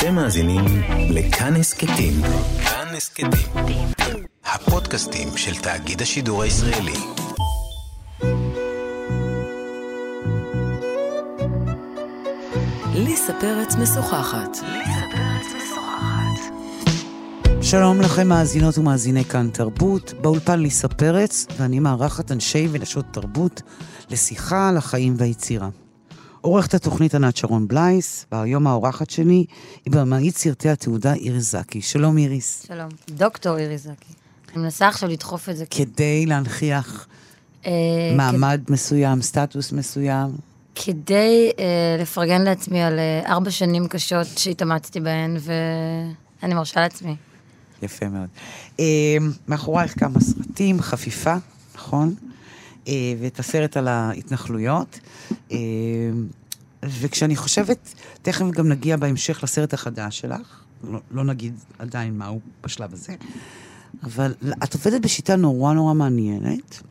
אתם 0.00 0.14
מאזינים 0.14 0.64
לכאן 1.10 1.56
הסכתים. 1.56 2.14
כאן 2.64 2.94
הסכתים. 2.96 3.30
הפודקאסטים 4.44 5.28
של 5.36 5.54
תאגיד 5.54 6.02
השידור 6.02 6.42
הישראלי. 6.42 6.92
ליסה 12.94 13.32
פרץ 13.40 13.74
משוחחת. 13.74 14.56
שלום 17.62 18.00
לכם 18.00 18.28
מאזינות 18.28 18.78
ומאזיני 18.78 19.24
כאן 19.24 19.50
תרבות, 19.52 20.14
באולפן 20.20 20.60
ליסה 20.60 20.88
פרץ, 20.88 21.46
ואני 21.58 21.80
מארחת 21.80 22.32
אנשי 22.32 22.68
ונשות 22.70 23.04
תרבות 23.10 23.62
לשיחה 24.10 24.68
על 24.68 24.76
החיים 24.76 25.14
והיצירה. 25.16 25.68
עורכת 26.40 26.74
התוכנית 26.74 27.14
ענת 27.14 27.36
שרון 27.36 27.68
בלייס, 27.68 28.26
והיום 28.32 28.66
האורחת 28.66 29.10
שלי 29.10 29.44
היא 29.84 29.92
במאית 29.92 30.36
סרטי 30.36 30.68
התעודה 30.68 31.14
איריס 31.14 31.50
זקי. 31.50 31.82
שלום 31.82 32.18
איריס. 32.18 32.66
שלום. 32.68 32.88
דוקטור 33.08 33.58
איריס 33.58 33.82
זקי. 33.82 34.12
אני 34.54 34.62
מנסה 34.62 34.88
עכשיו 34.88 35.08
לדחוף 35.08 35.48
את 35.48 35.56
זה. 35.56 35.64
כדי 35.70 36.26
להנכיח 36.26 37.06
אה, 37.66 37.72
מעמד 38.16 38.60
מסוים, 38.68 39.22
סטטוס 39.22 39.72
מסוים. 39.72 40.30
כדי 40.74 41.50
אה, 41.58 41.96
לפרגן 42.02 42.42
לעצמי 42.42 42.82
על 42.82 42.98
אה, 42.98 43.32
ארבע 43.32 43.50
שנים 43.50 43.88
קשות 43.88 44.26
שהתאמצתי 44.36 45.00
בהן, 45.00 45.36
ואני 45.40 46.54
מרשה 46.54 46.80
לעצמי. 46.80 47.16
יפה 47.82 48.08
מאוד. 48.08 48.28
אה, 48.80 49.16
מאחורייך 49.48 50.00
כמה 50.00 50.20
סרטים, 50.20 50.80
חפיפה, 50.80 51.34
נכון? 51.74 52.14
אה, 52.88 52.92
ואת 53.20 53.38
הסרט 53.38 53.76
על 53.76 53.88
ההתנחלויות. 53.88 55.00
אה, 55.52 55.56
וכשאני 56.82 57.36
חושבת, 57.36 57.94
תכף 58.22 58.46
גם 58.50 58.68
נגיע 58.68 58.96
בהמשך 58.96 59.40
לסרט 59.42 59.74
החדש 59.74 60.18
שלך, 60.18 60.64
לא, 60.84 61.00
לא 61.10 61.24
נגיד 61.24 61.54
עדיין 61.78 62.18
מהו 62.18 62.40
בשלב 62.64 62.92
הזה, 62.92 63.14
אבל 64.02 64.34
את 64.64 64.74
עובדת 64.74 65.00
בשיטה 65.00 65.36
נורא 65.36 65.72
נורא 65.72 65.94
מעניינת, 65.94 66.82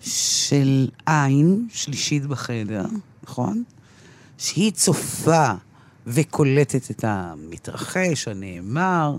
של 0.00 0.88
עין 1.06 1.66
שלישית 1.72 2.26
בחדר, 2.26 2.84
נכון? 3.22 3.62
שהיא 4.38 4.72
צופה 4.72 5.52
וקולטת 6.06 6.90
את 6.90 7.04
המתרחש, 7.04 8.28
הנאמר, 8.28 9.18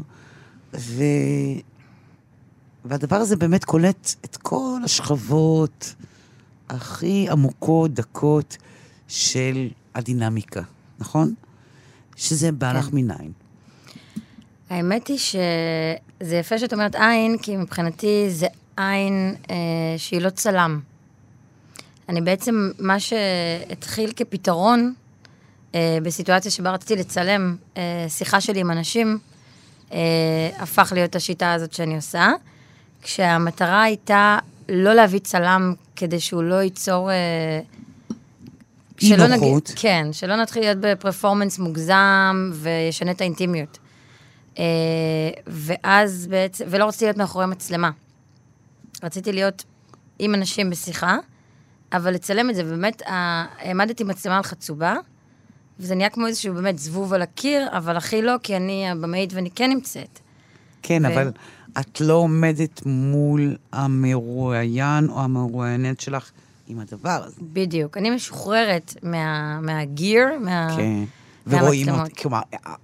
ו... 0.74 1.04
והדבר 2.90 3.16
הזה 3.16 3.36
באמת 3.36 3.66
קולט 3.66 4.16
את 4.26 4.38
כל 4.38 4.80
השכבות 4.84 5.96
הכי 6.70 7.28
עמוקות, 7.30 7.94
דקות, 7.94 8.58
של 9.08 9.68
הדינמיקה, 9.96 10.62
נכון? 11.00 11.34
שזה 12.16 12.52
בא 12.52 12.74
לך 12.74 12.86
כן. 12.86 12.90
מניין. 12.94 13.32
האמת 14.70 15.08
היא 15.08 15.18
שזה 15.18 16.36
יפה 16.36 16.60
שאת 16.60 16.74
אומרת 16.74 16.96
עין, 16.96 17.38
כי 17.38 17.58
מבחינתי 17.58 18.26
זה 18.30 18.48
עין 18.78 19.36
אה, 19.50 19.56
שהיא 19.98 20.22
לא 20.22 20.30
צלם. 20.30 20.80
אני 22.10 22.22
בעצם, 22.22 22.72
מה 22.80 23.00
שהתחיל 23.00 24.12
כפתרון, 24.16 24.94
אה, 25.76 25.98
בסיטואציה 26.04 26.52
שבה 26.52 26.72
רציתי 26.72 26.96
לצלם 26.96 27.56
אה, 27.78 28.06
שיחה 28.10 28.42
שלי 28.42 28.60
עם 28.60 28.72
אנשים, 28.72 29.20
אה, 29.94 29.98
הפך 30.58 30.92
להיות 30.96 31.16
השיטה 31.16 31.54
הזאת 31.54 31.74
שאני 31.74 31.96
עושה, 31.96 32.32
כשהמטרה 33.08 33.84
הייתה 33.84 34.40
לא 34.70 34.94
להביא 34.94 35.20
צלם 35.20 35.74
כדי 35.96 36.20
שהוא 36.20 36.44
לא 36.44 36.56
ייצור... 36.56 37.12
אה, 37.12 37.16
אי 39.02 39.08
שלא 39.08 39.28
נוחות. 39.28 39.72
כן, 39.76 40.08
שלא 40.12 40.36
נתחיל 40.36 40.62
להיות 40.62 40.78
בפרפורמנס 40.82 41.60
מוגזם 41.60 42.52
וישנה 42.54 43.12
את 43.12 43.22
האינטימיות. 43.22 43.78
אה, 44.60 44.64
ואז 45.48 46.28
בעצם, 46.28 46.66
ולא 46.70 46.88
רציתי 46.88 47.06
להיות 47.06 47.18
מאחורי 47.18 47.46
מצלמה. 47.46 47.92
רציתי 49.04 49.32
להיות 49.32 49.64
עם 50.20 50.36
אנשים 50.36 50.70
בשיחה, 50.70 51.18
אבל 51.94 52.14
לצלם 52.14 52.50
את 52.50 52.56
זה, 52.56 52.64
ובאמת, 52.66 53.02
העמדתי 53.06 54.04
מצלמה 54.04 54.38
על 54.38 54.44
חצובה, 54.44 54.96
וזה 55.80 55.96
נהיה 55.96 56.10
כמו 56.10 56.28
איזשהו 56.28 56.54
באמת 56.54 56.80
זבוב 56.80 57.14
על 57.14 57.22
הקיר, 57.22 57.68
אבל 57.78 57.98
הכי 57.98 58.22
לא, 58.22 58.36
כי 58.44 58.56
אני 58.56 58.90
הבמאית 58.90 59.34
ואני 59.34 59.52
כן 59.52 59.70
נמצאת. 59.70 60.20
כן, 60.82 61.06
ו- 61.06 61.14
אבל 61.14 61.32
את 61.80 62.02
לא 62.02 62.14
עומדת 62.14 62.82
מול 62.86 63.56
המרואיין 63.72 65.10
או 65.10 65.22
המרואיינת 65.22 66.00
שלך 66.00 66.32
עם 66.68 66.80
הדבר 66.80 67.24
הזה. 67.26 67.36
בדיוק. 67.42 67.98
אני 67.98 68.10
משוחררת 68.10 68.94
מה, 69.04 69.60
מהגיר, 69.62 70.26
מה... 70.40 70.76
כן. 70.78 71.04
ורואים. 71.48 71.90
אותך, 71.90 72.22
כלומר, 72.22 72.40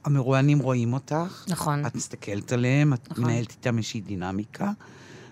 המרואיינים 0.05 0.59
רואים 0.59 0.93
אותך, 0.93 1.45
נכון. 1.47 1.85
את 1.85 1.95
מסתכלת 1.95 2.51
עליהם, 2.51 2.93
את 2.93 3.11
נכון. 3.11 3.23
מנהלת 3.23 3.51
איתם 3.51 3.77
איזושהי 3.77 4.01
דינמיקה, 4.01 4.71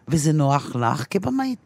וזה 0.07 0.33
נוח 0.33 0.75
לך 0.75 1.05
כבמאית. 1.09 1.59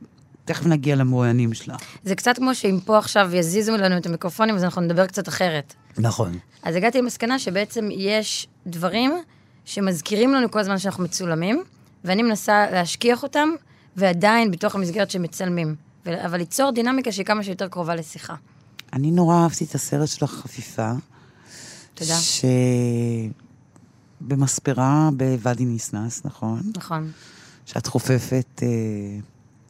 תכף 0.46 0.66
נגיע 0.66 0.96
למרואיינים 0.96 1.54
שלך. 1.54 1.82
זה 2.04 2.16
קצת 2.16 2.38
כמו 2.38 2.56
שאם 2.56 2.80
פה 2.86 2.98
עכשיו 2.98 3.36
יזיזו 3.36 3.78
לנו 3.78 3.98
את 3.98 4.06
המיקרופונים, 4.06 4.56
אז 4.56 4.64
אנחנו 4.64 4.82
נדבר 4.82 5.08
קצת 5.08 5.28
אחרת. 5.28 5.74
נכון. 5.98 6.38
אז 6.64 6.76
הגעתי 6.76 6.98
למסקנה 7.02 7.40
שבעצם 7.40 7.90
יש 7.92 8.48
דברים 8.68 9.12
שמזכירים 9.66 10.34
לנו 10.34 10.52
כל 10.52 10.60
הזמן 10.60 10.78
שאנחנו 10.78 11.04
מצולמים, 11.04 11.64
ואני 12.06 12.24
מנסה 12.24 12.72
להשכיח 12.72 13.24
אותם, 13.24 13.50
ועדיין 13.96 14.52
בתוך 14.52 14.76
המסגרת 14.76 15.12
שמצלמים. 15.12 15.76
ו- 16.06 16.26
אבל 16.26 16.38
ליצור 16.38 16.72
דינמיקה 16.72 17.12
שהיא 17.12 17.26
כמה 17.26 17.44
שיותר 17.44 17.68
קרובה 17.68 17.96
לשיחה. 17.96 18.36
אני 18.94 19.12
נורא 19.12 19.44
אהבתי 19.44 19.64
את 19.64 19.76
הסרט 19.76 20.08
שלך, 20.08 20.32
חפיפה. 20.32 20.92
תודה. 21.94 22.16
שבמספרה 24.22 25.10
בוואדי 25.18 25.66
ניסנס, 25.66 26.22
נכון? 26.26 26.62
נכון. 26.78 27.12
שאת 27.66 27.88
חופפת 27.88 28.62
אה, 28.64 28.68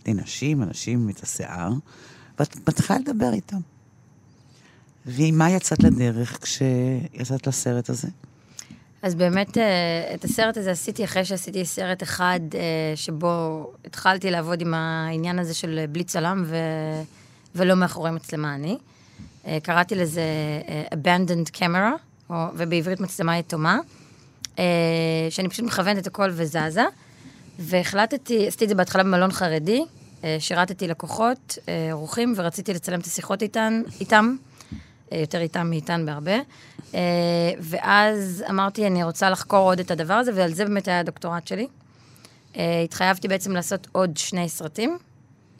לנשים, 0.08 0.64
אנשים 0.64 1.10
את 1.10 1.24
השיער, 1.24 1.72
ואת 2.40 2.70
מתחילה 2.70 3.00
לדבר 3.00 3.34
איתם. 3.34 3.60
ועם 5.06 5.38
מה 5.38 5.50
יצאת 5.52 5.84
לדרך 5.84 6.40
כשיצאת 6.42 7.48
לסרט 7.48 7.90
הזה? 7.90 8.08
אז 9.06 9.16
באמת, 9.16 9.58
אה, 9.58 9.64
את 10.14 10.24
הסרט 10.24 10.58
הזה 10.58 10.72
עשיתי 10.72 11.04
אחרי 11.04 11.26
שעשיתי 11.26 11.66
סרט 11.66 12.04
אחד, 12.04 12.40
אה, 12.54 12.60
שבו 12.96 13.66
התחלתי 13.86 14.32
לעבוד 14.32 14.62
עם 14.62 14.74
העניין 14.74 15.40
הזה 15.40 15.54
של 15.54 15.86
בלי 15.90 16.04
צלם 16.04 16.44
ו... 16.46 16.56
ולא 17.56 17.76
מאחורי 17.76 18.12
מצלמה 18.12 18.56
אני. 18.56 18.78
אה, 19.48 19.58
קראתי 19.64 19.96
לזה 19.96 20.22
abandoned 20.94 21.58
camera, 21.58 21.92
או, 22.30 22.36
ובעברית 22.54 23.00
מצלמה 23.00 23.38
יתומה, 23.38 23.80
שאני 25.30 25.50
פשוט 25.50 25.66
מכוונת 25.66 25.98
את 25.98 26.08
הכל 26.08 26.30
וזזה, 26.32 26.86
והחלטתי, 27.60 28.48
עשיתי 28.48 28.64
את 28.64 28.70
זה 28.70 28.76
בהתחלה 28.76 29.04
במלון 29.04 29.32
חרדי, 29.32 29.82
שירתתי 30.40 30.88
לקוחות, 30.88 31.58
אורחים, 31.92 32.34
ורציתי 32.36 32.74
לצלם 32.74 33.00
את 33.00 33.06
השיחות 33.06 33.42
איתן, 33.42 33.82
איתם. 34.00 34.36
יותר 35.12 35.42
איתם 35.42 35.70
מאיתן 35.70 36.06
בהרבה. 36.06 36.36
אה, 36.96 37.02
ואז 37.60 38.44
אמרתי, 38.50 38.88
אני 38.88 39.04
רוצה 39.04 39.30
לחקור 39.30 39.60
עוד 39.60 39.80
את 39.80 39.92
הדבר 39.92 40.14
הזה, 40.14 40.32
ועל 40.36 40.54
זה 40.54 40.66
באמת 40.66 40.88
היה 40.88 41.00
הדוקטורט 41.00 41.48
שלי. 41.48 41.68
אה, 42.58 42.82
התחייבתי 42.82 43.28
בעצם 43.28 43.52
לעשות 43.52 43.88
עוד 43.92 44.18
שני 44.18 44.50
סרטים, 44.50 44.98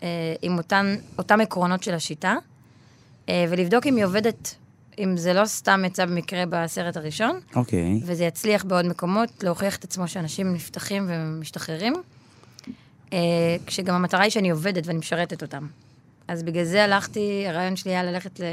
אה, 0.04 0.08
עם 0.42 0.58
אותן, 0.58 0.96
אותם 1.18 1.42
עקרונות 1.42 1.84
של 1.84 1.94
השיטה, 1.94 2.36
ולבדוק 3.50 3.88
אם 3.88 3.96
היא 3.96 4.06
עובדת, 4.06 4.56
אם 5.00 5.18
זה 5.18 5.34
לא 5.34 5.46
סתם 5.46 5.84
יצא 5.86 6.06
במקרה 6.06 6.44
בסרט 6.50 6.98
הראשון, 6.98 7.40
אוקיי. 7.56 8.00
וזה 8.06 8.24
יצליח 8.24 8.64
בעוד 8.64 8.86
מקומות, 8.86 9.44
להוכיח 9.44 9.76
את 9.76 9.84
עצמו 9.84 10.08
שאנשים 10.08 10.54
נפתחים 10.54 11.06
ומשתחררים. 11.10 11.94
כשגם 13.66 13.96
המטרה 13.96 14.22
היא 14.22 14.32
שאני 14.32 14.50
עובדת 14.50 14.88
ואני 14.88 15.00
משרתת 15.00 15.42
אותם. 15.42 15.68
אז 16.28 16.44
בגלל 16.44 16.64
זה 16.64 16.84
הלכתי, 16.84 17.46
הרעיון 17.48 17.76
שלי 17.76 17.92
היה 17.92 18.04
ללכת 18.04 18.40
ל... 18.40 18.44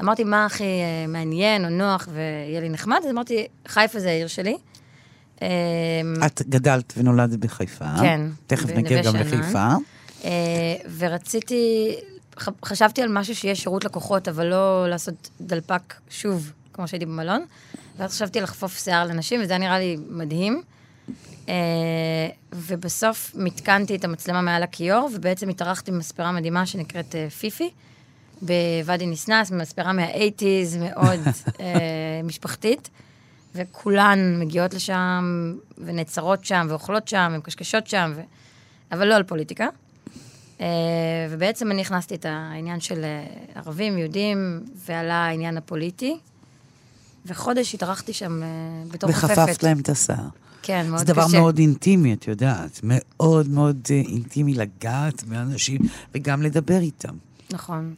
אמרתי, 0.00 0.24
מה 0.24 0.46
הכי 0.46 0.64
אה, 0.64 1.06
מעניין 1.08 1.64
או 1.64 1.70
נוח 1.70 2.08
ויהיה 2.12 2.60
לי 2.60 2.68
נחמד? 2.68 2.98
אז 3.04 3.10
אמרתי, 3.10 3.46
חיפה 3.68 4.00
זה 4.00 4.08
העיר 4.08 4.26
שלי. 4.26 4.56
אה, 5.42 5.48
את 6.26 6.42
גדלת 6.48 6.92
ונולדת 6.96 7.38
בחיפה. 7.38 7.84
כן, 8.00 8.20
תכף 8.46 8.70
נגיע 8.70 9.02
גם. 9.02 9.16
לחיפה. 9.16 9.68
אה, 10.24 10.30
ורציתי, 10.98 11.94
חשבתי 12.64 13.02
על 13.02 13.08
משהו 13.08 13.34
שיהיה 13.34 13.54
שירות 13.54 13.84
לקוחות, 13.84 14.28
אבל 14.28 14.46
לא 14.46 14.88
לעשות 14.88 15.30
דלפק 15.40 15.94
שוב, 16.10 16.52
כמו 16.72 16.88
שהייתי 16.88 17.06
במלון. 17.06 17.44
ואז 17.98 18.10
חשבתי 18.10 18.40
לחפוף 18.40 18.78
שיער 18.78 19.06
לנשים, 19.06 19.40
וזה 19.42 19.58
נראה 19.58 19.78
לי 19.78 19.96
מדהים. 20.08 20.62
אה, 21.48 21.54
ובסוף 22.52 23.32
מתקנתי 23.34 23.96
את 23.96 24.04
המצלמה 24.04 24.40
מעל 24.40 24.62
הכיור, 24.62 25.10
ובעצם 25.14 25.48
התארחתי 25.48 25.90
במספרה 25.90 26.32
מדהימה 26.32 26.66
שנקראת 26.66 27.14
פיפי, 27.38 27.70
בוואדי 28.42 29.06
ניסנס, 29.06 29.50
מספרה 29.50 29.92
מה-80's, 29.92 30.78
מאוד 30.78 31.20
אה, 31.60 32.20
משפחתית. 32.24 32.90
וכולן 33.56 34.40
מגיעות 34.40 34.74
לשם, 34.74 35.54
ונעצרות 35.78 36.44
שם, 36.44 36.66
ואוכלות 36.70 37.08
שם, 37.08 37.32
ומקשקשות 37.34 37.86
שם, 37.86 38.12
ו... 38.16 38.20
אבל 38.92 39.08
לא 39.08 39.14
על 39.14 39.22
פוליטיקה. 39.22 39.68
אה, 40.60 40.66
ובעצם 41.30 41.70
אני 41.70 41.82
הכנסתי 41.82 42.14
את 42.14 42.26
העניין 42.28 42.80
של 42.80 43.04
אה, 43.04 43.24
ערבים, 43.54 43.98
יהודים, 43.98 44.60
ועלה 44.86 45.14
העניין 45.14 45.56
הפוליטי. 45.56 46.18
וחודש 47.26 47.74
התארחתי 47.74 48.12
שם 48.12 48.42
אה, 48.42 48.48
בתור 48.90 49.12
חופפת. 49.12 49.38
וחפפת 49.38 49.62
להם 49.62 49.78
את 49.78 49.88
השיער. 49.88 50.28
כן, 50.62 50.86
מאוד 50.88 50.98
זה 50.98 51.04
קשה. 51.04 51.12
דבר 51.12 51.26
מאוד 51.40 51.58
אינטימי, 51.58 52.14
את 52.14 52.28
יודעת. 52.28 52.80
מאוד 52.82 53.48
מאוד 53.48 53.86
אינטימי 53.90 54.54
לגעת 54.54 55.24
באנשים 55.24 55.80
וגם 56.14 56.42
לדבר 56.42 56.78
איתם. 56.78 57.14
נכון. 57.50 57.94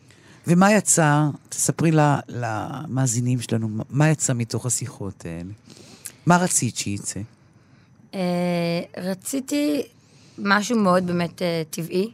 ומה 0.48 0.72
יצא, 0.72 1.24
תספרי 1.48 1.90
למאזינים 2.28 3.40
שלנו, 3.40 3.68
מה 3.90 4.08
יצא 4.08 4.32
מתוך 4.34 4.66
השיחות 4.66 5.24
האלה? 5.24 5.52
מה 6.26 6.36
רצית 6.36 6.76
שיצא? 6.76 7.20
אה, 8.14 8.20
רציתי 8.96 9.82
משהו 10.38 10.78
מאוד 10.78 11.06
באמת 11.06 11.42
אה, 11.42 11.62
טבעי, 11.70 12.10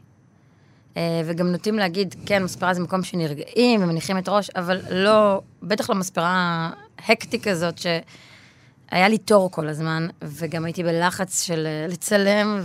אה, 0.97 1.23
וגם 1.25 1.47
נוטים 1.47 1.79
להגיד, 1.79 2.15
כן, 2.27 2.45
מספרה 2.45 2.75
זה 2.75 2.83
מקום 2.83 3.03
שנרגעים 3.03 3.83
ומניחים 3.83 4.19
את 4.19 4.29
הראש, 4.29 4.51
אבל 4.51 4.81
לא, 4.91 5.41
בטח 5.63 5.91
לא 5.91 5.97
מספרה 5.97 6.71
הקטי 7.09 7.41
כזאת, 7.41 7.79
שהיה 7.79 9.09
לי 9.09 9.19
תור 9.19 9.51
כל 9.51 9.69
הזמן, 9.69 10.07
וגם 10.23 10.65
הייתי 10.65 10.83
בלחץ 10.83 11.43
של 11.43 11.67
לצלם 11.89 12.61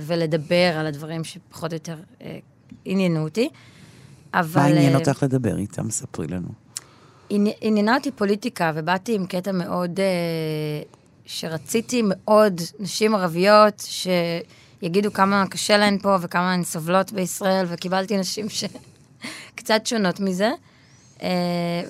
ולדבר 0.00 0.76
על 0.78 0.86
הדברים 0.86 1.24
שפחות 1.24 1.70
או 1.72 1.76
יותר 1.76 1.96
עניינו 2.84 3.24
אותי. 3.24 3.48
אבל... 4.34 4.60
מה 4.62 4.66
עניין 4.66 4.94
אה, 4.94 4.98
אותך 4.98 5.22
לדבר 5.22 5.56
איתם? 5.58 5.90
ספרי 5.90 6.26
לנו. 6.26 6.48
עני- 7.30 7.54
עניינה 7.60 7.94
אותי 7.96 8.10
פוליטיקה, 8.10 8.72
ובאתי 8.74 9.14
עם 9.14 9.26
קטע 9.26 9.52
מאוד, 9.52 10.00
אה, 10.00 10.04
שרציתי 11.26 12.02
מאוד 12.06 12.60
נשים 12.80 13.14
ערביות 13.14 13.82
שיגידו 13.86 15.12
כמה 15.12 15.44
קשה 15.50 15.76
להן 15.76 15.98
פה 15.98 16.16
וכמה 16.20 16.52
הן 16.52 16.64
סובלות 16.64 17.12
בישראל, 17.12 17.66
וקיבלתי 17.68 18.16
נשים 18.18 18.46
שקצת 18.48 19.86
שונות 19.88 20.20
מזה. 20.20 20.50
אה, 21.22 21.28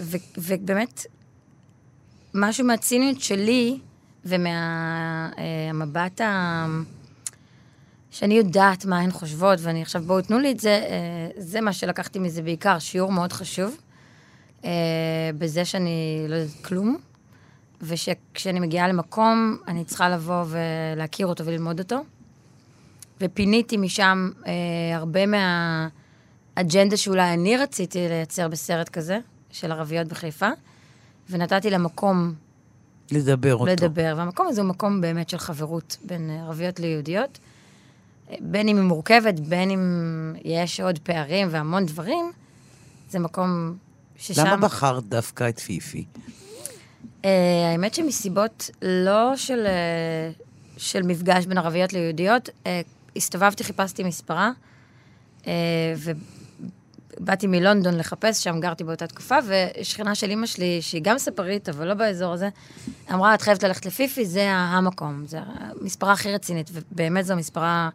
ו- 0.00 0.16
ובאמת, 0.38 1.06
משהו 2.34 2.66
מהציניות 2.66 3.20
שלי 3.20 3.78
ומהמבט 4.24 6.20
ה... 6.20 6.66
שאני 8.14 8.34
יודעת 8.34 8.84
מה 8.84 8.98
הן 8.98 9.10
חושבות, 9.10 9.58
ואני 9.62 9.82
עכשיו, 9.82 10.02
בואו 10.02 10.20
תנו 10.20 10.38
לי 10.38 10.50
את 10.52 10.60
זה, 10.60 10.70
אה, 10.70 11.28
זה 11.36 11.60
מה 11.60 11.72
שלקחתי 11.72 12.18
מזה 12.18 12.42
בעיקר, 12.42 12.78
שיעור 12.78 13.12
מאוד 13.12 13.32
חשוב. 13.32 13.76
אה, 14.64 14.70
בזה 15.38 15.64
שאני 15.64 16.26
לא 16.28 16.34
יודעת 16.34 16.64
כלום, 16.64 16.96
ושכשאני 17.82 18.60
מגיעה 18.60 18.88
למקום, 18.88 19.56
אני 19.68 19.84
צריכה 19.84 20.08
לבוא 20.08 20.44
ולהכיר 20.46 21.26
אותו 21.26 21.44
וללמוד 21.46 21.78
אותו. 21.78 22.04
ופיניתי 23.20 23.76
משם 23.76 24.30
אה, 24.46 24.52
הרבה 24.96 25.20
מהאג'נדה 25.26 26.96
שאולי 26.96 27.34
אני 27.34 27.56
רציתי 27.56 28.08
לייצר 28.08 28.48
בסרט 28.48 28.88
כזה, 28.88 29.18
של 29.50 29.72
ערביות 29.72 30.08
בחיפה, 30.08 30.48
ונתתי 31.30 31.70
לה 31.70 31.78
מקום 31.78 32.34
לדבר 33.12 33.54
אותו. 33.54 33.66
לדבר, 33.66 34.14
והמקום 34.16 34.46
הזה 34.46 34.60
הוא 34.60 34.68
מקום 34.68 35.00
באמת 35.00 35.28
של 35.28 35.38
חברות 35.38 35.96
בין 36.04 36.30
ערביות 36.30 36.80
ליהודיות. 36.80 37.38
בין 38.40 38.68
אם 38.68 38.76
היא 38.76 38.84
מורכבת, 38.84 39.40
בין 39.40 39.70
אם 39.70 40.34
יש 40.44 40.80
עוד 40.80 40.98
פערים 40.98 41.48
והמון 41.50 41.86
דברים, 41.86 42.32
זה 43.10 43.18
מקום 43.18 43.76
ששם... 44.16 44.46
למה 44.46 44.56
בחרת 44.56 45.04
דווקא 45.04 45.48
את 45.48 45.58
פיפי? 45.58 46.04
Uh, 47.22 47.26
האמת 47.72 47.94
שמסיבות 47.94 48.70
לא 48.82 49.36
של, 49.36 49.66
uh, 49.66 50.42
של 50.76 51.02
מפגש 51.02 51.46
בין 51.46 51.58
ערביות 51.58 51.92
ליהודיות, 51.92 52.48
uh, 52.48 52.68
הסתובבתי, 53.16 53.64
חיפשתי 53.64 54.04
מספרה, 54.04 54.50
uh, 55.42 55.46
ובאתי 57.18 57.46
מלונדון 57.46 57.94
לחפש, 57.94 58.44
שם 58.44 58.60
גרתי 58.60 58.84
באותה 58.84 59.06
תקופה, 59.06 59.36
ושכנה 59.46 60.14
של 60.14 60.30
אימא 60.30 60.46
שלי, 60.46 60.82
שהיא 60.82 61.00
גם 61.04 61.18
ספרית, 61.18 61.68
אבל 61.68 61.88
לא 61.88 61.94
באזור 61.94 62.32
הזה, 62.32 62.48
אמרה, 63.12 63.34
את 63.34 63.42
חייבת 63.42 63.62
ללכת 63.62 63.86
לפיפי, 63.86 64.26
זה 64.26 64.50
המקום, 64.52 65.24
זה 65.26 65.38
המספרה 65.42 66.12
הכי 66.12 66.32
רצינית, 66.32 66.70
ובאמת 66.72 67.24
זו 67.26 67.36
מספרה, 67.36 67.88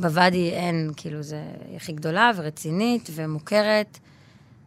בוואדי 0.00 0.50
אין, 0.50 0.90
כאילו, 0.96 1.22
זה 1.22 1.42
הכי 1.76 1.92
גדולה 1.92 2.30
ורצינית 2.36 3.10
ומוכרת, 3.14 3.98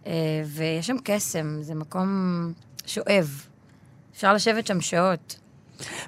uh, 0.03 0.07
ויש 0.45 0.87
שם 0.87 0.95
קסם, 1.03 1.57
זה 1.61 1.75
מקום 1.75 2.07
שואב. 2.85 3.45
אפשר 4.15 4.33
לשבת 4.33 4.67
שם 4.67 4.81
שעות. 4.81 5.39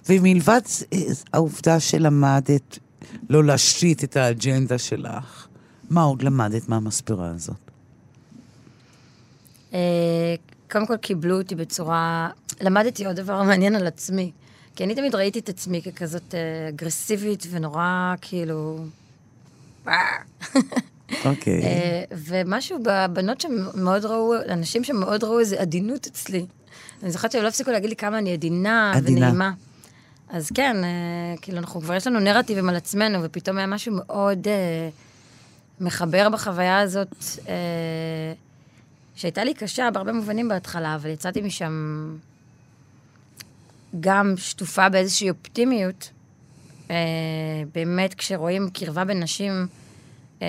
ומלבד 0.10 0.62
אה, 0.94 1.00
העובדה 1.34 1.80
שלמדת 1.80 2.80
לא 3.30 3.44
להשליט 3.44 4.04
את 4.04 4.16
האג'נדה 4.16 4.78
שלך, 4.78 5.48
מה 5.90 6.04
עוד 6.04 6.22
למדת 6.22 6.70
מהמספרה 6.70 7.28
הזאת? 7.28 7.56
אה, 9.74 10.36
קודם 10.72 10.88
כל 10.88 10.98
קיבלו 10.98 11.38
אותי 11.38 11.56
בצורה... 11.56 12.30
למדתי 12.62 13.06
עוד 13.06 13.16
דבר 13.16 13.44
מעניין 13.44 13.76
על 13.76 13.88
עצמי. 13.88 14.32
כי 14.76 14.84
אני 14.84 14.96
תמיד 14.96 15.16
ראיתי 15.16 15.40
את 15.40 15.50
עצמי 15.50 15.82
ככזאת 15.82 16.36
אה, 16.36 16.70
אגרסיבית 16.70 17.48
ונורא 17.52 18.14
כאילו... 18.22 18.86
אוקיי. 21.26 21.64
אה, 21.64 22.04
ומשהו 22.12 22.80
בבנות 22.84 23.42
שמאוד 23.42 24.06
ראו, 24.06 24.34
אנשים 24.50 24.84
שמאוד 24.84 25.24
ראו 25.24 25.40
איזו 25.40 25.56
עדינות 25.56 26.08
אצלי. 26.08 26.46
אני 27.04 27.12
זוכרת 27.12 27.32
שהם 27.32 27.44
לא 27.44 27.48
הפסיקו 27.48 27.72
להגיד 27.72 27.90
לי 27.90 27.96
כמה 27.96 28.18
אני 28.18 28.34
עדינה 28.34 28.94
עדינה. 28.96 29.28
ונעימה. 29.28 29.52
אז 30.30 30.52
כן, 30.54 30.84
אה, 30.84 30.90
כאילו, 31.42 31.58
אנחנו 31.58 31.82
כבר, 31.82 31.94
יש 31.94 32.08
לנו 32.08 32.20
נרטיבים 32.20 32.70
על 32.70 32.76
עצמנו, 32.76 33.20
ופתאום 33.24 33.58
היה 33.58 33.68
משהו 33.68 33.94
מאוד 33.96 34.48
אה, 34.48 34.90
מחבר 35.82 36.30
בחוויה 36.30 36.80
הזאת, 36.80 37.16
אה, 37.48 38.34
שהייתה 39.16 39.44
לי 39.44 39.54
קשה 39.54 39.92
בהרבה 39.94 40.14
מובנים 40.14 40.48
בהתחלה, 40.48 40.96
אבל 40.96 41.10
יצאתי 41.10 41.42
משם 41.42 42.16
גם 44.00 44.34
שטופה 44.38 44.90
באיזושהי 44.90 45.30
אופטימיות. 45.30 46.10
אה, 46.92 46.96
באמת, 47.74 48.14
כשרואים 48.14 48.70
קרבה 48.70 49.06
בין 49.06 49.24
נשים 49.24 49.68
אה, 50.42 50.48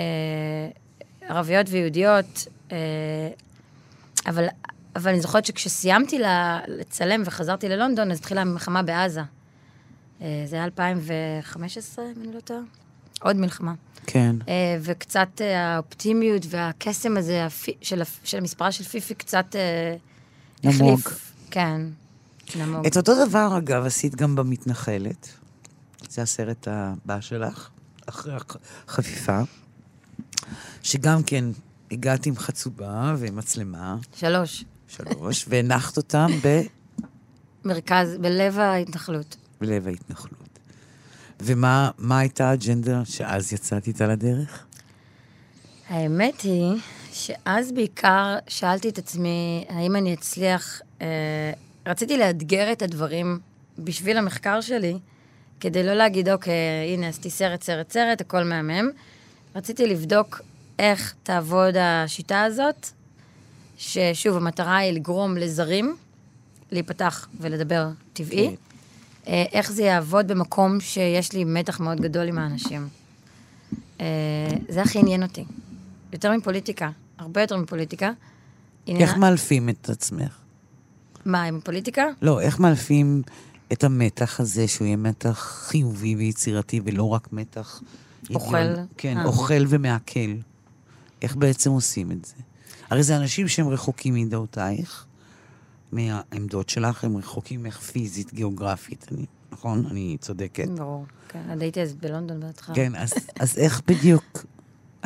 ערביות 1.21 1.67
ויהודיות, 1.71 2.47
אה, 2.73 2.77
אבל, 4.27 4.47
אבל 4.97 5.11
אני 5.11 5.21
זוכרת 5.21 5.45
שכשסיימתי 5.45 6.19
לצלם 6.69 7.23
וחזרתי 7.25 7.69
ללונדון, 7.69 8.11
אז 8.11 8.19
התחילה 8.19 8.41
המלחמה 8.41 8.83
בעזה. 8.83 9.23
אה, 10.23 10.45
זה 10.47 10.57
היה 10.57 10.65
2015, 10.65 12.05
אם 12.05 12.23
אני 12.23 12.35
לא 12.35 12.41
טועה. 12.41 12.61
עוד 13.21 13.37
מלחמה. 13.37 13.75
כן. 14.07 14.37
אה, 14.49 14.79
וקצת 14.81 15.29
אה, 15.41 15.75
האופטימיות 15.75 16.43
והקסם 16.51 17.17
הזה 17.17 17.47
הפי, 17.47 17.73
של, 17.83 18.03
של 18.25 18.39
המספרה 18.39 18.73
של 18.73 18.85
פיפי 18.85 19.15
קצת 19.15 19.57
אה, 19.57 19.97
נמוג. 20.65 20.99
החליף. 21.01 21.33
כן, 21.51 21.81
נמוג. 22.57 22.87
את 22.87 22.97
אותו 22.97 23.27
דבר, 23.27 23.59
אגב, 23.59 23.87
עשית 23.87 24.15
גם 24.15 24.37
במתנחלת. 24.37 25.29
זה 26.17 26.23
הסרט 26.23 26.69
הבא 26.71 27.21
שלך, 27.21 27.69
אחרי 28.07 28.35
החפיפה, 28.89 29.41
שגם 30.83 31.23
כן 31.23 31.45
הגעת 31.91 32.27
עם 32.27 32.37
חצובה 32.37 33.15
ומצלמה, 33.19 33.97
שלוש. 34.15 34.65
שלוש, 34.89 35.45
והנחת 35.49 35.97
אותם 35.97 36.27
מרכז, 37.65 38.17
בלב 38.21 38.59
ההתנחלות. 38.59 39.37
בלב 39.61 39.87
ההתנחלות. 39.87 40.59
ומה 41.41 41.91
מה 41.99 42.19
הייתה 42.19 42.51
האג'נדה 42.51 43.03
שאז 43.05 43.53
יצאת 43.53 43.87
איתה 43.87 44.07
לדרך? 44.07 44.67
האמת 45.89 46.41
היא 46.41 46.73
שאז 47.13 47.73
בעיקר 47.73 48.37
שאלתי 48.49 48.89
את 48.89 48.99
עצמי, 48.99 49.65
האם 49.69 49.97
אני 49.97 50.15
אצליח... 50.15 50.81
אה, 51.03 51.53
רציתי 51.87 52.19
לאתגר 52.19 52.73
את 52.73 52.83
הדברים 52.83 53.39
בשביל 53.79 54.19
המחקר 54.19 54.61
שלי, 54.61 54.99
כדי 55.61 55.83
לא 55.83 55.95
להגיד, 55.95 56.29
אוקיי, 56.29 56.53
הנה, 56.95 57.09
עשיתי 57.09 57.31
סרט, 57.31 57.63
סרט, 57.63 57.93
סרט, 57.93 58.21
הכל 58.21 58.45
מהמם. 58.45 58.91
רציתי 59.55 59.87
לבדוק 59.87 60.41
איך 60.79 61.15
תעבוד 61.23 61.75
השיטה 61.77 62.43
הזאת, 62.43 62.89
ששוב, 63.79 64.37
המטרה 64.37 64.77
היא 64.77 64.93
לגרום 64.93 65.37
לזרים 65.37 65.97
להיפתח 66.73 67.29
ולדבר 67.41 67.89
טבעי. 68.13 68.49
כן. 68.49 68.55
אה, 69.33 69.45
איך 69.53 69.73
זה 69.73 69.83
יעבוד 69.83 70.29
במקום 70.29 70.81
שיש 70.81 71.33
לי 71.33 71.45
מתח 71.45 71.81
מאוד 71.81 72.01
גדול 72.01 72.29
עם 72.29 72.39
האנשים. 72.39 72.89
אה, 74.01 74.07
זה 74.69 74.83
הכי 74.83 74.99
עניין 74.99 75.23
אותי. 75.23 75.45
יותר 76.13 76.33
מפוליטיקה, 76.33 76.91
הרבה 77.19 77.41
יותר 77.41 77.57
מפוליטיקה. 77.57 78.11
איך 78.89 79.17
מאלפים 79.17 79.69
את 79.69 79.91
עצמך? 79.91 80.39
מה, 81.25 81.43
עם 81.43 81.61
פוליטיקה? 81.65 82.05
לא, 82.23 82.41
איך 82.41 82.61
מאלפים 82.61 83.23
את 83.73 83.85
המתח 83.85 84.41
הזה, 84.41 84.69
שהוא 84.69 84.87
יהיה 84.87 84.97
מתח 84.97 85.39
חיובי 85.69 86.17
ויצירתי, 86.17 86.81
ולא 86.85 87.09
רק 87.09 87.33
מתח... 87.33 87.83
אוכל. 88.35 88.57
אידיאול- 88.57 88.79
כן, 88.97 89.17
אה. 89.19 89.25
אוכל 89.25 89.65
ומעכל. 89.69 90.31
איך 91.23 91.37
בעצם 91.37 91.71
עושים 91.71 92.13
את 92.13 92.25
זה? 92.25 92.35
הרי 92.91 93.03
זה 93.03 93.17
אנשים 93.17 93.49
שהם 93.49 93.69
רחוקים 93.69 94.15
מדעותייך, 94.15 95.05
מהעמדות 95.93 96.69
שלך, 96.69 97.05
הם 97.05 97.17
רחוקים 97.17 97.63
ממך 97.63 97.79
פיזית, 97.79 98.35
גיאוגרפית, 98.35 99.07
אני, 99.13 99.25
נכון? 99.53 99.87
אני 99.91 100.17
צודקת. 100.21 100.69
ברור. 100.69 101.05
כן, 101.29 101.43
עד 101.51 101.63
הייתי 101.63 101.83
אז 101.83 101.95
בלונדון 101.95 102.41
בהתחלה. 102.41 102.75
כן, 102.75 102.95
אז, 102.95 103.13
אז 103.41 103.59
איך 103.59 103.83
בדיוק 103.87 104.45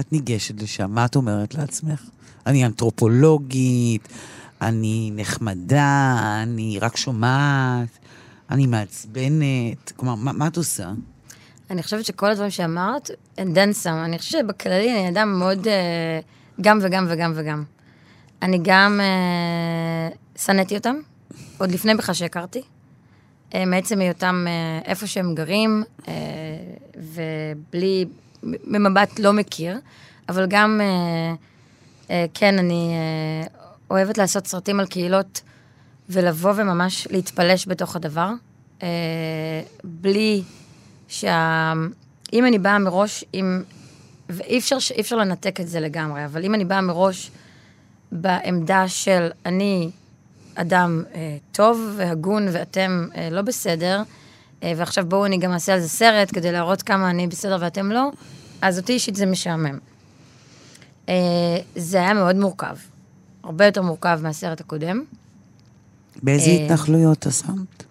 את 0.00 0.12
ניגשת 0.12 0.62
לשם? 0.62 0.90
מה 0.90 1.04
את 1.04 1.16
אומרת 1.16 1.54
לעצמך? 1.54 2.02
אני 2.46 2.66
אנתרופולוגית, 2.66 4.08
אני 4.60 5.12
נחמדה, 5.14 6.16
אני 6.42 6.78
רק 6.78 6.96
שומעת, 6.96 7.88
אני 8.50 8.66
מעצבנת. 8.66 9.92
כלומר, 9.96 10.14
מה, 10.14 10.32
מה 10.32 10.46
את 10.46 10.56
עושה? 10.56 10.90
אני 11.70 11.82
חושבת 11.82 12.04
שכל 12.04 12.30
הדברים 12.30 12.50
שאמרת, 12.50 13.10
הם 13.38 13.52
then 13.54 13.84
some. 13.84 14.04
אני 14.04 14.18
חושבת 14.18 14.42
שבכללי 14.42 14.92
אני 14.92 15.08
אדם 15.08 15.38
מאוד 15.38 15.68
אה, 15.68 16.20
גם 16.60 16.78
וגם 16.82 17.06
וגם 17.08 17.32
וגם. 17.36 17.64
אני 18.42 18.58
גם 18.62 19.00
אה, 19.02 20.08
שנאתי 20.36 20.76
אותם, 20.76 20.96
עוד 21.58 21.70
לפני 21.70 21.94
בכלל 21.94 22.14
שהכרתי. 22.14 22.62
אה, 23.54 23.64
מעצם 23.64 24.00
היותם 24.00 24.44
אה, 24.48 24.90
איפה 24.90 25.06
שהם 25.06 25.34
גרים, 25.34 25.84
אה, 26.08 26.14
ובלי, 26.96 28.04
ממבט 28.42 29.18
לא 29.18 29.32
מכיר, 29.32 29.78
אבל 30.28 30.46
גם, 30.46 30.80
אה, 30.80 31.34
אה, 32.10 32.26
כן, 32.34 32.58
אני 32.58 32.92
אה, 32.94 33.46
אוהבת 33.90 34.18
לעשות 34.18 34.46
סרטים 34.46 34.80
על 34.80 34.86
קהילות 34.86 35.40
ולבוא 36.10 36.52
וממש 36.56 37.08
להתפלש 37.10 37.68
בתוך 37.68 37.96
הדבר, 37.96 38.30
אה, 38.82 38.88
בלי 39.84 40.42
שה... 41.08 41.72
אם 42.32 42.46
אני 42.46 42.58
באה 42.58 42.78
מראש 42.78 43.24
עם... 43.32 43.62
ואי 44.28 44.58
אפשר, 44.58 44.76
אפשר 45.00 45.16
לנתק 45.16 45.60
את 45.60 45.68
זה 45.68 45.80
לגמרי, 45.80 46.24
אבל 46.24 46.44
אם 46.44 46.54
אני 46.54 46.64
באה 46.64 46.80
מראש 46.80 47.30
בעמדה 48.12 48.88
של 48.88 49.28
אני 49.46 49.90
אדם 50.54 51.02
אה, 51.14 51.36
טוב 51.52 51.94
והגון 51.96 52.46
ואתם 52.52 53.08
אה, 53.16 53.28
לא 53.30 53.42
בסדר, 53.42 54.02
אה, 54.62 54.72
ועכשיו 54.76 55.06
בואו 55.06 55.26
אני 55.26 55.38
גם 55.38 55.52
אעשה 55.52 55.74
על 55.74 55.80
זה 55.80 55.88
סרט 55.88 56.28
כדי 56.32 56.52
להראות 56.52 56.82
כמה 56.82 57.10
אני 57.10 57.26
בסדר 57.26 57.56
ואתם 57.60 57.92
לא, 57.92 58.10
אז 58.62 58.78
אותי 58.78 58.92
אישית 58.92 59.16
זה 59.16 59.26
משעמם. 59.26 59.78
אה, 61.08 61.14
זה 61.76 61.98
היה 61.98 62.14
מאוד 62.14 62.36
מורכב, 62.36 62.76
הרבה 63.44 63.66
יותר 63.66 63.82
מורכב 63.82 64.20
מהסרט 64.22 64.60
הקודם. 64.60 65.04
באיזה 66.22 66.50
אה, 66.50 66.64
התנחלויות 66.64 67.26
את 67.26 67.32
שמת? 67.32 67.84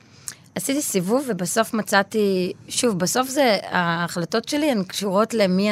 עשיתי 0.56 0.82
סיבוב 0.82 1.26
ובסוף 1.30 1.74
מצאתי, 1.74 2.54
שוב, 2.68 3.00
בסוף 3.00 3.30
זה, 3.30 3.58
ההחלטות 3.64 4.50
שלי 4.50 4.72
הן 4.72 4.84
קשורות 4.84 5.34
למי 5.34 5.70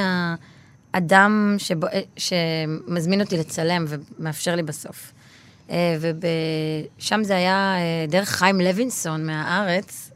האדם 0.93 1.55
שבו, 1.57 1.87
שמזמין 2.17 3.21
אותי 3.21 3.37
לצלם 3.37 3.85
ומאפשר 3.87 4.55
לי 4.55 4.63
בסוף. 4.63 5.11
אה, 5.69 5.97
ושם 6.97 7.23
זה 7.23 7.35
היה 7.35 7.75
אה, 7.77 8.05
דרך 8.07 8.29
חיים 8.29 8.61
לוינסון 8.61 9.25
מהארץ, 9.25 10.11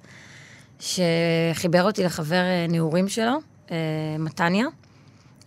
שחיבר 0.80 1.84
אותי 1.84 2.04
לחבר 2.04 2.36
אה, 2.36 2.66
נעורים 2.70 3.08
שלו, 3.08 3.42
אה, 3.72 3.76
מתניה, 4.20 4.66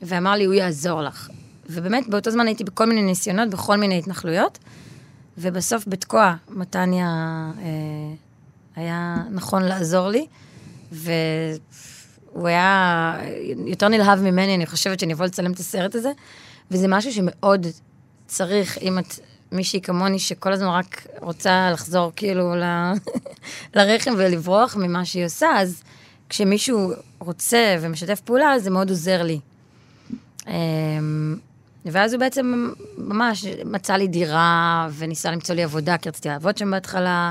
ואמר 0.03 0.33
לי, 0.33 0.45
הוא 0.45 0.55
יעזור 0.55 1.03
לך. 1.03 1.31
ובאמת, 1.71 2.09
באותו 2.09 2.31
זמן 2.31 2.47
הייתי 2.47 2.65
בכל 2.65 2.87
מיני 2.87 3.03
ניסיונות, 3.03 3.51
בכל 3.51 3.77
מיני 3.77 3.99
התנחלויות, 3.99 4.59
ובסוף 5.39 5.85
בתקוע, 5.87 6.35
מתניה 6.49 7.07
אה, 7.59 7.65
היה 8.77 9.17
נכון 9.31 9.63
לעזור 9.63 10.09
לי, 10.09 10.27
והוא 10.93 12.49
היה 12.49 13.17
יותר 13.67 13.89
נלהב 13.89 14.19
ממני, 14.19 14.55
אני 14.55 14.67
חושבת 14.67 15.01
שאני 15.01 15.13
אבוא 15.13 15.25
לצלם 15.25 15.53
את 15.53 15.59
הסרט 15.59 15.95
הזה, 15.95 16.13
וזה 16.71 16.89
משהו 16.89 17.13
שמאוד 17.13 17.67
צריך, 18.27 18.79
אם 18.79 18.99
את 18.99 19.15
מישהי 19.53 19.81
כמוני 19.81 20.19
שכל 20.19 20.53
הזמן 20.53 20.69
רק 20.69 21.07
רוצה 21.21 21.71
לחזור 21.73 22.13
כאילו 22.17 22.55
ל... 22.55 22.63
לרחם 23.75 24.11
ולברוח 24.17 24.77
ממה 24.77 25.05
שהיא 25.05 25.25
עושה, 25.25 25.49
אז 25.59 25.83
כשמישהו 26.29 26.93
רוצה 27.19 27.77
ומשתף 27.81 28.21
פעולה, 28.21 28.59
זה 28.59 28.71
מאוד 28.71 28.91
עוזר 28.91 29.23
לי. 29.23 29.41
ואז 31.85 32.13
הוא 32.13 32.21
בעצם 32.21 32.73
ממש 32.99 33.45
מצא 33.65 33.93
לי 33.93 34.09
דירה 34.09 34.89
וניסה 34.93 35.31
למצוא 35.31 35.55
לי 35.55 35.63
עבודה, 35.63 35.99
כי 35.99 36.09
רציתי 36.09 36.29
לעבוד 36.29 36.59
שם 36.59 36.71
בהתחלה, 36.71 37.31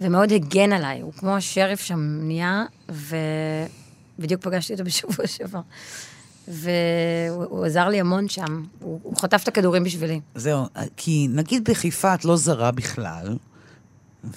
ומאוד 0.00 0.32
הגן 0.32 0.72
עליי. 0.72 1.00
הוא 1.00 1.12
כמו 1.12 1.36
השריף 1.36 1.80
שם 1.80 2.00
נהיה, 2.22 2.64
ובדיוק 2.88 4.42
פגשתי 4.42 4.72
אותו 4.72 4.84
בשבוע 4.84 5.26
שעבר. 5.36 5.60
והוא 6.48 7.44
הוא 7.44 7.64
עזר 7.64 7.88
לי 7.88 8.00
המון 8.00 8.28
שם, 8.28 8.64
הוא, 8.80 9.00
הוא 9.02 9.16
חטף 9.16 9.40
את 9.42 9.48
הכדורים 9.48 9.84
בשבילי. 9.84 10.20
זהו, 10.34 10.66
כי 10.96 11.28
נגיד 11.30 11.70
בחיפה 11.70 12.14
את 12.14 12.24
לא 12.24 12.36
זרה 12.36 12.70
בכלל, 12.70 13.36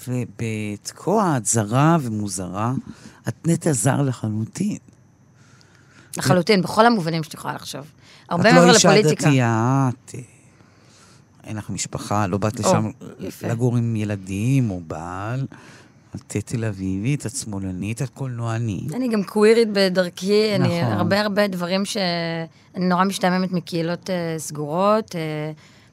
ובתקוע 0.07 1.37
את 1.37 1.45
זרה 1.45 1.97
ומוזרה, 2.01 2.73
את 3.27 3.47
נטע 3.47 3.71
זר 3.71 4.01
לחלוטין. 4.01 4.77
לחלוטין, 6.17 6.61
בכל 6.61 6.85
המובנים 6.85 7.23
שאת 7.23 7.33
יכולה 7.33 7.53
לחשוב. 7.53 7.85
הרבה 8.31 8.49
את 8.49 8.55
לא 8.55 8.61
מעבר 8.61 8.73
אישה 8.73 8.89
לפוליטיקה. 8.89 9.25
דתייה, 9.29 9.89
את... 9.89 10.11
אה, 10.15 10.19
אין 11.43 11.57
לך 11.57 11.69
משפחה, 11.69 12.27
לא 12.27 12.37
באת 12.37 12.59
לשם. 12.59 12.89
לגור 13.43 13.77
עם 13.77 13.95
ילדים 13.95 14.71
או 14.71 14.81
בעל. 14.87 15.45
את 16.15 16.35
תל 16.45 16.65
אביבית, 16.65 17.25
את 17.25 17.35
שמאלנית, 17.35 18.01
את 18.01 18.09
קולנוענית. 18.09 18.93
אני 18.93 19.07
גם 19.07 19.23
קווירית 19.23 19.67
בדרכי, 19.71 20.55
אני 20.55 20.81
נכון. 20.81 20.93
הרבה 20.93 21.21
הרבה 21.21 21.47
דברים 21.47 21.85
ש... 21.85 21.97
אני 22.75 22.85
נורא 22.85 23.03
משתעממת 23.03 23.51
מקהילות 23.51 24.09
uh, 24.09 24.39
סגורות, 24.39 25.09
uh, 25.09 25.15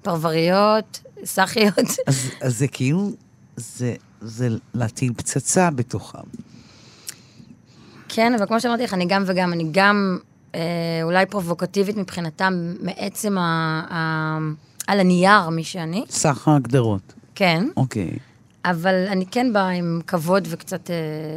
פרבריות, 0.02 1.00
סאחיות. 1.24 1.78
אז, 2.06 2.30
אז 2.40 2.58
זה 2.58 2.68
כאילו, 2.68 3.10
זה, 3.56 3.94
זה 4.20 4.48
להטיל 4.74 5.12
פצצה 5.16 5.70
בתוכם. 5.70 6.18
כן, 8.08 8.34
אבל 8.34 8.46
כמו 8.46 8.60
שאמרתי 8.60 8.82
לך, 8.82 8.94
אני 8.94 9.06
גם 9.08 9.22
וגם, 9.26 9.52
אני 9.52 9.64
גם 9.72 10.18
אולי 11.02 11.26
פרובוקטיבית 11.26 11.96
מבחינתם, 11.96 12.74
מעצם 12.80 13.38
ה... 13.38 13.42
ה... 13.90 14.38
על 14.86 15.00
הנייר, 15.00 15.48
מי 15.48 15.64
שאני, 15.64 16.04
סך 16.08 16.48
ההגדרות. 16.48 17.12
כן, 17.34 17.64
אוקיי. 17.76 18.18
אבל 18.64 19.06
אני 19.08 19.26
כן 19.26 19.52
באה 19.52 19.68
עם 19.68 20.00
כבוד 20.06 20.48
וקצת 20.50 20.90
אה, 20.90 20.96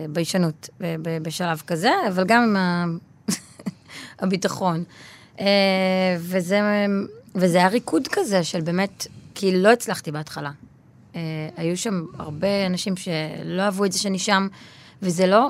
ביישנות 0.09 0.69
ב- 0.79 0.95
ב- 1.01 1.23
בשלב 1.23 1.61
כזה, 1.67 1.89
אבל 2.07 2.23
גם 2.23 2.43
עם 2.43 2.55
ה... 2.55 2.85
הביטחון. 4.21 4.83
אה, 5.39 5.45
וזה, 6.19 6.61
וזה 7.35 7.57
היה 7.57 7.67
ריקוד 7.67 8.07
כזה 8.07 8.43
של 8.43 8.61
באמת, 8.61 9.07
כי 9.35 9.61
לא 9.61 9.71
הצלחתי 9.71 10.11
בהתחלה. 10.11 10.51
אה, 11.15 11.21
היו 11.57 11.77
שם 11.77 12.05
הרבה 12.19 12.65
אנשים 12.65 12.95
שלא 12.97 13.61
אהבו 13.61 13.85
את 13.85 13.91
זה 13.91 13.99
שאני 13.99 14.19
שם, 14.19 14.47
וזה 15.01 15.27
לא, 15.27 15.49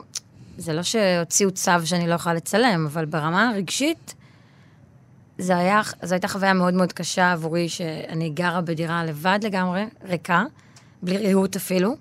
זה 0.62 0.74
לא 0.74 0.84
שהוציאו 0.84 1.52
צו 1.52 1.72
שאני 1.86 2.08
לא 2.08 2.14
יכולה 2.14 2.36
לצלם, 2.36 2.88
אבל 2.92 3.06
ברמה 3.06 3.50
הרגשית, 3.50 4.16
זה 5.38 5.58
היה, 5.58 5.82
זו 6.04 6.16
הייתה 6.16 6.28
חוויה 6.28 6.54
מאוד 6.54 6.74
מאוד 6.74 6.94
קשה 6.94 7.32
עבורי, 7.32 7.70
שאני 7.70 8.30
גרה 8.30 8.62
בדירה 8.62 9.06
לבד 9.06 9.40
לגמרי, 9.44 9.86
ריקה, 10.10 10.44
בלי 11.02 11.18
ריהוט 11.18 11.56
אפילו. 11.56 11.96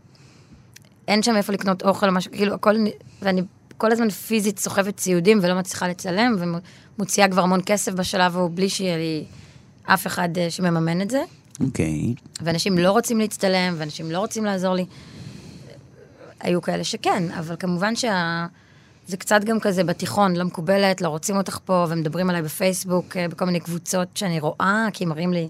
אין 1.09 1.23
שם 1.23 1.37
איפה 1.37 1.53
לקנות 1.53 1.83
אוכל 1.83 2.09
או 2.09 2.13
משהו, 2.13 2.33
כאילו, 2.33 2.55
הכל, 2.55 2.75
ואני 3.23 3.43
כל 3.77 3.93
הזמן 3.93 4.11
פיזית 4.11 4.59
סוחבת 4.59 4.97
ציודים 4.97 5.39
ולא 5.43 5.55
מצליחה 5.55 5.89
לצלם, 5.89 6.37
ומוציאה 6.99 7.29
כבר 7.29 7.43
המון 7.43 7.61
כסף 7.67 7.93
בשלב 7.93 8.37
ההוא, 8.37 8.51
בלי 8.55 8.69
שיהיה 8.69 8.97
לי 8.97 9.25
אף 9.85 10.07
אחד 10.07 10.39
אה, 10.39 10.51
שמממן 10.51 11.01
את 11.01 11.11
זה. 11.11 11.23
אוקיי. 11.61 12.15
ואנשים 12.41 12.79
לא 12.79 12.91
רוצים 12.91 13.19
להצטלם, 13.19 13.75
ואנשים 13.79 14.11
לא 14.11 14.19
רוצים 14.19 14.45
לעזור 14.45 14.75
לי. 14.75 14.85
היו 16.41 16.63
כאלה 16.63 16.85
שכן, 16.85 17.31
אבל 17.33 17.57
כמובן 17.59 17.97
שה... 17.97 18.47
זה 19.07 19.17
קצת 19.17 19.45
גם 19.45 19.61
כזה 19.61 19.85
בתיכון, 19.85 20.37
לא 20.37 20.45
מקובלת, 20.45 21.01
לא 21.01 21.09
רוצים 21.09 21.37
אותך 21.37 21.59
פה, 21.65 21.87
ומדברים 21.89 22.31
עליי 22.31 22.43
בפייסבוק, 22.43 23.17
אה, 23.17 23.29
בכל 23.29 23.45
מיני 23.45 23.61
קבוצות 23.61 24.09
שאני 24.17 24.41
רואה, 24.41 24.89
כי 24.93 25.05
מראים 25.05 25.33
לי 25.33 25.49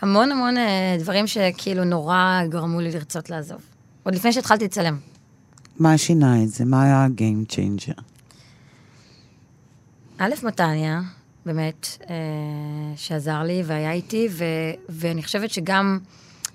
המון 0.00 0.32
המון 0.32 0.56
אה, 0.58 0.96
דברים 0.98 1.26
שכאילו 1.26 1.84
נורא 1.84 2.40
גרמו 2.48 2.80
לי 2.80 2.92
לרצות 2.92 3.30
לעזוב. 3.30 3.60
עוד 4.02 4.14
לפני 4.14 4.32
שהתחלתי 4.32 4.64
לצלם. 4.64 4.98
מה 5.78 5.98
שינה 5.98 6.42
את 6.42 6.48
זה? 6.48 6.64
מה 6.64 6.82
היה 6.82 6.96
ה-game 6.96 7.52
changer? 7.52 8.00
א', 10.18 10.30
מתניה, 10.42 11.00
באמת, 11.46 11.86
אה, 12.10 12.16
שעזר 12.96 13.42
לי 13.42 13.62
והיה 13.66 13.92
איתי, 13.92 14.28
ו, 14.30 14.44
ואני 14.88 15.22
חושבת 15.22 15.50
שגם, 15.50 15.98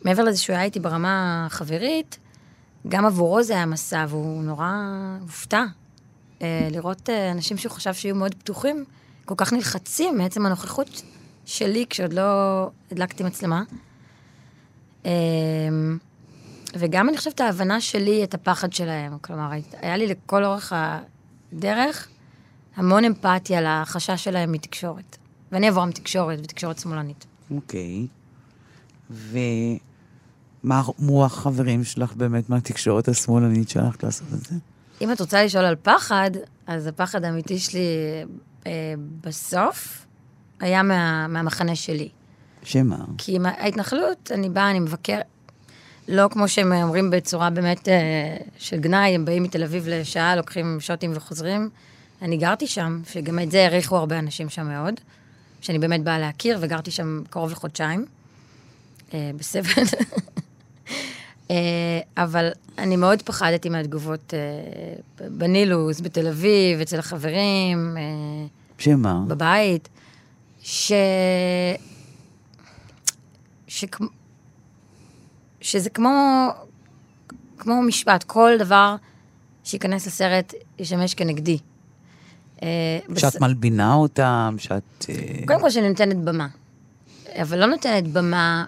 מעבר 0.05 0.23
לזה 0.23 0.37
שהוא 0.37 0.55
היה 0.55 0.65
איתי 0.65 0.79
ברמה 0.79 1.45
החברית, 1.45 2.17
גם 2.87 3.05
עבורו 3.05 3.43
זה 3.43 3.53
היה 3.53 3.65
מסע, 3.65 4.05
והוא 4.09 4.43
נורא 4.43 4.71
הופתע. 5.21 5.63
אה, 6.41 6.67
לראות 6.71 7.09
אה, 7.09 7.31
אנשים 7.31 7.57
שהוא 7.57 7.71
חשב 7.71 7.93
שיהיו 7.93 8.15
מאוד 8.15 8.35
פתוחים, 8.35 8.85
כל 9.25 9.35
כך 9.37 9.53
נלחצים 9.53 10.17
מעצם 10.17 10.45
הנוכחות 10.45 11.01
שלי 11.45 11.85
כשעוד 11.89 12.13
לא 12.13 12.21
הדלקתי 12.91 13.23
מצלמה. 13.23 13.63
אה, 15.05 15.11
וגם 16.73 17.09
אני 17.09 17.17
חושבת 17.17 17.41
ההבנה 17.41 17.81
שלי 17.81 18.23
את 18.23 18.33
הפחד 18.33 18.73
שלהם. 18.73 19.17
כלומר, 19.17 19.49
היה 19.81 19.97
לי 19.97 20.07
לכל 20.07 20.45
אורך 20.45 20.73
הדרך 20.75 22.07
המון 22.75 23.05
אמפתיה 23.05 23.61
לחשש 23.61 24.23
שלהם 24.23 24.51
מתקשורת. 24.51 25.17
ואני 25.51 25.67
עבורם 25.67 25.91
תקשורת, 25.91 26.39
ותקשורת 26.39 26.79
שמאלנית. 26.79 27.25
אוקיי. 27.51 28.07
ומה 30.63 30.81
אמרו 31.01 31.25
החברים 31.25 31.83
שלך 31.83 32.13
באמת 32.13 32.49
מהתקשורת 32.49 33.07
השמאלנית 33.07 33.69
שהלכת 33.69 34.03
לעשות 34.03 34.27
את 34.33 34.39
זה? 34.45 34.55
אם 35.01 35.11
את 35.11 35.21
רוצה 35.21 35.43
לשאול 35.43 35.65
על 35.65 35.75
פחד, 35.75 36.31
אז 36.67 36.87
הפחד 36.87 37.23
האמיתי 37.23 37.59
שלי 37.59 37.79
אה, 38.67 38.93
בסוף 39.21 40.05
היה 40.59 40.83
מה, 40.83 41.27
מהמחנה 41.27 41.75
שלי. 41.75 42.09
שמה? 42.63 42.97
כי 43.17 43.35
עם 43.35 43.45
ההתנחלות, 43.45 44.31
אני 44.33 44.49
באה, 44.49 44.71
אני 44.71 44.79
מבקר, 44.79 45.19
לא 46.07 46.27
כמו 46.31 46.47
שהם 46.47 46.71
אומרים 46.71 47.09
בצורה 47.09 47.49
באמת 47.49 47.89
אה, 47.89 48.37
של 48.57 48.79
גנאי, 48.79 49.15
הם 49.15 49.25
באים 49.25 49.43
מתל 49.43 49.63
אביב 49.63 49.87
לשעה, 49.87 50.35
לוקחים 50.35 50.77
שוטים 50.79 51.11
וחוזרים. 51.15 51.69
אני 52.21 52.37
גרתי 52.37 52.67
שם, 52.67 53.01
שגם 53.11 53.39
את 53.39 53.51
זה 53.51 53.61
העריכו 53.61 53.97
הרבה 53.97 54.19
אנשים 54.19 54.49
שם 54.49 54.67
מאוד, 54.67 54.93
שאני 55.61 55.79
באמת 55.79 56.03
באה 56.03 56.19
להכיר, 56.19 56.57
וגרתי 56.61 56.91
שם 56.91 57.21
קרוב 57.29 57.51
לחודשיים, 57.51 58.05
אה, 59.13 59.31
בסבל. 59.37 59.83
אה, 61.51 61.55
אבל 62.23 62.49
אני 62.77 62.95
מאוד 62.95 63.21
פחדתי 63.21 63.69
מהתגובות 63.69 64.33
אה, 64.33 65.29
בנילוס, 65.29 66.01
בתל 66.01 66.27
אביב, 66.27 66.79
אצל 66.81 66.99
החברים, 66.99 67.97
אה, 67.97 68.03
שמה? 68.77 69.19
בבית, 69.27 69.89
ש... 70.61 70.91
שכמו... 73.67 74.07
שזה 75.61 75.89
כמו, 75.89 76.09
כמו 77.57 77.81
משפט, 77.81 78.23
כל 78.23 78.51
דבר 78.59 78.95
שייכנס 79.63 80.07
לסרט 80.07 80.53
ישמש 80.79 81.13
כנגדי. 81.13 81.57
שאת 82.57 82.65
בס- 83.09 83.41
מלבינה 83.41 83.93
אותם, 83.93 84.55
שאת... 84.57 85.05
קודם 85.47 85.59
כל 85.61 85.69
שאני 85.69 85.89
נותנת 85.89 86.17
במה, 86.17 86.47
אבל 87.41 87.59
לא 87.59 87.65
נותנת 87.65 88.07
במה, 88.07 88.65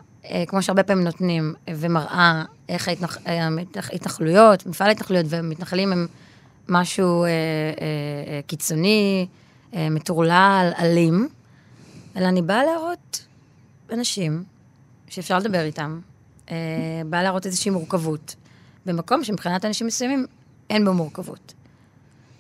כמו 0.48 0.62
שהרבה 0.62 0.84
פעמים 0.84 1.04
נותנים, 1.04 1.54
ומראה 1.70 2.44
איך 2.70 2.88
ההתנח... 2.88 3.18
אה, 3.28 3.48
ההתנח- 3.48 3.90
ההתנחלויות, 3.92 4.66
מפעל 4.66 4.88
ההתנחלויות 4.88 5.26
והמתנחלים 5.30 5.92
הם 5.92 6.08
משהו 6.70 7.24
אה, 7.24 7.28
אה, 7.28 7.34
אה, 8.28 8.40
קיצוני, 8.48 9.28
אה, 9.74 9.90
מטורלל, 9.90 10.72
אלים, 10.80 11.30
אלא 12.18 12.28
אני 12.28 12.42
באה 12.42 12.64
להראות 12.66 13.26
אנשים 13.94 14.44
שאפשר 15.10 15.38
לדבר 15.40 15.62
איתם, 15.62 16.00
אה, 16.52 16.56
באה 17.06 17.24
להראות 17.24 17.46
איזושהי 17.46 17.72
מורכבות, 17.72 18.36
במקום 18.86 19.24
שמבחינת 19.24 19.66
אנשים 19.66 19.88
מסוימים 19.88 20.26
אין 20.70 20.86
בו 20.86 20.94
מורכבות. 20.94 21.54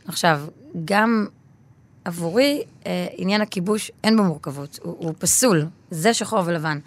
עכשיו, 0.08 0.42
גם 0.86 1.26
עבורי, 2.06 2.64
אה, 2.86 3.08
עניין 3.18 3.42
הכיבוש, 3.42 3.92
אין 4.04 4.18
בו 4.18 4.24
מורכבות, 4.24 4.80
הוא, 4.84 4.96
הוא 5.00 5.14
פסול, 5.20 5.66
זה 5.92 6.14
שחור 6.14 6.42
ולבן. 6.46 6.80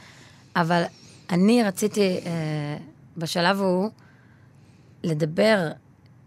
אבל 0.56 0.82
אני 1.30 1.62
רציתי 1.62 2.20
אה, 2.26 2.76
בשלב 3.16 3.60
ההוא 3.60 3.90
לדבר 5.02 5.68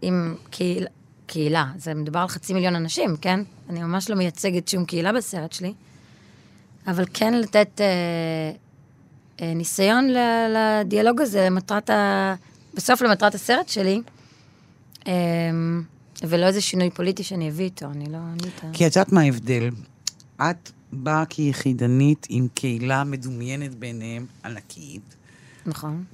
עם 0.02 0.34
קהיל, 0.50 0.86
קהילה, 1.26 1.66
זה 1.76 1.94
מדובר 1.94 2.20
על 2.20 2.28
חצי 2.28 2.54
מיליון 2.54 2.76
אנשים, 2.76 3.16
כן? 3.20 3.40
אני 3.70 3.82
ממש 3.82 4.10
לא 4.10 4.16
מייצגת 4.16 4.68
שום 4.68 4.84
קהילה 4.84 5.12
בסרט 5.12 5.52
שלי, 5.52 5.72
אבל 6.86 7.04
כן 7.14 7.34
לתת 7.34 7.80
אה, 7.80 7.86
אה, 9.40 9.54
ניסיון 9.54 10.08
לדיאלוג 10.54 11.20
הזה, 11.20 11.46
למטרת 11.46 11.90
ה... 11.90 12.34
בסוף 12.74 13.02
למטרת 13.02 13.34
הסרט 13.34 13.68
שלי, 13.68 14.02
אה, 15.06 15.12
ולא 16.22 16.46
איזה 16.46 16.60
שינוי 16.60 16.90
פוליטי 16.90 17.22
שאני 17.22 17.48
אביא 17.48 17.64
איתו, 17.64 17.86
אני 17.86 18.04
לא... 18.12 18.18
את 18.38 18.64
ה... 18.64 18.66
כי 18.72 18.86
את 18.86 18.96
יודעת 18.96 19.12
מה 19.12 19.20
ההבדל? 19.20 19.70
את 20.36 20.70
באה 20.92 21.26
כיחידנית 21.26 22.26
עם 22.30 22.48
קהילה 22.54 23.04
מדומיינת 23.04 23.74
ביניהם, 23.74 24.26
ענקית, 24.44 25.14
נכון. 25.66 26.04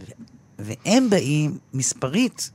והם 0.58 1.10
באים 1.10 1.58
מספרית 1.74 2.50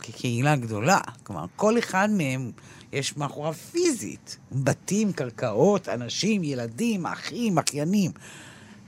כקהילה 0.00 0.56
גדולה. 0.56 1.00
כלומר, 1.22 1.44
כל 1.56 1.78
אחד 1.78 2.08
מהם 2.10 2.50
יש 2.92 3.16
מאחוריו 3.16 3.52
פיזית. 3.52 4.36
בתים, 4.52 5.12
קרקעות, 5.12 5.88
אנשים, 5.88 6.44
ילדים, 6.44 7.06
אחים, 7.06 7.58
אחיינים. 7.58 8.10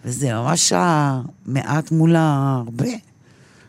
וזה 0.04 0.34
ממש 0.34 0.72
המעט 0.76 1.90
מול 1.90 2.16
ההרבה. 2.16 2.84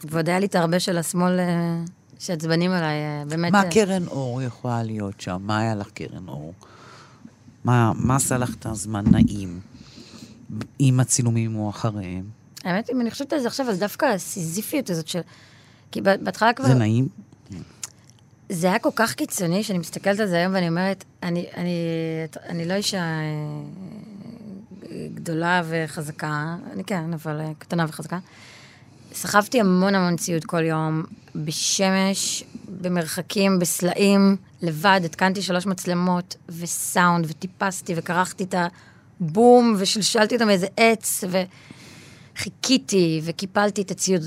ועוד 0.04 0.30
היה 0.30 0.40
לי 0.40 0.46
את 0.46 0.56
הרבה 0.56 0.80
של 0.80 0.98
השמאל 0.98 1.40
אה, 1.40 1.84
שעצבנים 2.20 2.72
עליי, 2.72 2.96
אה, 2.96 3.24
באמת... 3.30 3.52
מה 3.52 3.64
אה, 3.64 3.72
קרן 3.72 4.08
אור 4.08 4.42
יכולה 4.42 4.84
להיות 4.84 5.22
שם? 5.22 5.38
מה 5.42 5.60
היה 5.60 5.76
לך 5.76 5.90
קרן 5.90 6.28
אור? 6.28 6.54
מה, 7.64 7.92
מה 7.96 8.16
עשה 8.16 8.38
לך 8.38 8.56
את 8.56 8.66
הזמן 8.66 9.04
נעים? 9.12 9.60
עם 10.80 11.00
הצילומים 11.00 11.56
או 11.56 11.70
אחריהם? 11.70 12.24
האמת, 12.64 12.90
אם 12.90 13.02
אני 13.02 13.12
חושבת 13.12 13.34
על 13.34 13.40
זה 13.40 13.48
עכשיו, 13.48 13.70
אז 13.70 13.80
דווקא 13.80 14.06
הסיזיפיות 14.06 14.90
הזאת 14.90 15.08
של... 15.08 15.22
כי 15.92 16.02
בהתחלה 16.02 16.54
כבר... 16.54 16.68
זה 16.68 16.74
נעים? 16.74 17.08
זה 18.50 18.68
היה 18.68 18.80
כל 18.80 18.90
כך 18.96 19.14
קיצוני, 19.14 19.64
שאני 19.64 19.80
מסתכלת 19.80 20.20
על 20.20 20.28
זה 20.28 20.38
היום 20.38 20.54
ואני 20.54 20.70
אומרת, 20.70 21.04
אני, 21.24 21.46
אני, 21.58 21.78
אני 22.50 22.66
לא 22.66 22.74
אישה 22.74 22.98
אה, 22.98 23.24
גדולה 25.14 25.62
וחזקה, 25.70 26.56
אני 26.74 26.84
כן, 26.84 27.14
אבל 27.14 27.42
אה, 27.42 27.52
קטנה 27.60 27.86
וחזקה. 27.90 28.20
סחבתי 29.14 29.60
המון 29.60 29.96
המון 29.96 30.18
ציוד 30.18 30.46
כל 30.46 30.64
יום, 30.66 31.04
בשמש, 31.36 32.44
במרחקים, 32.82 33.60
בסלעים, 33.60 34.36
לבד, 34.62 35.02
התקנתי 35.06 35.42
שלוש 35.42 35.66
מצלמות 35.66 36.36
וסאונד, 36.50 37.26
וטיפסתי 37.30 37.94
וכרכתי 37.96 38.44
את 38.44 38.56
הבום, 39.20 39.76
ושלשלתי 39.78 40.36
אותם 40.36 40.48
מאיזה 40.48 40.68
עץ, 40.78 41.24
וחיכיתי, 42.36 43.22
וקיפלתי 43.24 43.82
את 43.82 43.92
הציוד, 43.92 44.22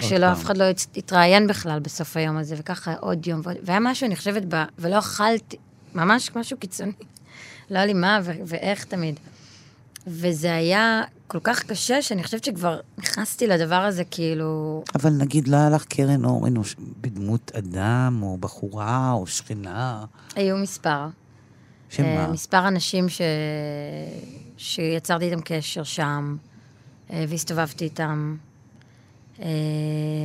שלא 0.00 0.18
פעם. 0.26 0.32
אף 0.32 0.44
אחד 0.44 0.56
לא 0.56 0.64
הת- 0.64 0.86
התראיין 0.96 1.46
בכלל 1.46 1.78
בסוף 1.80 2.16
היום 2.16 2.36
הזה, 2.36 2.54
וככה 2.58 2.94
עוד 3.00 3.26
יום 3.26 3.40
ועוד, 3.44 3.56
והיה 3.62 3.80
משהו, 3.80 4.06
אני 4.06 4.16
חושבת, 4.16 4.42
ב... 4.48 4.62
ולא 4.78 4.98
אכלתי, 4.98 5.56
ממש 5.94 6.30
משהו 6.36 6.56
קיצוני. 6.56 6.92
לא 7.70 7.76
היה 7.78 7.86
לי 7.86 7.92
מה 7.94 8.20
ו- 8.22 8.32
ואיך 8.46 8.84
תמיד. 8.84 9.20
וזה 10.06 10.54
היה 10.54 11.02
כל 11.32 11.38
כך 11.42 11.62
קשה, 11.62 12.02
שאני 12.02 12.24
חושבת 12.24 12.44
שכבר 12.44 12.80
נכנסתי 12.98 13.46
לדבר 13.46 13.74
הזה, 13.74 14.04
כאילו... 14.04 14.82
אבל 14.94 15.10
נגיד, 15.10 15.48
לא 15.48 15.56
היה 15.56 15.70
לך 15.70 15.84
קרן 15.84 16.24
אור 16.24 16.48
אנוש 16.48 16.76
בדמות 17.00 17.52
אדם, 17.54 18.20
או 18.22 18.36
בחורה, 18.40 19.12
או 19.12 19.26
שכנה, 19.26 20.04
היו 20.36 20.56
מספר. 20.56 21.06
שמה? 21.90 22.06
אה, 22.06 22.32
מספר 22.32 22.68
אנשים 22.68 23.08
ש... 23.08 23.20
שיצרתי 24.56 25.24
איתם 25.24 25.40
קשר 25.44 25.82
שם, 25.82 26.36
אה, 27.10 27.24
והסתובבתי 27.28 27.84
איתם. 27.84 28.36
אה, 29.42 29.46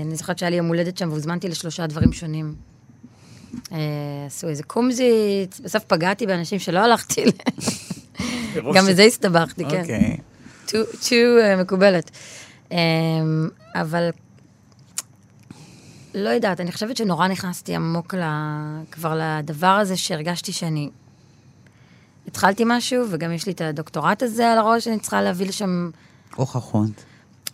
אני 0.05 0.15
זוכרת 0.15 0.39
שהיה 0.39 0.49
לי 0.49 0.55
יום 0.55 0.67
הולדת 0.67 0.97
שם 0.97 1.09
והוזמנתי 1.09 1.47
לשלושה 1.47 1.87
דברים 1.87 2.13
שונים. 2.13 2.55
עשו 4.27 4.47
איזה 4.47 4.63
קומזיץ, 4.63 5.59
בסוף 5.63 5.83
פגעתי 5.83 6.25
באנשים 6.25 6.59
שלא 6.59 6.79
הלכתי 6.79 7.21
אליהם. 7.23 8.73
גם 8.75 8.85
בזה 8.85 9.03
הסתבכתי, 9.03 9.65
כן. 9.69 9.81
אוקיי. 9.81 10.17
Too 10.71 11.09
uh, 11.11 11.61
מקובלת. 11.61 12.11
Um, 12.69 12.73
אבל 13.75 14.09
לא 16.15 16.29
יודעת, 16.29 16.59
אני 16.59 16.71
חושבת 16.71 16.97
שנורא 16.97 17.27
נכנסתי 17.27 17.75
עמוק 17.75 18.13
ל, 18.13 18.21
כבר 18.91 19.19
לדבר 19.21 19.67
הזה 19.67 19.97
שהרגשתי 19.97 20.51
שאני... 20.51 20.89
התחלתי 22.27 22.63
משהו, 22.65 23.05
וגם 23.09 23.31
יש 23.31 23.45
לי 23.45 23.51
את 23.51 23.61
הדוקטורט 23.61 24.23
הזה 24.23 24.51
על 24.51 24.57
הראש 24.57 24.83
שאני 24.83 24.99
צריכה 24.99 25.21
להביא 25.21 25.47
לשם, 25.47 25.89
הוכחות. 26.35 26.91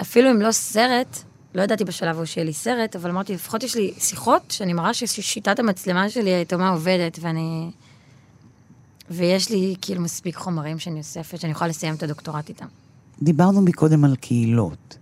אפילו 0.02 0.32
אם 0.32 0.42
לא 0.42 0.52
סרט, 0.52 1.18
לא 1.56 1.62
ידעתי 1.62 1.84
בשלב 1.84 2.16
ההוא 2.16 2.26
שיהיה 2.26 2.46
לי 2.46 2.54
סרט, 2.54 2.96
אבל 2.96 3.10
אמרתי, 3.10 3.34
לפחות 3.34 3.64
יש 3.64 3.76
לי 3.76 3.94
שיחות 4.00 4.42
שאני 4.52 4.74
מראה 4.74 4.94
ששיטת 4.94 5.60
המצלמה 5.60 6.10
שלי 6.10 6.30
היתומה 6.30 6.70
עובדת, 6.70 7.20
ואני... 7.22 7.72
ויש 9.10 9.50
לי 9.50 9.76
כאילו 9.82 10.02
מספיק 10.02 10.36
חומרים 10.36 10.80
שאני 10.80 11.00
אוספת, 11.00 11.40
שאני 11.40 11.52
יכולה 11.52 11.68
לסיים 11.68 11.96
את 11.96 12.04
הדוקטורט 12.04 12.50
איתם. 12.50 12.66
דיברנו 13.24 13.62
מקודם 13.62 14.04
על 14.06 14.16
קהילות. 14.16 14.98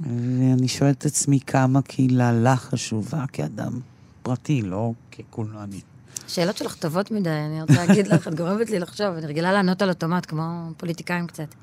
ואני 0.00 0.68
שואלת 0.68 0.98
את 0.98 1.06
עצמי 1.06 1.40
כמה 1.40 1.82
קהילה 1.82 2.32
לך 2.32 2.60
חשובה 2.60 3.24
כאדם 3.32 3.80
פרטי, 4.22 4.62
לא 4.62 4.92
כקולנוענית. 5.10 5.84
השאלות 6.26 6.56
שלך 6.56 6.74
טובות 6.74 7.10
מדי, 7.10 7.30
אני 7.30 7.62
רוצה 7.62 7.86
להגיד 7.86 8.06
לך, 8.06 8.28
את 8.28 8.34
גורמת 8.34 8.70
לי 8.70 8.78
לחשוב, 8.78 9.06
אני 9.06 9.26
רגילה 9.26 9.52
לענות 9.52 9.82
על 9.82 9.88
אוטומט, 9.88 10.26
כמו 10.26 10.70
פוליטיקאים 10.76 11.26
קצת. 11.26 11.54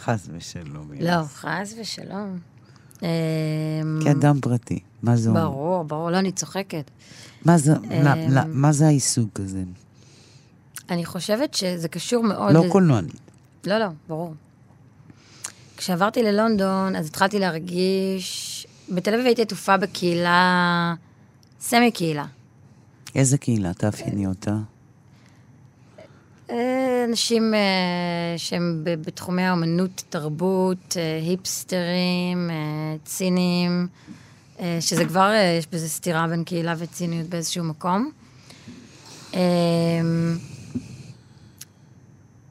חס 0.00 0.28
ושלום. 0.32 0.90
לא, 1.00 1.22
חס 1.22 1.74
ושלום. 1.80 2.38
אמ, 3.02 3.08
כאדם 4.04 4.40
פרטי, 4.40 4.78
מה 5.02 5.16
זה 5.16 5.30
אומר? 5.30 5.50
ברור, 5.50 5.84
ברור, 5.84 6.10
לא, 6.10 6.18
אני 6.18 6.32
צוחקת. 6.32 6.90
מה 7.44 7.58
זה, 7.58 7.72
אמ, 7.76 8.60
מה 8.60 8.72
זה 8.72 8.86
העיסוק 8.86 9.40
הזה? 9.40 9.62
אני 10.90 11.04
חושבת 11.04 11.54
שזה 11.54 11.88
קשור 11.88 12.22
מאוד... 12.22 12.54
לא 12.54 12.64
קולנוענית. 12.68 13.20
לא, 13.66 13.78
לא, 13.78 13.86
ברור. 14.08 14.34
כשעברתי 15.80 16.22
ללונדון, 16.22 16.96
אז 16.96 17.06
התחלתי 17.06 17.38
להרגיש... 17.38 18.66
בתל 18.88 19.14
אביב 19.14 19.26
הייתי 19.26 19.42
עטופה 19.42 19.76
בקהילה, 19.76 20.94
סמי 21.60 21.90
קהילה. 21.90 22.24
איזה 23.14 23.38
קהילה? 23.38 23.74
תאפייני 23.74 24.26
אותה. 24.26 24.56
אה, 26.50 27.04
אנשים 27.08 27.54
אה, 27.54 27.60
שהם 28.36 28.80
בתחומי 28.84 29.42
האומנות, 29.42 30.02
תרבות, 30.10 30.96
אה, 30.96 31.18
היפסטרים, 31.22 32.50
צינים, 33.04 33.86
שזה 34.80 35.04
כבר, 35.04 35.32
יש 35.58 35.66
בזה 35.66 35.88
סתירה 35.88 36.26
בין 36.26 36.44
קהילה 36.44 36.74
וציניות 36.78 37.26
באיזשהו 37.26 37.64
מקום. 37.64 38.10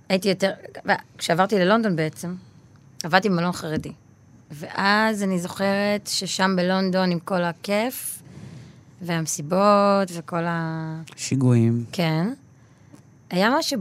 הייתי 0.09 0.29
יותר, 0.29 0.51
כשעברתי 1.17 1.59
ללונדון 1.59 1.95
בעצם, 1.95 2.35
עבדתי 3.03 3.29
במלון 3.29 3.51
חרדי. 3.51 3.91
ואז 4.51 5.23
אני 5.23 5.39
זוכרת 5.39 6.07
ששם 6.07 6.55
בלונדון, 6.55 7.11
עם 7.11 7.19
כל 7.19 7.43
הכיף, 7.43 8.21
והמסיבות, 9.01 10.11
וכל 10.13 10.43
ה... 10.45 11.01
שיגועים. 11.15 11.85
כן. 11.91 12.33
היה 13.29 13.49
משהו 13.57 13.79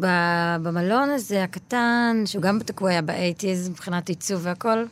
במלון 0.63 1.11
הזה, 1.11 1.45
הקטן, 1.45 2.23
שהוא 2.25 2.43
גם 2.43 2.59
תקוע 2.59 2.91
היה 2.91 3.03
באייטיז 3.03 3.69
מבחינת 3.69 4.09
עיצוב 4.09 4.41
והכל, 4.45 4.85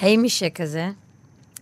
היימישה 0.00 0.50
כזה, 0.50 0.90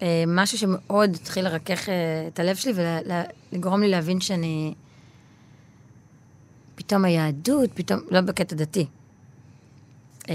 אה, 0.02 0.24
משהו 0.26 0.58
שמאוד 0.58 1.14
התחיל 1.14 1.44
לרכך 1.44 1.88
אה, 1.88 1.94
את 2.28 2.38
הלב 2.38 2.56
שלי 2.56 2.72
ולגרום 2.76 3.82
לי 3.82 3.88
להבין 3.88 4.20
שאני... 4.20 4.74
פתאום 6.74 7.04
היהדות, 7.04 7.70
פתאום, 7.74 8.00
לא 8.10 8.20
בקטע 8.20 8.56
דתי. 8.56 8.86
אה, 10.28 10.34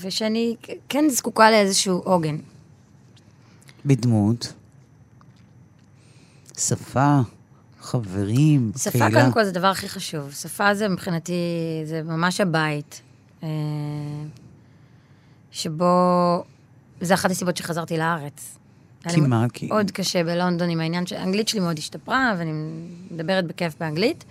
ושאני 0.00 0.56
כן 0.88 1.04
זקוקה 1.10 1.50
לאיזשהו 1.50 1.98
עוגן. 2.04 2.36
בדמות. 3.86 4.52
שפה, 6.58 7.18
חברים, 7.80 8.72
שפה 8.78 8.90
קהילה. 8.90 9.20
קודם 9.20 9.32
כל 9.32 9.44
זה 9.44 9.50
הדבר 9.50 9.66
הכי 9.66 9.88
חשוב. 9.88 10.32
שפה 10.32 10.74
זה 10.74 10.88
מבחינתי, 10.88 11.32
זה 11.84 12.02
ממש 12.02 12.40
הבית. 12.40 13.00
אה, 13.42 13.48
שבו, 15.50 16.44
זה 17.00 17.14
אחת 17.14 17.30
הסיבות 17.30 17.56
שחזרתי 17.56 17.96
לארץ. 17.96 18.58
כי 19.08 19.20
מה? 19.20 19.46
כי... 19.52 19.66
מאוד 19.66 19.90
קשה 19.90 20.24
בלונדון 20.24 20.70
עם 20.70 20.80
העניין 20.80 21.06
שהאנגלית 21.06 21.48
שלי 21.48 21.60
מאוד 21.60 21.78
השתפרה, 21.78 22.34
ואני 22.38 22.52
מדברת 23.10 23.46
בכיף 23.46 23.74
באנגלית. 23.80 24.24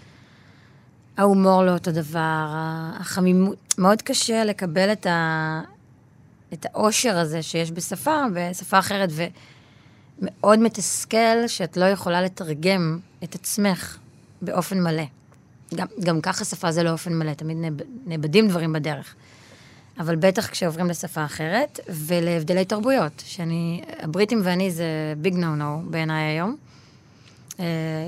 ההומור 1.17 1.63
לא 1.63 1.73
אותו 1.73 1.91
דבר, 1.91 2.45
החמימות, 2.99 3.64
מאוד 3.77 4.01
קשה 4.01 4.43
לקבל 4.43 4.91
את, 4.91 5.05
ה, 5.05 5.61
את 6.53 6.65
האושר 6.65 7.17
הזה 7.17 7.41
שיש 7.41 7.71
בשפה, 7.71 8.23
בשפה 8.33 8.79
אחרת, 8.79 9.09
ומאוד 10.21 10.59
מתסכל 10.59 11.47
שאת 11.47 11.77
לא 11.77 11.85
יכולה 11.85 12.21
לתרגם 12.21 12.99
את 13.23 13.35
עצמך 13.35 13.97
באופן 14.41 14.79
מלא. 14.83 15.03
גם, 15.75 15.87
גם 16.03 16.21
ככה 16.21 16.45
שפה 16.45 16.71
זה 16.71 16.83
לא 16.83 16.89
אופן 16.89 17.13
מלא, 17.13 17.33
תמיד 17.33 17.57
נאב, 17.57 17.73
נאבדים 18.05 18.47
דברים 18.47 18.73
בדרך. 18.73 19.15
אבל 19.99 20.15
בטח 20.15 20.47
כשעוברים 20.47 20.89
לשפה 20.89 21.25
אחרת, 21.25 21.79
ולהבדלי 21.89 22.65
תרבויות, 22.65 23.23
שאני, 23.25 23.81
הבריטים 23.99 24.41
ואני 24.43 24.71
זה 24.71 25.13
ביג 25.17 25.35
נו 25.35 25.55
נו 25.55 25.81
בעיניי 25.89 26.23
היום. 26.23 26.55
אה, 27.59 27.65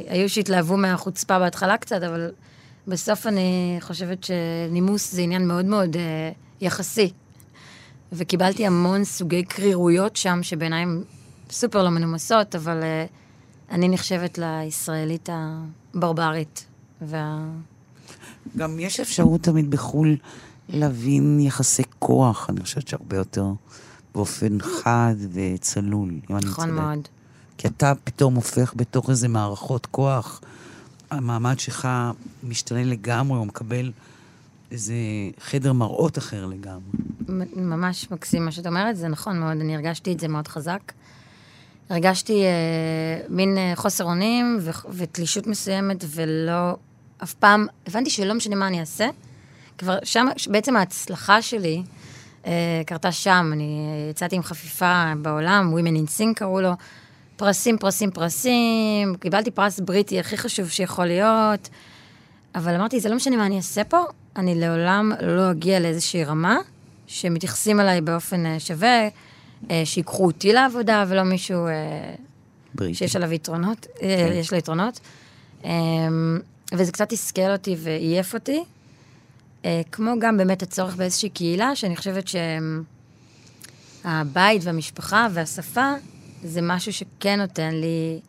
היו 0.08 0.30
שהתלהבו 0.30 0.78
מהחוצפה 0.78 1.40
בהתחלה 1.40 1.78
קצת, 1.78 2.04
אבל 2.04 2.32
בסוף 2.88 3.28
אני 3.28 3.78
חושבת 3.80 4.24
שנימוס 4.24 5.14
זה 5.14 5.22
עניין 5.22 5.48
מאוד 5.48 5.66
מאוד 5.66 5.96
אה, 5.96 6.32
יחסי. 6.62 7.12
וקיבלתי 8.12 8.66
המון 8.66 9.04
סוגי 9.04 9.44
קרירויות 9.44 10.16
שם, 10.16 10.40
שבעיניי 10.42 10.82
הן 10.82 11.02
סופר 11.50 11.84
לא 11.84 11.90
מנומסות, 11.90 12.56
אבל 12.56 12.84
אה, 12.84 13.06
אני 13.72 13.90
נחשבת 13.90 14.40
לישראלית 14.42 15.30
הברברית. 15.94 16.66
וה... 17.02 17.50
גם 18.58 18.80
יש 18.80 19.00
אפשרות 19.00 19.42
תמיד 19.42 19.72
בחו"ל 19.72 20.18
להבין 20.70 21.40
יחסי 21.40 21.84
כוח, 22.00 22.50
אני 22.50 22.62
חושבת 22.62 22.88
שהרבה 22.88 23.18
יותר 23.18 23.46
באופן 24.16 24.58
חד 24.62 25.16
וצלול, 25.34 26.10
אם 26.30 26.36
אני 26.36 26.46
נכון. 26.46 26.72
מאוד. 26.72 27.08
כי 27.58 27.68
אתה 27.68 27.94
פתאום 28.04 28.36
הופך 28.36 28.74
בתוך 28.76 29.10
איזה 29.10 29.28
מערכות 29.28 29.86
כוח, 29.86 30.42
המעמד 31.12 31.60
שלך 31.60 31.88
משתנה 32.44 32.84
לגמרי, 32.84 33.38
הוא 33.38 33.48
מקבל 33.48 33.92
איזה 34.72 34.94
חדר 35.40 35.74
מראות 35.74 36.18
אחר 36.18 36.46
לגמרי. 36.46 36.98
ממש 37.56 38.12
מקסים 38.12 38.46
מה 38.46 38.52
שאת 38.52 38.68
אומרת, 38.68 38.98
זה 38.98 39.08
נכון 39.08 39.40
מאוד, 39.40 39.58
אני 39.62 39.76
הרגשתי 39.76 40.14
את 40.14 40.20
זה 40.20 40.28
מאוד 40.28 40.48
חזק. 40.48 40.92
הרגשתי 41.90 42.44
אה, 42.44 43.20
מין 43.30 43.58
אה, 43.58 43.74
חוסר 43.76 44.04
אונים 44.04 44.58
ו- 44.62 44.88
ותלישות 44.90 45.48
מסוימת, 45.48 46.06
ולא, 46.10 46.76
אף 47.24 47.34
פעם, 47.34 47.68
הבנתי 47.88 48.10
שלא 48.10 48.34
משנה 48.34 48.56
מה 48.56 48.68
אני 48.68 48.80
אעשה, 48.80 49.10
כבר 49.78 49.98
שם, 50.04 50.28
בעצם 50.52 50.76
ההצלחה 50.76 51.42
שלי 51.42 51.84
אה, 52.46 52.82
קרתה 52.86 53.12
שם, 53.12 53.50
אני 53.54 53.90
יצאתי 54.12 54.36
עם 54.36 54.44
חפיפה 54.44 55.14
בעולם, 55.22 55.74
Women 55.74 56.08
in 56.08 56.20
Sync 56.20 56.34
קראו 56.36 56.62
לו, 56.62 56.72
פרסים, 57.38 57.78
פרסים, 57.78 58.12
פרסים, 58.12 59.16
קיבלתי 59.20 59.52
פרס 59.52 59.80
בריטי 59.80 60.20
הכי 60.20 60.38
חשוב 60.38 60.70
שיכול 60.70 61.06
להיות, 61.06 61.70
אבל 62.56 62.76
אמרתי, 62.76 63.00
זה 63.00 63.10
לא 63.10 63.16
משנה 63.16 63.38
מה 63.38 63.46
אני 63.46 63.58
אעשה 63.58 63.84
פה, 63.84 64.04
אני 64.36 64.56
לעולם 64.56 65.12
לא 65.22 65.52
אגיע 65.52 65.80
לאיזושהי 65.80 66.24
רמה 66.24 66.58
שמתייחסים 67.08 67.80
אליי 67.80 68.02
באופן 68.02 68.46
אה, 68.46 68.60
שווה, 68.60 69.08
אה, 69.72 69.82
שיקחו 69.86 70.26
אותי 70.26 70.54
לעבודה 70.54 71.06
ולא 71.08 71.24
מישהו 71.24 71.68
אה, 71.68 71.72
בריטי. 72.76 72.94
שיש 72.94 73.16
עליו 73.16 73.34
יתרונות, 73.34 73.88
אה, 74.02 74.30
יש 74.34 74.52
לו 74.52 74.58
יתרונות. 74.58 75.00
אה, 75.66 75.72
וזה 76.74 76.92
קצת 76.92 77.10
תסכל 77.10 77.52
אותי 77.52 77.76
ועייף 77.80 78.34
אותי, 78.34 78.64
כמו 79.92 80.14
גם 80.20 80.38
באמת 80.38 80.64
הצורך 80.64 80.96
באיזושהי 80.96 81.30
קהילה, 81.30 81.76
שאני 81.76 81.96
חושבת 81.96 82.26
שהבית 84.04 84.62
והמשפחה 84.64 85.28
והשפה 85.34 85.94
זה 86.44 86.60
משהו 86.64 86.94
שכן 86.94 87.40
נותן 87.40 87.76
לי 87.76 88.20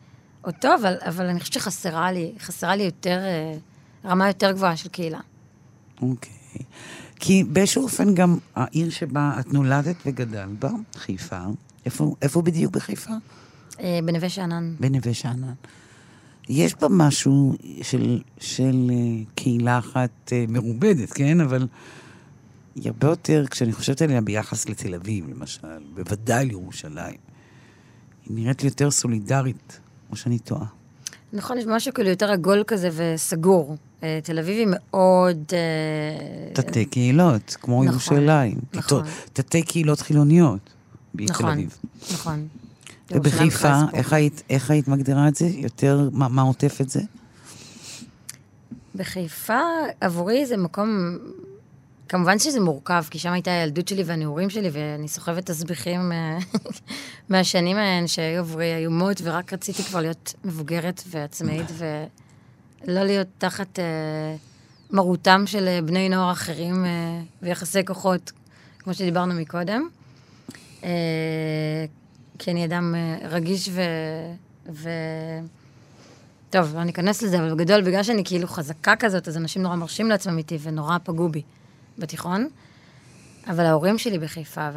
אותו, 0.43 0.67
אבל, 0.81 0.95
אבל 1.07 1.25
אני 1.25 1.39
חושבת 1.39 1.53
שחסרה 1.53 2.11
לי, 2.11 2.31
חסרה 2.39 2.75
לי 2.75 2.83
יותר, 2.83 3.19
אה, 3.19 3.57
רמה 4.05 4.27
יותר 4.27 4.51
גבוהה 4.51 4.77
של 4.77 4.89
קהילה. 4.89 5.19
אוקיי. 6.01 6.33
כי 7.19 7.43
באיזשהו 7.43 7.83
אופן 7.83 8.15
גם 8.15 8.37
העיר 8.55 8.89
שבה 8.89 9.33
את 9.39 9.53
נולדת 9.53 9.95
וגדלת 10.05 10.59
בה, 10.59 10.69
חיפה, 10.95 11.39
איפה, 11.85 12.15
איפה 12.21 12.41
בדיוק 12.41 12.73
בחיפה? 12.73 13.13
אה, 13.79 13.99
בנווה 14.05 14.29
שאנן. 14.29 14.75
בנווה 14.79 15.13
שאנן. 15.13 15.53
יש 16.49 16.75
בה 16.75 16.87
משהו 16.89 17.55
של, 17.81 18.21
של 18.39 18.91
אה, 18.91 19.23
קהילה 19.35 19.79
אחת 19.79 20.33
מרובדת, 20.47 21.13
כן? 21.13 21.41
אבל 21.41 21.67
היא 22.75 22.87
הרבה 22.87 23.07
יותר, 23.07 23.45
כשאני 23.51 23.73
חושבת 23.73 24.01
עליה 24.01 24.21
ביחס 24.21 24.69
לתל 24.69 24.95
אביב, 24.95 25.29
למשל, 25.29 25.67
בוודאי 25.93 26.45
לירושלים, 26.45 27.28
נראית 28.29 28.63
לי 28.63 28.69
יותר 28.69 28.91
סולידרית, 28.91 29.79
או 30.11 30.15
שאני 30.15 30.39
טועה. 30.39 30.65
נכון, 31.33 31.57
יש 31.57 31.65
משהו 31.67 31.93
כאילו 31.93 32.09
יותר 32.09 32.31
עגול 32.31 32.63
כזה 32.67 32.89
וסגור. 32.93 33.77
אה, 34.03 34.19
תל 34.23 34.39
אביב 34.39 34.57
היא 34.57 34.67
מאוד... 34.69 35.37
אה, 35.53 36.53
תתי 36.53 36.85
קהילות, 36.85 37.57
כמו 37.61 37.83
נכון, 37.83 37.87
ירושלים. 37.87 38.57
נכון. 38.73 39.03
תתי 39.33 39.63
קהילות 39.63 39.99
חילוניות 39.99 40.59
בתל 41.15 41.31
נכון, 41.31 41.51
אביב. 41.51 41.77
נכון. 42.13 42.47
ובחיפה, 43.11 43.45
ירושלים 43.45 43.47
בכלל 43.47 43.85
איך 43.93 44.13
היית, 44.13 44.43
איך 44.49 44.71
היית 44.71 44.87
מגדירה 44.87 45.27
את 45.27 45.35
זה? 45.35 45.45
יותר, 45.45 46.09
מה, 46.13 46.27
מה 46.27 46.41
עוטף 46.41 46.81
את 46.81 46.89
זה? 46.89 47.01
בחיפה, 48.95 49.59
עבורי 50.01 50.45
זה 50.45 50.57
מקום... 50.57 51.17
כמובן 52.09 52.39
שזה 52.39 52.59
מורכב, 52.59 53.03
כי 53.09 53.19
שם 53.19 53.31
הייתה 53.31 53.51
הילדות 53.51 53.87
שלי 53.87 54.03
והנעורים 54.03 54.49
שלי, 54.49 54.69
ואני 54.71 55.07
סוחבת 55.07 55.45
תסביכים 55.45 56.11
אה, 56.11 56.37
מהשנים 57.29 57.77
ההן 57.77 58.07
שהיו 58.07 58.39
עבורי 58.39 58.75
איומות, 58.75 59.21
ורק 59.23 59.53
רציתי 59.53 59.83
כבר 59.83 60.01
להיות 60.01 60.33
מבוגרת 60.45 61.03
ועצמאית, 61.07 61.65
ולא 61.77 63.03
להיות 63.03 63.27
תחת 63.37 63.79
אה, 63.79 64.35
מרותם 64.91 65.43
של 65.45 65.67
אה, 65.67 65.81
בני 65.81 66.09
נוער 66.09 66.31
אחרים 66.31 66.85
אה, 66.85 66.89
ויחסי 67.41 67.85
כוחות, 67.85 68.31
כמו 68.79 68.93
שדיברנו 68.93 69.33
מקודם. 69.33 69.87
אה, 70.83 70.89
כי 72.39 72.51
אני 72.51 72.65
אדם 72.65 72.95
אה, 72.95 73.27
רגיש 73.29 73.69
ו... 73.71 73.81
ו... 74.69 74.89
טוב, 76.49 76.75
לא 76.75 76.83
ניכנס 76.83 77.21
לזה, 77.21 77.39
אבל 77.39 77.53
בגדול, 77.53 77.81
בגלל 77.81 78.03
שאני 78.03 78.23
כאילו 78.25 78.47
חזקה 78.47 78.95
כזאת, 78.95 79.27
אז 79.27 79.37
אנשים 79.37 79.61
נורא 79.61 79.75
מרשים 79.75 80.09
לעצמם 80.09 80.37
איתי 80.37 80.57
ונורא 80.61 80.97
פגעו 81.03 81.29
בי 81.29 81.41
בתיכון. 81.99 82.47
אבל 83.47 83.65
ההורים 83.65 83.97
שלי 83.97 84.19
בחיפה, 84.19 84.69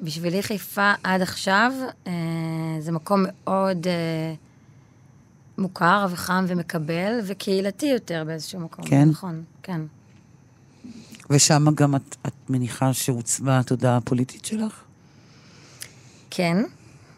ובשבילי 0.00 0.42
חיפה 0.42 0.92
עד 1.02 1.22
עכשיו 1.22 1.72
אה, 2.06 2.12
זה 2.80 2.92
מקום 2.92 3.24
מאוד 3.26 3.86
אה, 3.86 4.34
מוכר 5.58 6.06
וחם 6.10 6.44
ומקבל, 6.48 7.20
וקהילתי 7.24 7.86
יותר 7.86 8.24
באיזשהו 8.26 8.60
מקום. 8.60 8.84
כן? 8.84 9.08
נכון, 9.08 9.42
כן. 9.62 9.80
ושם 11.30 11.64
גם 11.74 11.96
את, 11.96 12.16
את 12.26 12.32
מניחה 12.48 12.92
שעוצבה 12.92 13.58
התודעה 13.58 13.96
הפוליטית 13.96 14.44
שלך? 14.44 14.82
כן, 16.30 16.56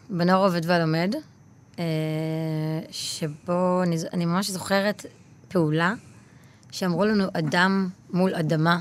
בנוער 0.09 0.45
עובד 0.45 0.61
והלומד, 0.65 1.15
אה, 1.79 1.83
שבו 2.91 3.83
אני, 3.83 3.95
אני 4.13 4.25
ממש 4.25 4.49
זוכרת 4.49 5.05
פעולה 5.47 5.93
שאמרו 6.71 7.05
לנו 7.05 7.23
אדם 7.33 7.89
מול 8.13 8.35
אדמה, 8.35 8.79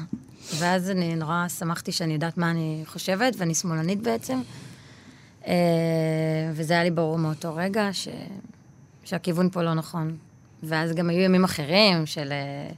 ואז 0.58 0.90
אני 0.90 1.16
נורא 1.16 1.48
שמחתי 1.48 1.92
שאני 1.92 2.12
יודעת 2.12 2.38
מה 2.38 2.50
אני 2.50 2.82
חושבת, 2.86 3.34
ואני 3.38 3.54
שמאלנית 3.54 4.02
בעצם, 4.02 4.40
אה, 5.46 5.52
וזה 6.52 6.72
היה 6.74 6.84
לי 6.84 6.90
ברור 6.90 7.18
מאותו 7.18 7.54
רגע 7.54 7.88
ש, 7.92 8.08
שהכיוון 9.04 9.50
פה 9.50 9.62
לא 9.62 9.74
נכון. 9.74 10.16
ואז 10.62 10.92
גם 10.92 11.10
היו 11.10 11.20
ימים 11.20 11.44
אחרים 11.44 12.06
של... 12.06 12.32
אה, 12.32 12.70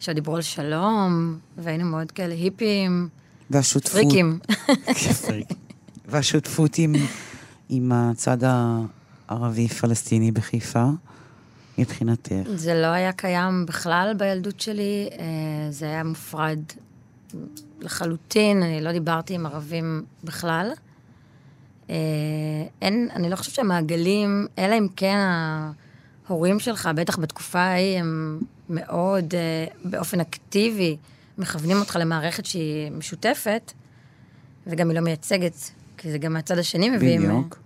שדיברו 0.00 0.36
על 0.36 0.42
שלום, 0.42 1.38
והיינו 1.58 1.84
מאוד 1.84 2.12
כאלה 2.12 2.34
היפים. 2.34 3.08
והשותפות... 3.50 3.92
פריקים. 3.92 4.38
פריק. 5.26 5.48
והשותפות 6.06 6.78
עם, 6.78 6.94
עם 7.68 7.92
הצד 7.92 8.38
הערבי-פלסטיני 9.28 10.32
בחיפה, 10.32 10.84
מבחינתך. 11.78 12.32
זה 12.54 12.74
לא 12.74 12.86
היה 12.86 13.12
קיים 13.12 13.66
בכלל 13.66 14.14
בילדות 14.18 14.60
שלי, 14.60 15.08
אה, 15.18 15.26
זה 15.70 15.86
היה 15.86 16.04
מופרד 16.04 16.58
לחלוטין, 17.80 18.62
אני 18.62 18.80
לא 18.80 18.92
דיברתי 18.92 19.34
עם 19.34 19.46
ערבים 19.46 20.04
בכלל. 20.24 20.70
אה, 21.90 21.96
אין, 22.82 23.08
אני 23.14 23.30
לא 23.30 23.36
חושבת 23.36 23.54
שהמעגלים, 23.54 24.46
אלא 24.58 24.78
אם 24.78 24.86
כן 24.96 25.18
ההורים 26.28 26.60
שלך, 26.60 26.90
בטח 26.94 27.18
בתקופה 27.18 27.60
ההיא, 27.60 27.98
הם 27.98 28.40
מאוד, 28.68 29.34
אה, 29.34 29.66
באופן 29.84 30.20
אקטיבי, 30.20 30.96
מכוונים 31.38 31.76
אותך 31.76 31.98
למערכת 32.00 32.46
שהיא 32.46 32.90
משותפת, 32.90 33.72
וגם 34.66 34.88
היא 34.88 34.96
לא 34.96 35.04
מייצגת, 35.04 35.70
כי 35.96 36.10
זה 36.10 36.18
גם 36.18 36.32
מהצד 36.32 36.58
השני 36.58 36.90
מביאים... 36.90 37.22
בדיוק. 37.22 37.58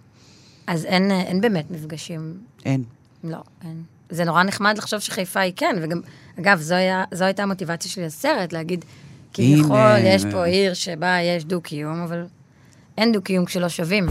אז 0.66 0.84
אין, 0.84 1.10
אין 1.10 1.40
באמת 1.40 1.70
מפגשים. 1.70 2.38
אין. 2.64 2.84
לא, 3.24 3.42
אין. 3.64 3.82
זה 4.10 4.24
נורא 4.24 4.42
נחמד 4.42 4.78
לחשוב 4.78 5.00
שחיפה 5.00 5.40
היא 5.40 5.52
כן, 5.56 5.76
וגם, 5.82 6.00
אגב, 6.40 6.60
זו, 6.60 6.74
היה, 6.74 7.04
זו 7.12 7.24
הייתה 7.24 7.42
המוטיבציה 7.42 7.90
שלי 7.90 8.04
לסרט, 8.04 8.52
להגיד, 8.52 8.84
כביכול 9.32 9.76
הנה. 9.76 10.08
יש 10.08 10.24
פה 10.32 10.44
עיר 10.44 10.74
שבה 10.74 11.18
יש 11.20 11.44
דו-קיום, 11.44 12.02
אבל 12.02 12.24
אין 12.98 13.12
דו-קיום 13.12 13.44
כשלא 13.44 13.68
שווים. 13.68 14.06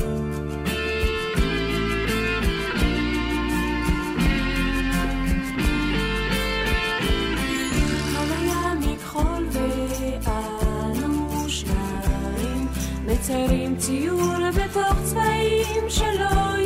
מציירים 13.06 13.78
ציור 13.78 14.50
בתוך 14.50 14.96
צבעים 15.04 15.90
שלא 15.90 16.61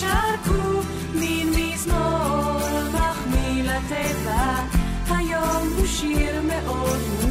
שרקו 0.00 0.80
מין 1.14 1.50
מזמור 1.50 2.60
מחמיא 2.94 3.62
לטבע, 3.62 4.54
היום 5.08 5.68
הוא 5.78 5.86
שיר 5.86 6.42
מאוד 6.42 6.98
מוכר. 7.14 7.27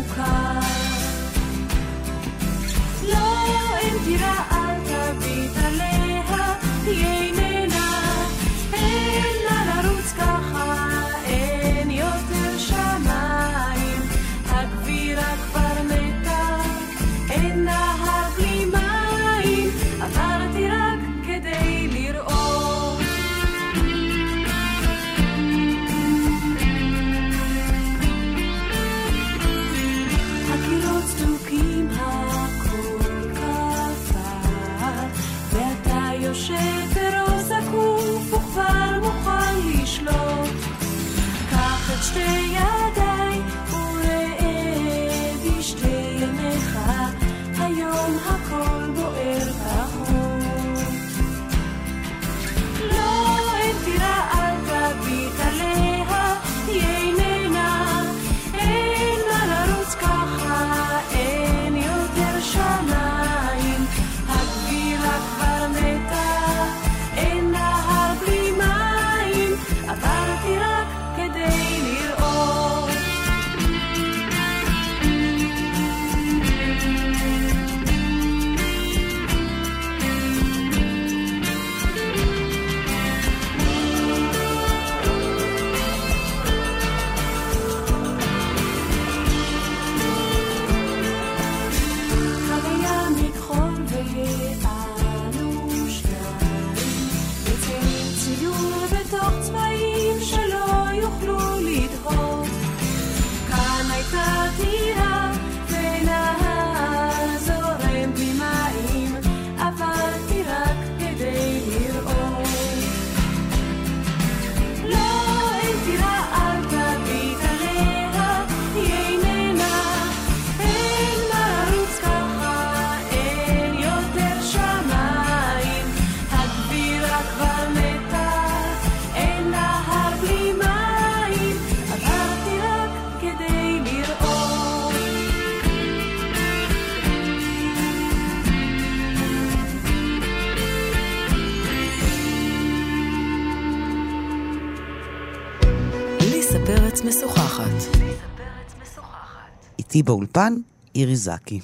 איתי 149.87 150.03
באולפן, 150.03 150.53
אירי 150.95 151.15
זקי. 151.15 151.59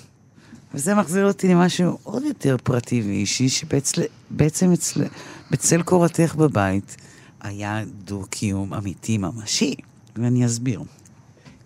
וזה 0.74 0.96
מחזיר 0.96 1.28
אותי 1.28 1.48
למשהו 1.48 1.98
עוד 2.04 2.24
יותר 2.24 2.56
פרטי 2.64 3.02
ואישי, 3.02 3.50
שבעצם 3.50 4.72
אצל, 4.74 5.04
בצל 5.52 5.82
קורתך 5.82 6.36
בבית 6.36 6.98
היה 7.42 7.84
דו-קיום 8.04 8.74
אמיתי 8.74 9.18
ממשי, 9.18 9.76
ואני 10.16 10.46
אסביר. 10.46 10.82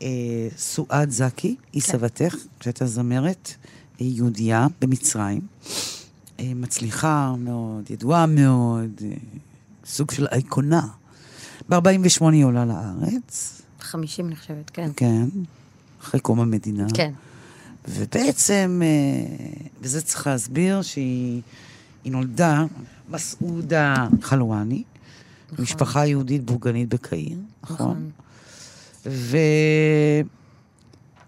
אה, 0.01 0.07
סועד 0.57 1.09
זקי, 1.09 1.55
היא 1.73 1.81
כן. 1.81 1.91
סבתך, 1.91 2.35
שהייתה 2.61 2.85
זמרת 2.85 3.53
יהודייה 3.99 4.67
במצרים, 4.81 5.41
אה, 6.39 6.51
מצליחה 6.55 7.35
מאוד, 7.39 7.91
ידועה 7.91 8.25
מאוד, 8.25 9.01
אה, 9.01 9.11
סוג 9.85 10.11
של 10.11 10.27
אייקונה. 10.31 10.87
ב-48 11.69 12.31
היא 12.31 12.45
עולה 12.45 12.65
לארץ, 12.65 13.61
50 13.79 14.27
אני 14.27 14.35
חושבת, 14.35 14.69
כן. 14.69 14.89
כן, 14.95 15.25
אחרי 16.07 16.19
קום 16.19 16.39
המדינה. 16.39 16.87
כן. 16.93 17.11
ובעצם, 17.87 18.81
אה, 18.83 18.87
וזה 19.81 20.01
צריך 20.01 20.27
להסביר 20.27 20.81
שהיא 20.81 21.41
היא 22.03 22.11
נולדה 22.11 22.65
מסעודה 23.09 24.07
חלואני, 24.21 24.83
נכון. 25.51 25.63
משפחה 25.63 26.05
יהודית 26.05 26.45
בורגנית 26.45 26.89
בקהיר, 26.89 27.37
נכון? 27.63 27.75
נכון. 27.75 28.11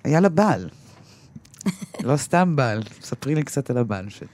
והיה 0.05 0.19
לה 0.19 0.29
בעל. 0.29 0.69
לא 2.07 2.17
סתם 2.17 2.55
בעל, 2.55 2.83
ספרי 3.01 3.35
לי 3.35 3.43
קצת 3.43 3.69
על 3.69 3.77
הבעל 3.77 4.09
שלה. 4.09 4.27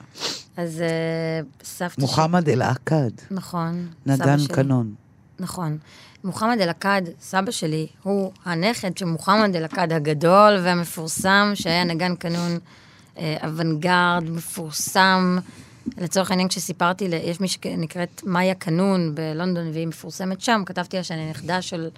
אז 0.57 0.81
אה, 0.81 1.41
סבתא 1.63 1.93
שלי... 1.93 2.01
מוחמד 2.01 2.49
אל-עקד, 2.49 3.11
נכון. 3.31 3.87
שלי. 4.39 4.47
קנון. 4.47 4.93
נכון. 5.39 5.77
מוחמד 6.23 6.57
אל-עקד, 6.61 7.01
סבא 7.21 7.51
שלי, 7.51 7.87
הוא 8.03 8.31
הנכד 8.45 8.97
של 8.97 9.05
מוחמד 9.05 9.55
אל-עקד 9.55 9.91
הגדול 9.91 10.57
והמפורסם, 10.63 11.51
שהיה 11.53 11.83
נגן 11.83 12.15
קנון 12.15 12.57
אה, 13.17 13.37
אוונגרד, 13.43 14.23
מפורסם. 14.29 15.37
לצורך 15.97 16.31
העניין, 16.31 16.47
כשסיפרתי, 16.47 17.05
יש 17.23 17.41
מי 17.41 17.47
שנקראת 17.47 18.21
מאיה 18.25 18.55
קנון 18.55 19.15
בלונדון, 19.15 19.69
והיא 19.73 19.87
מפורסמת 19.87 20.41
שם, 20.41 20.63
כתבתי 20.65 20.97
לה 20.97 21.03
שאני 21.03 21.29
נכדה 21.29 21.61
של 21.61 21.89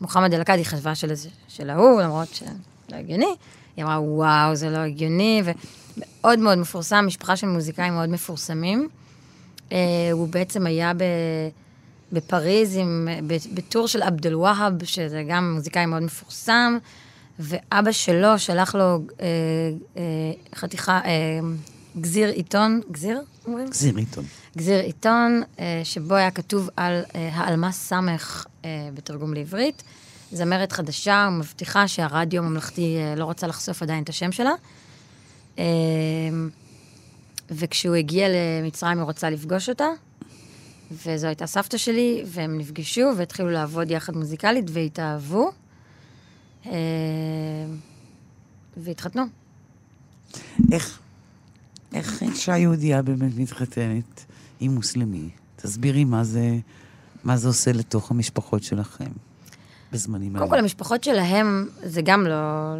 מוחמד 0.00 0.34
אל-עקד, 0.34 0.54
היא 0.54 0.64
חשבה 0.64 0.94
של, 0.94 1.12
של 1.48 1.70
ההוא, 1.70 2.02
למרות 2.02 2.28
שלא 2.34 2.96
הגיוני. 2.96 3.34
היא 3.76 3.84
אמרה, 3.84 4.00
וואו, 4.00 4.54
זה 4.54 4.70
לא 4.70 4.78
הגיוני, 4.78 5.42
ומאוד 5.44 6.38
מאוד 6.38 6.58
מפורסם, 6.58 7.04
משפחה 7.06 7.36
של 7.36 7.46
מוזיקאים 7.46 7.92
מאוד 7.92 8.08
מפורסמים. 8.08 8.88
אה, 9.72 9.78
הוא 10.12 10.28
בעצם 10.28 10.66
היה 10.66 10.92
ב... 10.94 11.02
בפריז 12.12 12.76
עם, 12.76 13.08
בטור 13.54 13.88
של 13.88 14.02
עבד 14.02 14.26
אל-והאב, 14.26 14.84
שזה 14.84 15.22
גם 15.28 15.52
מוזיקאי 15.54 15.86
מאוד 15.86 16.02
מפורסם, 16.02 16.78
ואבא 17.38 17.92
שלו 17.92 18.38
שלח 18.38 18.74
לו 18.74 18.82
אה, 19.20 19.26
אה, 19.96 20.02
חתיכה, 20.54 21.00
אה, 21.04 21.40
גזיר 22.00 22.28
עיתון, 22.28 22.80
גזיר? 22.90 23.20
אומרים? 23.46 23.68
גזיר 23.70 23.96
עיתון. 23.96 24.24
גזיר 24.56 24.80
עיתון, 24.80 25.42
אה, 25.58 25.80
שבו 25.84 26.14
היה 26.14 26.30
כתוב 26.30 26.68
על 26.76 27.02
אה, 27.14 27.30
האלמס 27.32 27.76
סמך 27.76 28.46
אה, 28.64 28.88
בתרגום 28.94 29.34
לעברית. 29.34 29.82
זמרת 30.32 30.72
חדשה 30.72 31.28
ומבטיחה 31.28 31.88
שהרדיו 31.88 32.42
הממלכתי 32.42 32.96
אה, 32.96 33.14
לא 33.14 33.24
רוצה 33.24 33.46
לחשוף 33.46 33.82
עדיין 33.82 34.04
את 34.04 34.08
השם 34.08 34.32
שלה. 34.32 34.52
אה, 35.58 35.64
וכשהוא 37.50 37.94
הגיע 37.94 38.28
למצרים 38.28 38.98
הוא 38.98 39.08
רצה 39.08 39.30
לפגוש 39.30 39.68
אותה, 39.68 39.86
וזו 41.06 41.26
הייתה 41.26 41.46
סבתא 41.46 41.76
שלי, 41.76 42.22
והם 42.26 42.58
נפגשו 42.58 43.10
והתחילו 43.16 43.50
לעבוד 43.50 43.90
יחד 43.90 44.16
מוזיקלית 44.16 44.64
והתאהבו. 44.72 45.50
אה, 46.66 46.72
והתחתנו. 48.76 49.22
איך, 50.72 50.98
איך 51.94 52.22
אישה 52.22 52.56
יהודייה 52.56 53.02
באמת 53.02 53.32
מתחתנת 53.36 54.24
עם 54.60 54.74
מוסלמי? 54.74 55.28
תסבירי 55.56 56.04
מה 56.04 56.24
זה, 56.24 56.56
מה 57.24 57.36
זה 57.36 57.48
עושה 57.48 57.72
לתוך 57.72 58.10
המשפחות 58.10 58.62
שלכם 58.62 59.10
בזמנים 59.92 60.38
קודם 60.38 60.50
כל, 60.50 60.58
המשפחות 60.58 61.04
שלהם, 61.04 61.68
זה 61.82 62.02
גם 62.02 62.26
לא, 62.26 62.36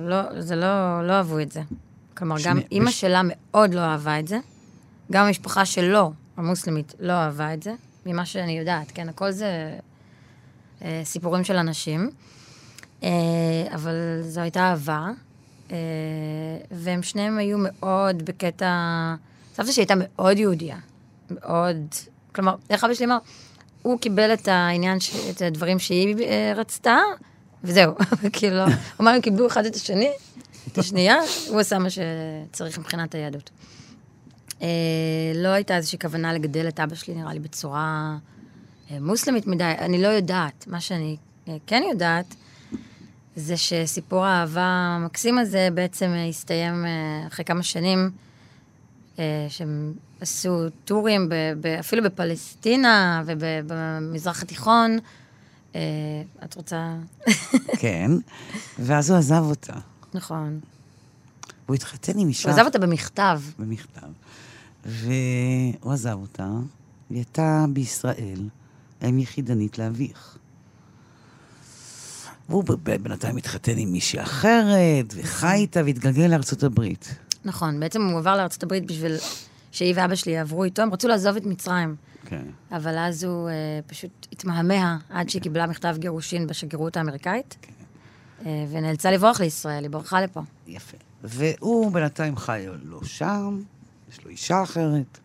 לא 0.08 0.40
זה 0.40 0.56
לא, 0.56 0.66
לא 1.06 1.12
אהבו 1.12 1.38
את 1.40 1.52
זה. 1.52 1.62
כלומר, 2.16 2.36
גם 2.44 2.56
שני- 2.56 2.66
אימא 2.72 2.86
בש- 2.90 3.00
שלה 3.00 3.20
מאוד 3.24 3.74
לא 3.74 3.80
אהבה 3.80 4.18
את 4.20 4.28
זה. 4.28 4.38
גם 5.12 5.26
המשפחה 5.26 5.64
שלו, 5.66 6.12
המוסלמית, 6.36 6.94
לא 7.00 7.12
אהבה 7.12 7.54
את 7.54 7.62
זה, 7.62 7.74
ממה 8.06 8.26
שאני 8.26 8.58
יודעת, 8.58 8.90
כן? 8.94 9.08
הכל 9.08 9.30
זה 9.30 9.78
אה, 10.84 11.00
סיפורים 11.04 11.44
של 11.44 11.56
אנשים. 11.56 12.10
אה, 13.02 13.08
אבל 13.74 14.22
זו 14.22 14.40
הייתה 14.40 14.60
אהבה, 14.60 15.10
אה, 15.70 15.76
והם 16.70 17.02
שניהם 17.02 17.38
היו 17.38 17.58
מאוד 17.60 18.22
בקטע... 18.22 19.14
סבתא 19.54 19.72
שלי 19.72 19.82
הייתה 19.82 19.94
מאוד 19.96 20.38
יהודייה, 20.38 20.76
מאוד... 21.30 21.76
כלומר, 22.34 22.54
איך 22.70 22.84
אבא 22.84 22.94
שלי 22.94 23.06
אמר? 23.06 23.18
הוא 23.82 23.98
קיבל 23.98 24.32
את 24.32 24.48
העניין, 24.48 25.00
ש... 25.00 25.16
את 25.30 25.42
הדברים 25.42 25.78
שהיא 25.78 26.16
אה, 26.20 26.52
רצתה, 26.56 26.98
וזהו. 27.64 27.94
כאילו, 28.32 28.64
הוא 28.64 28.72
אמר, 29.00 29.10
הם 29.10 29.20
קיבלו 29.20 29.46
אחד 29.46 29.66
את 29.66 29.74
השני, 29.74 30.10
את 30.72 30.78
השנייה, 30.78 31.16
הוא 31.48 31.60
עשה 31.60 31.78
מה 31.78 31.88
שצריך 31.90 32.78
מבחינת 32.78 33.14
היהדות. 33.14 33.50
אה, 34.62 34.68
לא 35.34 35.48
הייתה 35.48 35.76
איזושהי 35.76 35.98
כוונה 35.98 36.32
לגדל 36.32 36.68
את 36.68 36.80
אבא 36.80 36.94
שלי, 36.94 37.14
נראה 37.14 37.32
לי, 37.32 37.38
בצורה 37.38 38.16
אה, 38.90 39.00
מוסלמית 39.00 39.46
מדי. 39.46 39.74
אני 39.78 40.02
לא 40.02 40.08
יודעת. 40.08 40.64
מה 40.66 40.80
שאני 40.80 41.16
אה, 41.48 41.56
כן 41.66 41.82
יודעת, 41.90 42.34
זה 43.36 43.56
שסיפור 43.56 44.24
האהבה 44.24 44.96
המקסים 44.96 45.38
הזה 45.38 45.68
בעצם 45.74 46.06
אה, 46.06 46.28
הסתיים 46.28 46.84
אה, 46.84 47.26
אחרי 47.26 47.44
כמה 47.44 47.62
שנים, 47.62 48.10
אה, 49.18 49.46
שהם 49.48 49.92
עשו 50.20 50.68
טורים, 50.84 51.28
ב, 51.28 51.34
ב, 51.60 51.66
אפילו 51.66 52.02
בפלסטינה 52.02 53.22
ובמזרח 53.26 54.42
התיכון. 54.42 54.98
אה, 55.74 55.80
את 56.44 56.54
רוצה... 56.54 56.94
כן, 57.80 58.10
ואז 58.78 59.10
הוא 59.10 59.18
עזב 59.18 59.42
אותה. 59.42 59.74
נכון. 60.14 60.60
הוא 61.66 61.74
התחתן 61.74 62.18
עם 62.18 62.28
אישה 62.28 62.48
הוא 62.48 62.54
עזב 62.54 62.64
אותה 62.64 62.78
במכתב. 62.78 63.40
במכתב, 63.58 64.06
והוא 64.84 65.92
עזב 65.92 66.18
אותה, 66.20 66.48
היא 67.10 67.18
הייתה 67.18 67.64
בישראל, 67.72 68.48
אם 69.08 69.18
יחידנית 69.18 69.78
לאביך. 69.78 70.38
והוא 72.48 72.64
בינתיים 73.02 73.36
התחתן 73.36 73.78
עם 73.78 73.92
מישהי 73.92 74.22
אחרת, 74.22 75.14
וחי 75.16 75.54
איתה 75.54 75.80
והתגלגל 75.84 76.26
לארצות 76.26 76.62
הברית. 76.62 77.14
נכון, 77.44 77.80
בעצם 77.80 78.02
הוא 78.02 78.18
עבר 78.18 78.36
לארצות 78.36 78.62
הברית 78.62 78.86
בשביל 78.86 79.16
שהיא 79.72 79.94
ואבא 79.96 80.14
שלי 80.14 80.32
יעברו 80.32 80.64
איתו, 80.64 80.82
הם 80.82 80.92
רצו 80.92 81.08
לעזוב 81.08 81.36
את 81.36 81.46
מצרים. 81.46 81.96
כן. 82.26 82.42
אבל 82.72 82.98
אז 82.98 83.24
הוא 83.24 83.48
אה, 83.48 83.54
פשוט 83.86 84.26
התמהמה 84.32 84.98
עד 85.10 85.28
שהיא 85.28 85.42
קיבלה 85.42 85.66
מכתב 85.66 85.96
גירושין 85.98 86.46
בשגרירות 86.46 86.96
האמריקאית, 86.96 87.56
אה, 88.46 88.64
ונאלצה 88.70 89.10
לברוח 89.10 89.40
לישראל, 89.40 89.82
היא 89.82 89.90
ברחה 89.90 90.20
לפה. 90.20 90.40
יפה. 90.66 90.96
והוא 91.24 91.92
בינתיים 91.92 92.36
חי 92.36 92.66
לא 92.82 93.00
שם, 93.04 93.62
יש 94.12 94.24
לו 94.24 94.30
אישה 94.30 94.62
אחרת, 94.62 95.18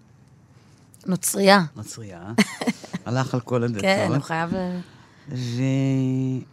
נוצרייה. 1.06 1.62
נוצרייה, 1.76 2.32
הלך 3.06 3.34
על 3.34 3.40
כל 3.40 3.64
הדתות. 3.64 3.82
כן, 3.82 4.08
הוא 4.14 4.20
חייב... 4.20 4.56
אה, 4.56 4.80
ו... 5.30 5.62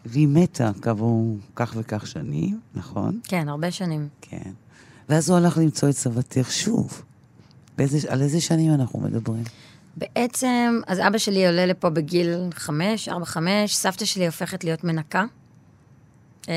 והיא 0.05 0.29
מתה 0.29 0.70
כעבור 0.83 1.37
כך 1.57 1.75
וכך 1.77 2.07
שנים, 2.07 2.61
נכון? 2.75 3.20
כן, 3.25 3.49
הרבה 3.49 3.70
שנים. 3.70 4.09
כן. 4.20 4.51
ואז 5.09 5.31
הוא 5.31 5.38
הלך 5.38 5.59
למצוא 5.59 5.88
את 5.88 5.94
סבתך 5.94 6.51
שוב. 6.51 7.03
באיזה, 7.77 7.99
על 8.09 8.23
איזה 8.23 8.40
שנים 8.40 8.75
אנחנו 8.75 9.01
מדברים? 9.01 9.44
בעצם, 9.97 10.81
אז 10.87 11.01
אבא 11.01 11.18
שלי 11.18 11.47
עולה 11.47 11.66
לפה 11.66 11.90
בגיל 11.90 12.35
חמש, 12.55 13.09
ארבע, 13.09 13.25
חמש, 13.25 13.77
סבתא 13.77 14.05
שלי 14.05 14.27
הופכת 14.27 14.64
להיות 14.64 14.85
מנקה. 14.85 15.25
אה, 16.49 16.55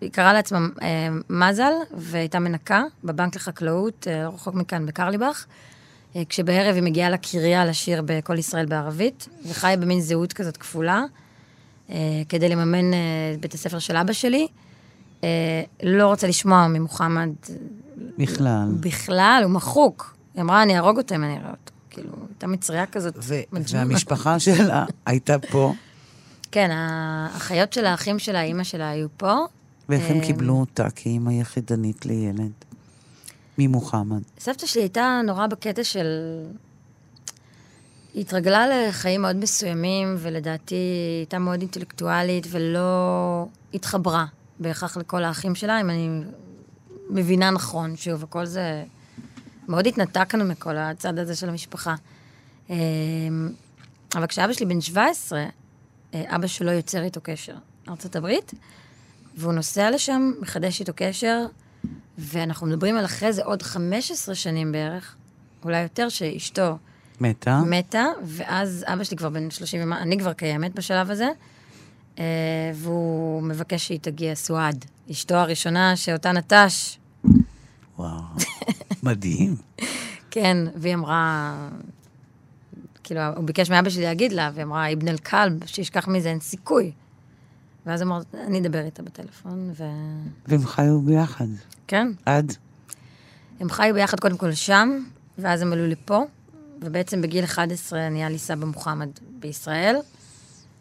והיא 0.00 0.12
קראה 0.12 0.32
לעצמה 0.32 0.58
אה, 0.82 1.08
מזל, 1.30 1.72
והייתה 1.96 2.38
מנקה 2.38 2.82
בבנק 3.04 3.36
לחקלאות, 3.36 4.06
אה, 4.10 4.28
רחוק 4.28 4.54
מכאן, 4.54 4.86
בקרליבך. 4.86 5.46
אה, 6.16 6.22
כשבערב 6.28 6.74
היא 6.74 6.82
מגיעה 6.82 7.10
לקריה 7.10 7.64
לשיר 7.64 8.02
ב"קול 8.06 8.38
ישראל" 8.38 8.66
בערבית, 8.66 9.28
וחיה 9.48 9.76
במין 9.76 10.00
זהות 10.00 10.32
כזאת 10.32 10.56
כפולה, 10.56 11.04
אה, 11.90 11.96
כדי 12.28 12.48
לממן 12.48 12.94
אה, 12.94 12.98
את 13.34 13.40
בית 13.40 13.54
הספר 13.54 13.78
של 13.78 13.96
אבא 13.96 14.12
שלי. 14.12 14.46
אה, 15.24 15.28
לא 15.82 16.06
רוצה 16.06 16.26
לשמוע 16.26 16.66
ממוחמד 16.68 17.30
בכלל. 18.18 18.68
בכלל, 18.80 19.40
הוא 19.44 19.52
מחוק. 19.52 20.16
היא 20.34 20.42
אמרה, 20.42 20.62
אני 20.62 20.76
אהרוג 20.76 20.98
אותו 20.98 21.14
אם 21.14 21.24
אני 21.24 21.36
אראה 21.36 21.50
אותו. 21.50 21.72
כאילו, 21.90 22.10
הייתה 22.28 22.46
מצריה 22.46 22.86
כזאת. 22.86 23.14
ו-. 23.22 23.40
והמשפחה 23.52 24.38
שלה 24.44 24.84
הייתה 25.06 25.38
פה, 25.38 25.72
כן, 26.52 26.70
האחיות 26.72 27.72
של 27.72 27.84
האחים 27.86 28.18
שלה, 28.18 28.42
אימא 28.42 28.64
שלה, 28.64 28.88
היו 28.88 29.08
פה. 29.16 29.34
ואיך 29.88 30.10
הם 30.10 30.20
אה, 30.20 30.26
קיבלו 30.26 30.54
אותה 30.54 30.90
כאימא 30.90 31.30
יחידנית 31.30 32.06
לילד? 32.06 32.52
ממוחמד. 33.58 34.22
סבתא 34.38 34.66
שלי 34.66 34.82
הייתה 34.82 35.20
נורא 35.24 35.46
בקטע 35.46 35.84
של... 35.84 36.06
היא 38.14 38.20
התרגלה 38.20 38.88
לחיים 38.88 39.22
מאוד 39.22 39.36
מסוימים, 39.36 40.16
ולדעתי 40.18 40.74
היא 40.74 41.18
הייתה 41.18 41.38
מאוד 41.38 41.60
אינטלקטואלית, 41.60 42.46
ולא 42.50 43.46
התחברה 43.74 44.26
בהכרח 44.60 44.96
לכל 44.96 45.24
האחים 45.24 45.54
שלה, 45.54 45.80
אם 45.80 45.90
אני 45.90 46.20
מבינה 47.10 47.50
נכון. 47.50 47.96
שוב, 47.96 48.22
הכל 48.22 48.46
זה... 48.46 48.84
מאוד 49.68 49.86
התנתקנו 49.86 50.44
מכל 50.44 50.76
הצד 50.76 51.18
הזה 51.18 51.36
של 51.36 51.48
המשפחה. 51.48 51.94
אמ, 52.70 52.76
אבל 54.14 54.26
כשאבא 54.26 54.52
שלי 54.52 54.66
בן 54.66 54.80
17, 54.80 55.44
אה, 56.14 56.36
אבא 56.36 56.46
שלו 56.46 56.72
יוצר 56.72 57.02
איתו 57.02 57.20
קשר. 57.22 57.54
ארצות 57.88 58.16
הברית, 58.16 58.52
והוא 59.36 59.52
נוסע 59.52 59.90
לשם, 59.90 60.32
מחדש 60.40 60.80
איתו 60.80 60.92
קשר, 60.96 61.46
ואנחנו 62.18 62.66
מדברים 62.66 62.96
על 62.96 63.04
אחרי 63.04 63.32
זה 63.32 63.44
עוד 63.44 63.62
15 63.62 64.34
שנים 64.34 64.72
בערך, 64.72 65.14
אולי 65.64 65.82
יותר, 65.82 66.08
שאשתו 66.08 66.78
מתה? 67.20 67.60
מתה, 67.66 68.04
ואז 68.24 68.84
אבא 68.88 69.04
שלי 69.04 69.16
כבר 69.16 69.28
בן 69.28 69.50
30 69.50 69.80
ומה, 69.82 70.02
אני 70.02 70.18
כבר 70.18 70.32
קיימת 70.32 70.74
בשלב 70.74 71.10
הזה, 71.10 71.28
אה, 72.18 72.24
והוא 72.74 73.42
מבקש 73.42 73.86
שהיא 73.86 73.98
תגיע, 74.02 74.34
סועד. 74.34 74.84
אשתו 75.10 75.34
הראשונה 75.34 75.96
שאותה 75.96 76.32
נטש, 76.32 76.98
וואו, 77.98 78.20
מדהים. 79.02 79.56
כן, 80.30 80.56
והיא 80.76 80.94
אמרה, 80.94 81.54
כאילו, 83.04 83.20
הוא 83.36 83.44
ביקש 83.44 83.70
מאבא 83.70 83.90
שלי 83.90 84.02
להגיד 84.02 84.32
לה, 84.32 84.50
והיא 84.54 84.64
אמרה, 84.64 84.92
אבן 84.92 85.08
אל-כלב, 85.08 85.66
שישכח 85.66 86.08
מזה, 86.08 86.28
אין 86.28 86.40
סיכוי. 86.40 86.92
ואז 87.86 88.02
הוא 88.02 88.08
אמר, 88.08 88.20
אני 88.46 88.58
אדבר 88.58 88.84
איתה 88.84 89.02
בטלפון, 89.02 89.70
ו... 89.76 89.84
והם 90.46 90.66
חיו 90.66 91.00
ביחד. 91.00 91.46
כן. 91.86 92.08
עד? 92.26 92.52
הם 93.60 93.68
חיו 93.70 93.94
ביחד 93.94 94.20
קודם 94.20 94.36
כל 94.36 94.52
שם, 94.52 95.04
ואז 95.38 95.62
הם 95.62 95.72
עלו 95.72 95.86
לפה, 95.86 96.24
ובעצם 96.80 97.22
בגיל 97.22 97.44
11 97.44 98.08
נהיה 98.08 98.28
לי 98.28 98.38
סבא 98.38 98.66
מוחמד 98.66 99.08
בישראל, 99.40 99.96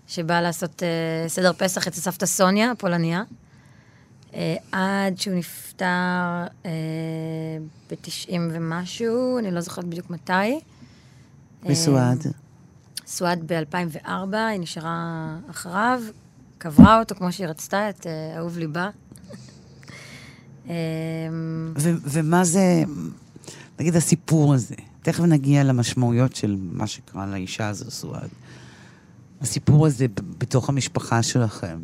שבא 0.08 0.42
לעשות 0.42 0.84
אה, 0.84 1.30
סדר 1.30 1.54
פסח 1.54 1.88
אצל 1.88 2.02
סבתא 2.02 2.26
סוניה, 2.26 2.72
הפולניה, 2.72 3.24
אה, 4.34 4.56
עד 4.72 5.18
שהוא 5.18 5.36
נפטר 5.36 5.86
אה, 6.66 6.72
ב-90 7.90 8.32
ומשהו, 8.52 9.40
אני 9.40 9.52
לא 9.52 9.62
זוכרת 9.62 9.86
בדיוק 9.86 10.10
מתי. 10.10 10.60
וסועד. 11.66 12.24
סועד 13.08 13.52
ב-2004, 13.52 14.36
היא 14.36 14.60
נשארה 14.60 15.36
אחריו, 15.50 16.02
קברה 16.66 17.00
אותו 17.00 17.16
כמו 17.16 17.32
שהיא 17.32 17.48
רצתה, 17.48 17.90
את 17.90 18.08
אה, 18.08 18.38
אהוב 18.38 18.58
ליבה. 18.58 18.90
אמ, 20.66 20.72
ו- 21.78 21.96
ומה 22.04 22.44
זה, 22.44 22.84
נגיד 23.80 23.96
הסיפור 23.96 24.54
הזה, 24.54 24.76
תכף 25.02 25.24
נגיע 25.24 25.64
למשמעויות 25.64 26.36
של 26.36 26.56
מה 26.72 26.88
שקרה 26.88 27.26
לאישה 27.26 27.68
הזו, 27.68 27.92
סועד. 27.92 28.30
הסיפור 29.42 29.86
הזה 29.86 30.08
ב- 30.08 30.12
בתוך 30.38 30.70
המשפחה 30.70 31.24
שלכם, 31.24 31.80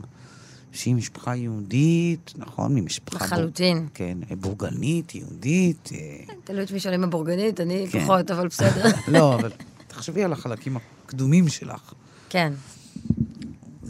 שהיא 0.71 0.95
משפחה 0.95 1.35
יהודית, 1.35 2.33
נכון? 2.37 2.75
ממשפחה... 2.75 3.25
לחלוטין. 3.25 3.77
בור... 3.79 3.87
כן, 3.93 4.17
בורגנית, 4.39 5.15
יהודית. 5.15 5.89
אה, 5.93 6.33
תלוי 6.43 6.63
את 6.63 6.71
מי 6.71 6.79
שואלים 6.79 7.03
הבורגנית, 7.03 7.59
אני 7.59 7.87
כן. 7.91 8.03
פחות, 8.03 8.31
אבל 8.31 8.47
בסדר. 8.47 8.89
לא, 9.17 9.35
אבל 9.35 9.51
תחשבי 9.87 10.23
על 10.23 10.33
החלקים 10.33 10.77
הקדומים 11.05 11.47
שלך. 11.47 11.93
כן. 12.29 12.53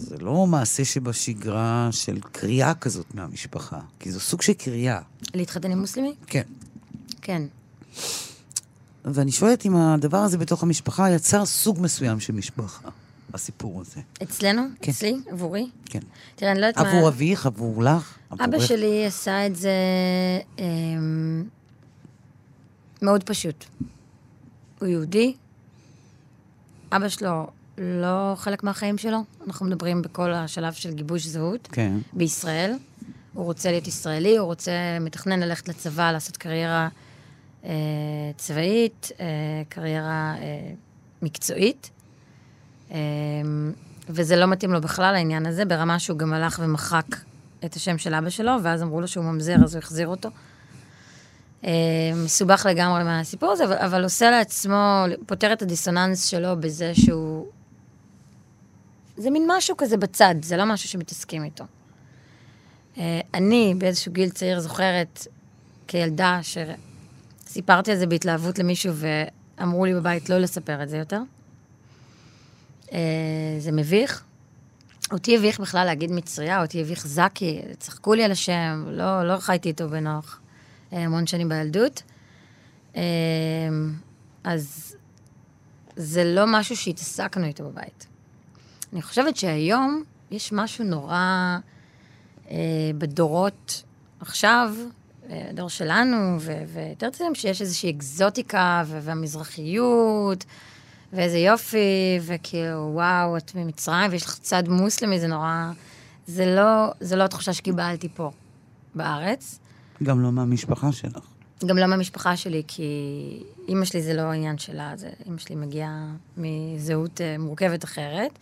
זה 0.01 0.17
לא 0.17 0.47
מעשה 0.47 0.85
שבשגרה 0.85 1.89
של 1.91 2.19
קריאה 2.31 2.73
כזאת 2.73 3.15
מהמשפחה, 3.15 3.79
כי 3.99 4.11
זו 4.11 4.19
סוג 4.19 4.41
של 4.41 4.53
קריאה. 4.53 4.99
להתחתן 5.33 5.71
עם 5.71 5.79
מוסלמי? 5.79 6.15
כן. 6.27 6.41
כן. 7.21 7.41
ואני 9.05 9.31
שואלת 9.31 9.65
אם 9.65 9.75
הדבר 9.75 10.17
הזה 10.17 10.37
בתוך 10.37 10.63
המשפחה 10.63 11.11
יצר 11.11 11.45
סוג 11.45 11.79
מסוים 11.81 12.19
של 12.19 12.33
משפחה, 12.33 12.89
הסיפור 13.33 13.81
הזה. 13.81 14.01
אצלנו? 14.23 14.61
כן. 14.81 14.91
אצלי? 14.91 15.17
עבורי? 15.31 15.69
כן. 15.85 15.99
תראה, 16.35 16.51
אני 16.51 16.61
לא 16.61 16.65
יודעת 16.65 16.85
מה... 16.85 16.91
עבור 16.91 17.07
אביך, 17.07 17.45
עבור 17.45 17.83
לך? 17.83 18.17
אבא 18.33 18.43
עבורך? 18.43 18.67
שלי 18.67 19.05
עשה 19.05 19.47
את 19.47 19.55
זה 19.55 19.71
אמ, 20.59 21.43
מאוד 23.01 23.23
פשוט. 23.23 23.65
הוא 24.79 24.87
יהודי, 24.87 25.33
אבא 26.91 27.09
שלו 27.09 27.47
לא 27.81 28.33
חלק 28.37 28.63
מהחיים 28.63 28.97
שלו, 28.97 29.17
אנחנו 29.47 29.65
מדברים 29.65 30.01
בכל 30.01 30.33
השלב 30.33 30.73
של 30.73 30.93
גיבוש 30.93 31.25
זהות. 31.25 31.67
כן. 31.71 31.97
בישראל. 32.13 32.73
הוא 33.33 33.45
רוצה 33.45 33.71
להיות 33.71 33.87
ישראלי, 33.87 34.37
הוא 34.37 34.45
רוצה, 34.45 34.71
מתכנן 35.01 35.39
ללכת 35.39 35.69
לצבא, 35.69 36.11
לעשות 36.11 36.37
קריירה 36.37 36.87
אה, 37.65 37.71
צבאית, 38.37 39.11
אה, 39.19 39.25
קריירה 39.69 40.35
אה, 40.37 40.71
מקצועית. 41.21 41.89
אה, 42.91 42.97
וזה 44.09 44.35
לא 44.35 44.45
מתאים 44.45 44.73
לו 44.73 44.81
בכלל, 44.81 45.15
העניין 45.15 45.45
הזה, 45.45 45.65
ברמה 45.65 45.99
שהוא 45.99 46.17
גם 46.17 46.33
הלך 46.33 46.59
ומחק 46.63 47.05
את 47.65 47.75
השם 47.75 47.97
של 47.97 48.13
אבא 48.13 48.29
שלו, 48.29 48.51
ואז 48.63 48.83
אמרו 48.83 49.01
לו 49.01 49.07
שהוא 49.07 49.25
ממזר, 49.25 49.55
אז 49.63 49.75
הוא 49.75 49.79
החזיר 49.79 50.07
אותו. 50.07 50.29
אה, 51.65 51.71
מסובך 52.15 52.65
לגמרי 52.69 53.03
מהסיפור 53.03 53.51
הזה, 53.51 53.65
אבל, 53.65 53.77
אבל 53.77 54.03
עושה 54.03 54.31
לעצמו, 54.31 55.05
פותר 55.25 55.53
את 55.53 55.61
הדיסוננס 55.61 56.25
שלו 56.25 56.59
בזה 56.59 56.91
שהוא... 56.95 57.45
זה 59.21 59.29
מין 59.29 59.43
משהו 59.57 59.77
כזה 59.77 59.97
בצד, 59.97 60.35
זה 60.41 60.57
לא 60.57 60.65
משהו 60.65 60.89
שמתעסקים 60.89 61.43
איתו. 61.43 61.63
אה, 62.97 63.21
אני 63.33 63.73
באיזשהו 63.77 64.11
גיל 64.11 64.29
צעיר 64.29 64.59
זוכרת 64.59 65.27
כילדה 65.87 66.39
שסיפרתי 66.43 67.91
על 67.91 67.97
זה 67.97 68.07
בהתלהבות 68.07 68.59
למישהו 68.59 68.93
ואמרו 68.95 69.85
לי 69.85 69.93
בבית 69.93 70.29
לא 70.29 70.37
לספר 70.37 70.83
את 70.83 70.89
זה 70.89 70.97
יותר. 70.97 71.21
אה, 72.91 72.99
זה 73.59 73.71
מביך. 73.71 74.23
אותי 75.11 75.37
הביך 75.37 75.59
בכלל 75.59 75.85
להגיד 75.85 76.11
מצריה, 76.11 76.61
אותי 76.61 76.81
הביך 76.81 77.07
זקי, 77.07 77.61
צחקו 77.79 78.13
לי 78.13 78.23
על 78.23 78.31
השם, 78.31 78.85
לא, 78.87 79.27
לא 79.27 79.37
חייתי 79.39 79.69
איתו 79.69 79.89
בנוח 79.89 80.39
אה, 80.93 80.97
המון 80.97 81.27
שנים 81.27 81.49
בילדות. 81.49 82.03
אז 84.43 84.95
זה 85.95 86.23
לא 86.23 86.43
משהו 86.47 86.75
שהתעסקנו 86.77 87.45
איתו 87.45 87.63
בבית. 87.63 88.10
אני 88.93 89.01
חושבת 89.01 89.37
שהיום 89.37 90.03
יש 90.31 90.53
משהו 90.53 90.85
נורא 90.85 91.57
אה, 92.51 92.57
בדורות 92.97 93.83
עכשיו, 94.19 94.73
אה, 95.29 95.47
הדור 95.49 95.69
שלנו, 95.69 96.37
ויותר 96.67 97.09
צעירים, 97.09 97.35
שיש 97.35 97.61
איזושהי 97.61 97.91
אקזוטיקה 97.91 98.83
והמזרחיות, 98.87 100.45
ואיזה 101.13 101.37
יופי, 101.37 102.19
וכאילו, 102.21 102.91
וואו, 102.93 103.37
את 103.37 103.55
ממצרים 103.55 104.11
ויש 104.11 104.23
לך 104.23 104.37
צד 104.37 104.63
מוסלמי, 104.67 105.19
זה 105.19 105.27
נורא... 105.27 105.71
זה 106.27 106.55
לא, 106.55 106.91
זה 106.99 107.15
לא 107.15 107.23
התחושה 107.23 107.53
שקיבלתי 107.53 108.09
פה, 108.09 108.31
בארץ. 108.95 109.59
גם 110.03 110.21
לא 110.21 110.31
מהמשפחה 110.31 110.91
שלך. 110.91 111.23
גם 111.65 111.77
לא 111.77 111.85
מהמשפחה 111.85 112.37
שלי, 112.37 112.63
כי 112.67 112.83
אימא 113.67 113.85
שלי 113.85 114.01
זה 114.01 114.13
לא 114.13 114.21
העניין 114.21 114.57
שלה, 114.57 114.93
זה, 114.95 115.09
אימא 115.25 115.37
שלי 115.37 115.55
מגיעה 115.55 116.05
מזהות 116.37 117.21
אה, 117.21 117.35
מורכבת 117.39 117.83
אחרת. 117.83 118.39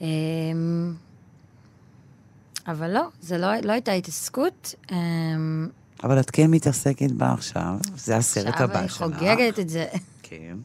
אמ, 0.00 0.94
אבל 2.66 2.90
לא, 2.94 3.08
זה 3.20 3.38
לא, 3.38 3.48
לא 3.62 3.72
הייתה 3.72 3.92
התעסקות. 3.92 4.74
אמ, 4.92 5.68
אבל 6.04 6.20
את 6.20 6.30
כן 6.30 6.50
מתעסקת 6.50 7.10
בה 7.10 7.32
עכשיו, 7.32 7.76
זה 7.96 8.16
הסרט 8.16 8.46
עכשיו 8.46 8.64
הבא 8.70 8.78
אני 8.78 8.88
שלך. 8.88 8.98
חוגגת 9.02 9.58
את 9.58 9.68
זה. 9.68 9.86
כן. 10.22 10.56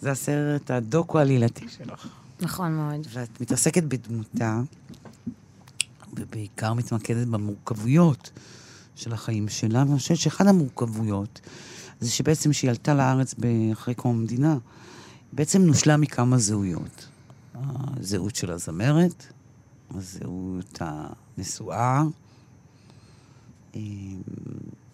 זה 0.00 0.10
הסרט 0.10 0.70
הדוקו-עלילתי 0.70 1.64
שלך. 1.68 2.06
נכון 2.40 2.72
מאוד. 2.72 3.06
ואת 3.12 3.40
מתעסקת 3.40 3.82
בדמותה, 3.82 4.60
ובעיקר 6.12 6.74
מתמקדת 6.74 7.26
במורכבויות 7.26 8.30
של 8.96 9.12
החיים 9.12 9.48
שלה, 9.48 9.84
ואני 9.86 9.98
חושבת 9.98 10.18
שאחת 10.18 10.46
המורכבויות 10.46 11.40
זה 12.00 12.10
שבעצם 12.10 12.50
כשהיא 12.50 12.70
עלתה 12.70 12.94
לארץ 12.94 13.34
אחרי 13.72 13.94
קום 13.94 14.16
המדינה, 14.18 14.56
בעצם 15.32 15.62
נושלה 15.62 15.96
מכמה 15.96 16.38
זהויות. 16.38 17.06
הזהות 17.74 18.36
של 18.36 18.52
הזמרת, 18.52 19.32
הזהות 19.90 20.78
הנשואה, 20.80 22.02
אה, 23.76 23.80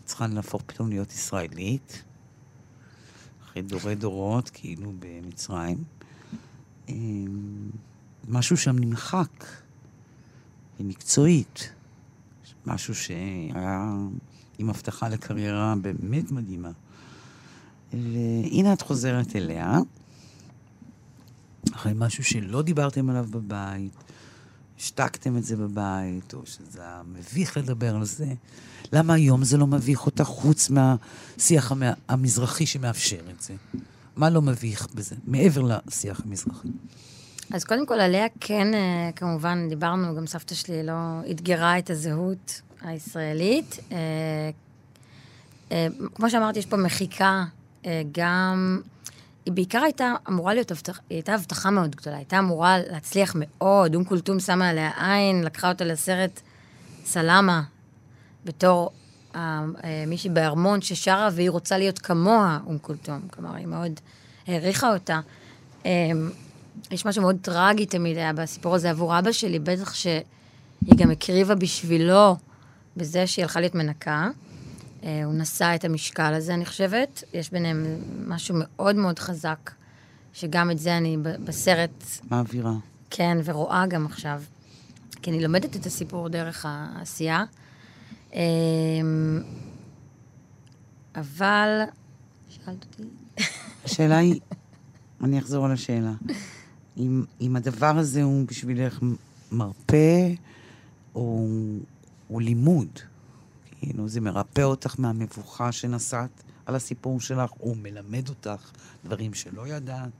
צריכה 0.04 0.26
להפוך 0.26 0.62
פתאום 0.66 0.88
להיות 0.88 1.12
ישראלית, 1.12 2.02
אחרי 3.44 3.62
דורי 3.62 3.94
דורות, 3.94 4.50
כאילו 4.54 4.92
במצרים. 4.98 5.84
אה, 6.88 6.94
משהו 8.28 8.56
שם 8.56 8.78
נמחק, 8.78 9.44
מקצועית. 10.80 11.72
משהו 12.66 12.94
שהיה 12.94 13.94
עם 14.58 14.70
הבטחה 14.70 15.08
לקריירה 15.08 15.74
באמת 15.82 16.30
מדהימה. 16.30 16.70
והנה 17.92 18.72
את 18.72 18.82
חוזרת 18.82 19.36
אליה, 19.36 19.78
אחרי 21.74 21.92
משהו 21.96 22.24
שלא 22.24 22.62
דיברתם 22.62 23.10
עליו 23.10 23.26
בבית, 23.30 23.92
השתקתם 24.78 25.36
את 25.36 25.44
זה 25.44 25.56
בבית, 25.56 26.34
או 26.34 26.40
שזה 26.44 26.80
היה 26.82 27.02
מביך 27.06 27.56
לדבר 27.56 27.96
על 27.96 28.04
זה. 28.04 28.26
למה 28.92 29.14
היום 29.14 29.44
זה 29.44 29.56
לא 29.56 29.66
מביך 29.66 30.06
אותך 30.06 30.24
חוץ 30.24 30.70
מהשיח 30.70 31.72
המ- 31.72 31.82
המזרחי 32.08 32.66
שמאפשר 32.66 33.20
את 33.30 33.40
זה? 33.42 33.54
מה 34.16 34.30
לא 34.30 34.42
מביך 34.42 34.86
בזה, 34.94 35.14
מעבר 35.26 35.62
לשיח 35.86 36.20
המזרחי? 36.24 36.68
אז 37.52 37.64
קודם 37.64 37.86
כל, 37.86 38.00
עליה 38.00 38.26
כן, 38.40 38.74
אה, 38.74 39.10
כמובן, 39.16 39.68
דיברנו, 39.68 40.16
גם 40.16 40.26
סבתא 40.26 40.54
שלי 40.54 40.82
לא 40.86 40.92
אתגרה 41.30 41.78
את 41.78 41.90
הזהות 41.90 42.60
הישראלית. 42.82 43.78
אה, 43.92 43.96
אה, 45.72 45.86
כמו 46.14 46.30
שאמרתי, 46.30 46.58
יש 46.58 46.66
פה 46.66 46.76
מחיקה, 46.76 47.44
גם... 48.12 48.80
היא 49.46 49.52
בעיקר 49.52 49.82
הייתה 49.82 50.14
אמורה 50.28 50.54
להיות 50.54 50.70
הבטחה, 50.70 51.00
היא 51.10 51.16
הייתה 51.16 51.34
הבטחה 51.34 51.70
מאוד 51.70 51.96
גדולה, 51.96 52.16
הייתה 52.16 52.38
אמורה 52.38 52.78
להצליח 52.78 53.36
מאוד, 53.38 53.94
אום 53.94 54.04
כולתום 54.04 54.40
שמה 54.40 54.68
עליה 54.68 54.90
עין, 54.98 55.44
לקחה 55.44 55.68
אותה 55.68 55.84
לסרט 55.84 56.40
סלאמה, 57.04 57.62
בתור 58.44 58.90
אה, 59.34 59.64
אה, 59.84 60.04
מישהי 60.06 60.30
בארמון 60.30 60.80
ששרה 60.82 61.28
והיא 61.32 61.50
רוצה 61.50 61.78
להיות 61.78 61.98
כמוה, 61.98 62.58
אום 62.66 62.78
כולתום. 62.78 63.20
כלומר, 63.30 63.54
היא 63.54 63.66
מאוד 63.66 64.00
העריכה 64.46 64.92
אותה. 64.92 65.20
אה, 65.86 65.90
יש 66.90 67.06
משהו 67.06 67.22
מאוד 67.22 67.36
טרגי 67.42 67.86
תמיד 67.86 68.16
היה 68.16 68.32
בסיפור 68.32 68.74
הזה 68.74 68.90
עבור 68.90 69.18
אבא 69.18 69.32
שלי, 69.32 69.58
בטח 69.58 69.94
שהיא 69.94 70.22
גם 70.96 71.10
הקריבה 71.10 71.54
בשבילו 71.54 72.36
בזה 72.96 73.26
שהיא 73.26 73.42
הלכה 73.42 73.60
להיות 73.60 73.74
מנקה. 73.74 74.28
אה, 75.04 75.24
הוא 75.24 75.34
נשא 75.34 75.72
את 75.74 75.84
המשקל 75.84 76.34
הזה, 76.34 76.54
אני 76.54 76.66
חושבת. 76.66 77.24
יש 77.34 77.50
ביניהם 77.50 77.86
משהו 78.26 78.54
מאוד 78.58 78.96
מאוד 78.96 79.18
חזק, 79.18 79.70
שגם 80.32 80.70
את 80.70 80.78
זה 80.78 80.96
אני 80.96 81.16
בסרט, 81.44 82.04
מעבירה. 82.30 82.72
כן, 83.10 83.38
ורואה 83.44 83.86
גם 83.86 84.06
עכשיו. 84.06 84.42
כי 85.22 85.30
אני 85.30 85.42
לומדת 85.42 85.76
את 85.76 85.86
הסיפור 85.86 86.28
דרך 86.28 86.66
העשייה. 86.68 87.44
אה, 88.34 88.40
אבל... 91.14 91.80
שאלת 92.48 92.84
אותי? 92.84 93.02
השאלה 93.84 94.16
היא, 94.16 94.40
אני 95.22 95.38
אחזור 95.38 95.64
על 95.64 95.72
השאלה. 95.72 96.12
אם, 96.96 97.24
אם 97.40 97.56
הדבר 97.56 97.98
הזה 97.98 98.22
הוא 98.22 98.46
בשבילך 98.46 98.98
מרפא 99.52 100.32
או, 101.14 101.46
או 102.30 102.40
לימוד, 102.40 102.88
כאילו 103.78 104.08
זה 104.08 104.20
מרפא 104.20 104.60
אותך 104.60 104.94
מהמבוכה 104.98 105.72
שנסעת 105.72 106.42
על 106.66 106.74
הסיפור 106.74 107.20
שלך, 107.20 107.50
או 107.60 107.74
מלמד 107.74 108.28
אותך 108.28 108.70
דברים 109.04 109.34
שלא 109.34 109.68
ידעת. 109.68 110.10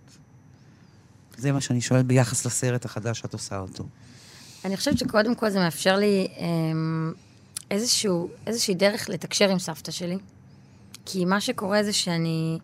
זה 1.37 1.53
מה 1.53 1.61
שאני 1.61 1.81
שואלת 1.81 2.07
ביחס 2.07 2.47
לסרט 2.47 2.85
החדש 2.85 3.19
שאת 3.19 3.33
עושה 3.33 3.59
אותו. 3.59 3.85
אני 4.65 4.77
חושבת 4.77 4.99
שקודם 4.99 5.35
כל 5.35 5.51
זה 5.51 5.59
מאפשר 5.59 5.97
לי 5.97 6.29
אמ, 6.37 7.13
איזשהו, 7.71 8.29
איזושהי 8.47 8.75
דרך 8.75 9.09
לתקשר 9.09 9.51
עם 9.51 9.59
סבתא 9.59 9.93
שלי. 9.93 10.19
כי 11.05 11.25
מה 11.25 11.41
שקורה 11.41 11.83
זה 11.83 11.93
שאני... 11.93 12.59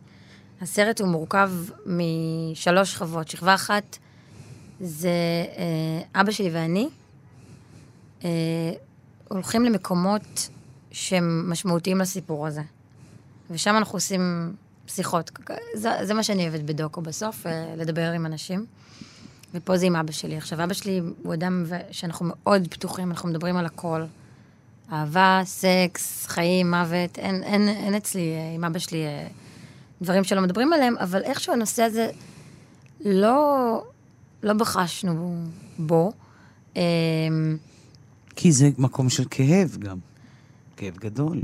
הסרט 0.60 1.00
הוא 1.00 1.08
מורכב 1.08 1.50
משלוש 1.86 2.92
שכבות. 2.92 3.28
שכבה 3.28 3.54
אחת 3.54 3.98
זה 4.80 5.08
אה, 5.56 6.20
אבא 6.20 6.32
שלי 6.32 6.50
ואני 6.52 6.88
אה, 8.24 8.30
הולכים 9.28 9.64
למקומות 9.64 10.48
שהם 10.92 11.50
משמעותיים 11.50 11.98
לסיפור 11.98 12.46
הזה. 12.46 12.62
ושם 13.50 13.76
אנחנו 13.76 13.96
עושים 13.96 14.52
שיחות. 14.86 15.30
זה, 15.74 15.90
זה 16.02 16.14
מה 16.14 16.22
שאני 16.22 16.48
אוהבת 16.48 16.60
בדוקו 16.60 17.00
בסוף, 17.00 17.46
אה, 17.46 17.74
לדבר 17.76 18.12
עם 18.12 18.26
אנשים. 18.26 18.66
ופה 19.54 19.76
זה 19.76 19.86
עם 19.86 19.96
אבא 19.96 20.12
שלי. 20.12 20.36
עכשיו, 20.36 20.64
אבא 20.64 20.74
שלי 20.74 21.00
הוא 21.22 21.34
אדם 21.34 21.64
שאנחנו 21.90 22.26
מאוד 22.28 22.68
פתוחים, 22.70 23.10
אנחנו 23.10 23.28
מדברים 23.28 23.56
על 23.56 23.66
הכל. 23.66 24.04
אהבה, 24.92 25.40
סקס, 25.44 26.26
חיים, 26.26 26.70
מוות, 26.70 27.18
אין, 27.18 27.42
אין, 27.42 27.68
אין 27.68 27.94
אצלי, 27.94 28.34
אה, 28.34 28.54
עם 28.54 28.64
אבא 28.64 28.78
שלי, 28.78 29.04
אה, 29.06 29.28
דברים 30.02 30.24
שלא 30.24 30.40
מדברים 30.40 30.72
עליהם, 30.72 30.98
אבל 30.98 31.22
איכשהו 31.22 31.52
הנושא 31.52 31.82
הזה 31.82 32.10
לא, 33.00 33.82
לא 34.42 34.52
בחשנו 34.52 35.44
בו. 35.78 36.12
כי 38.36 38.52
זה 38.52 38.70
מקום 38.78 39.10
של 39.10 39.24
כאב 39.30 39.76
גם. 39.78 39.98
כאב 40.82 40.96
גדול. 40.96 41.42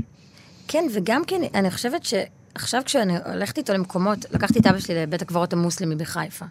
כן, 0.67 0.85
וגם 0.93 1.21
כן, 1.27 1.41
אני 1.53 1.71
חושבת 1.71 2.01
שעכשיו 2.05 2.81
כשאני 2.85 3.17
הולכת 3.25 3.57
איתו 3.57 3.73
למקומות, 3.73 4.25
לקחתי 4.31 4.59
את 4.59 4.67
אבא 4.67 4.79
שלי 4.79 4.95
לבית 4.95 5.21
הקברות 5.21 5.53
המוסלמי 5.53 5.95
בחיפה. 5.95 6.45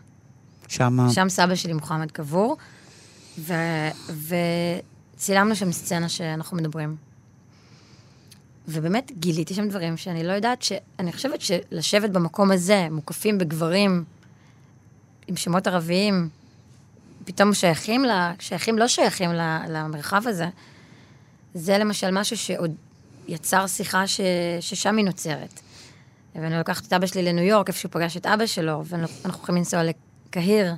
שמה... 0.68 1.10
שם 1.10 1.28
סבא 1.28 1.54
שלי 1.54 1.72
מוחמד 1.72 2.10
קבור, 2.10 2.56
ו... 3.38 3.54
וצילמנו 5.16 5.56
שם 5.56 5.72
סצנה 5.72 6.08
שאנחנו 6.08 6.56
מדברים. 6.56 6.96
ובאמת 8.68 9.12
גיליתי 9.18 9.54
שם 9.54 9.68
דברים 9.68 9.96
שאני 9.96 10.24
לא 10.24 10.32
יודעת 10.32 10.62
ש... 10.62 10.72
אני 10.98 11.12
חושבת 11.12 11.40
שלשבת 11.40 12.10
במקום 12.10 12.50
הזה, 12.50 12.88
מוקפים 12.90 13.38
בגברים 13.38 14.04
עם 15.26 15.36
שמות 15.36 15.66
ערביים, 15.66 16.28
פתאום 17.24 17.54
שייכים, 17.54 18.04
לה, 18.04 18.32
שייכים 18.38 18.78
לא 18.78 18.88
שייכים 18.88 19.32
ל- 19.32 19.60
למרחב 19.68 20.22
הזה, 20.26 20.48
זה 21.58 21.78
למשל 21.78 22.10
משהו 22.10 22.36
שעוד 22.36 22.74
יצר 23.28 23.66
שיחה 23.66 24.06
ש... 24.06 24.20
ששם 24.60 24.96
היא 24.96 25.04
נוצרת. 25.04 25.60
ואני 26.34 26.58
לוקחת 26.58 26.86
את 26.86 26.92
אבא 26.92 27.06
שלי 27.06 27.22
לניו 27.22 27.44
יורק, 27.44 27.68
איפה 27.68 27.78
שהוא 27.78 27.92
פגש 27.92 28.16
את 28.16 28.26
אבא 28.26 28.46
שלו, 28.46 28.82
ואנחנו 28.84 29.42
יכולים 29.42 29.58
לנסוע 29.58 29.80
לקהיר, 29.84 30.74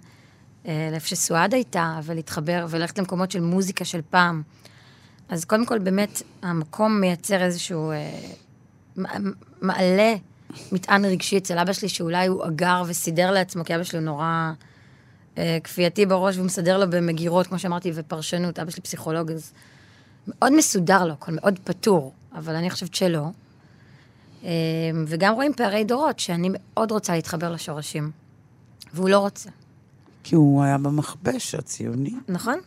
אה, 0.66 0.88
לאיפה 0.90 1.06
שסועד 1.08 1.54
הייתה, 1.54 2.00
ולהתחבר, 2.02 2.66
וללכת 2.70 2.98
למקומות 2.98 3.30
של 3.30 3.40
מוזיקה 3.40 3.84
של 3.84 4.00
פעם. 4.10 4.42
אז 5.28 5.44
קודם 5.44 5.66
כל, 5.66 5.78
באמת, 5.78 6.22
המקום 6.42 7.00
מייצר 7.00 7.42
איזשהו... 7.42 7.90
אה, 7.90 8.10
מעלה 9.60 10.14
מטען 10.72 11.04
רגשי 11.04 11.38
אצל 11.38 11.58
אבא 11.58 11.72
שלי, 11.72 11.88
שאולי 11.88 12.26
הוא 12.26 12.46
אגר 12.46 12.82
וסידר 12.86 13.30
לעצמו, 13.30 13.64
כי 13.64 13.74
אבא 13.74 13.84
שלי 13.84 13.98
הוא 13.98 14.04
נורא 14.04 14.52
אה, 15.38 15.58
כפייתי 15.64 16.06
בראש, 16.06 16.36
והוא 16.36 16.46
מסדר 16.46 16.78
לו 16.78 16.90
במגירות, 16.90 17.46
כמו 17.46 17.58
שאמרתי, 17.58 17.92
ופרשנות. 17.94 18.58
אבא 18.58 18.70
שלי 18.70 18.82
פסיכולוג, 18.82 19.30
אז 19.30 19.52
מאוד 20.30 20.52
מסודר 20.56 21.04
לו, 21.04 21.12
הכל 21.12 21.32
מאוד 21.32 21.58
פתור, 21.64 22.12
אבל 22.34 22.54
אני 22.54 22.70
חושבת 22.70 22.94
שלא. 22.94 23.26
אה, 24.44 24.50
וגם 25.06 25.34
רואים 25.34 25.52
פערי 25.56 25.84
דורות, 25.84 26.18
שאני 26.18 26.48
מאוד 26.52 26.90
רוצה 26.90 27.14
להתחבר 27.14 27.52
לשורשים, 27.52 28.10
והוא 28.94 29.08
לא 29.08 29.18
רוצה, 29.18 29.50
כי 30.24 30.34
הוא 30.34 30.62
היה 30.62 30.78
במכבש 30.78 31.54
הציוני, 31.54 32.14
נכון? 32.28 32.58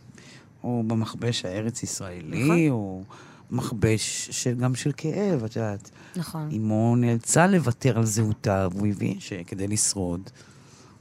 או 0.64 0.84
במכבש 0.88 1.46
הארץ-ישראלי, 1.46 2.44
נכון. 2.44 2.70
או 2.70 3.04
מכבש 3.52 4.30
של, 4.32 4.54
גם 4.54 4.76
של 4.76 4.92
כאב, 4.98 5.44
את 5.44 5.56
יודעת. 5.56 5.90
נכון. 6.16 6.50
אמו 6.52 6.96
נאלצה 6.96 7.48
לוותר 7.48 7.98
על 7.98 8.06
זהותה, 8.06 8.68
והוא 8.72 8.88
הבין 8.88 9.20
שכדי 9.20 9.68
לשרוד, 9.68 10.30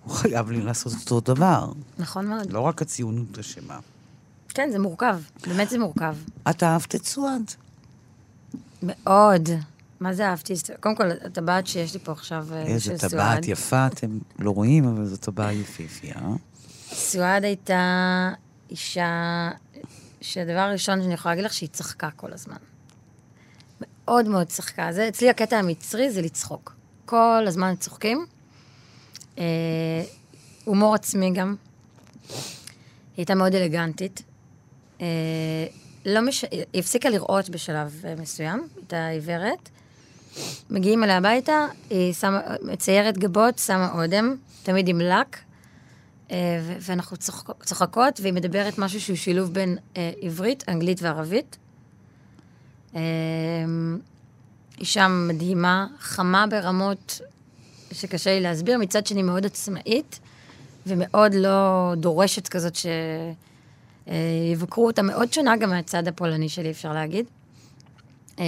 הוא 0.04 0.14
חייב 0.14 0.50
לי 0.50 0.62
לעשות 0.62 0.92
אותו 0.92 1.34
דבר. 1.34 1.72
נכון 1.98 2.26
מאוד. 2.26 2.52
לא 2.52 2.60
רק 2.60 2.82
הציונות 2.82 3.38
אשמה. 3.38 3.78
כן, 4.52 4.70
זה 4.72 4.78
מורכב, 4.78 5.20
באמת 5.46 5.70
זה 5.70 5.78
מורכב. 5.78 6.16
את 6.50 6.62
אהבת 6.62 6.94
את 6.94 7.04
סואד. 7.04 7.42
מאוד. 8.82 9.48
מה 10.00 10.14
זה 10.14 10.28
אהבתי? 10.28 10.54
קודם 10.80 10.94
כל, 10.94 11.10
הטבעת 11.10 11.66
שיש 11.66 11.94
לי 11.94 12.00
פה 12.00 12.12
עכשיו 12.12 12.46
אה, 12.52 12.62
איזה 12.62 12.80
של 12.80 12.96
סועד. 12.96 13.10
טבעת 13.10 13.48
יפה, 13.48 13.86
אתם 13.86 14.18
לא 14.38 14.50
רואים, 14.50 14.84
אבל 14.84 15.06
זו 15.06 15.16
טבעה 15.16 15.52
יפיפייה. 15.52 16.20
סועד 16.92 17.44
הייתה 17.44 18.30
אישה 18.70 19.50
שהדבר 20.20 20.58
הראשון 20.58 21.02
שאני 21.02 21.14
יכולה 21.14 21.34
להגיד 21.34 21.44
לך, 21.44 21.52
שהיא 21.52 21.68
צחקה 21.68 22.10
כל 22.16 22.32
הזמן. 22.32 22.56
מאוד 23.80 24.28
מאוד 24.28 24.46
צחקה. 24.46 24.92
זה, 24.92 25.08
אצלי 25.08 25.30
הקטע 25.30 25.58
המצרי 25.58 26.10
זה 26.10 26.22
לצחוק. 26.22 26.74
כל 27.04 27.44
הזמן 27.46 27.74
צוחקים. 27.76 28.26
אה, 29.38 29.44
הומור 30.64 30.94
עצמי 30.94 31.30
גם. 31.30 31.54
היא 32.28 32.36
הייתה 33.16 33.34
מאוד 33.34 33.54
אלגנטית. 33.54 34.22
אה, 35.02 35.66
לא 36.06 36.20
מש... 36.20 36.44
היא 36.50 36.64
הפסיקה 36.74 37.10
לראות 37.10 37.48
בשלב 37.48 38.02
אה, 38.04 38.14
מסוים, 38.18 38.68
הייתה 38.76 39.06
עיוורת. 39.06 39.68
מגיעים 40.70 41.04
אליה 41.04 41.16
הביתה, 41.16 41.66
היא 41.90 42.12
שמה, 42.12 42.40
מציירת 42.62 43.18
גבות, 43.18 43.58
שמה 43.58 43.92
אודם, 43.92 44.36
תמיד 44.62 44.88
עם 44.88 45.00
לק, 45.00 45.38
אה, 46.30 46.36
ואנחנו 46.80 47.16
צוחק, 47.16 47.64
צוחקות, 47.64 48.20
והיא 48.20 48.32
מדברת 48.32 48.78
משהו 48.78 49.00
שהוא 49.00 49.16
שילוב 49.16 49.54
בין 49.54 49.78
עברית, 50.22 50.64
אנגלית 50.68 51.02
וערבית. 51.02 51.56
אישה 54.80 55.08
מדהימה, 55.08 55.86
חמה 55.98 56.46
ברמות 56.46 57.20
שקשה 57.92 58.34
לי 58.34 58.40
להסביר, 58.40 58.78
מצד 58.78 59.06
שני 59.06 59.22
מאוד 59.22 59.46
עצמאית, 59.46 60.20
ומאוד 60.86 61.34
לא 61.34 61.92
דורשת 61.96 62.48
כזאת 62.48 62.76
שיבקרו 64.08 64.86
אותה, 64.86 65.02
מאוד 65.02 65.32
שונה 65.32 65.56
גם 65.56 65.70
מהצד 65.70 66.08
הפולני 66.08 66.48
שלי, 66.48 66.70
אפשר 66.70 66.92
להגיד. 66.92 67.26
אה, 68.38 68.44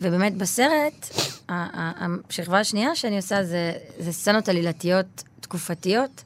ובאמת 0.00 0.34
בסרט, 0.36 1.10
השכבה 1.48 2.60
השנייה 2.60 2.94
שאני 2.96 3.16
עושה 3.16 3.44
זה, 3.44 3.72
זה 3.98 4.12
סצנות 4.12 4.48
עלילתיות 4.48 5.24
תקופתיות, 5.40 6.22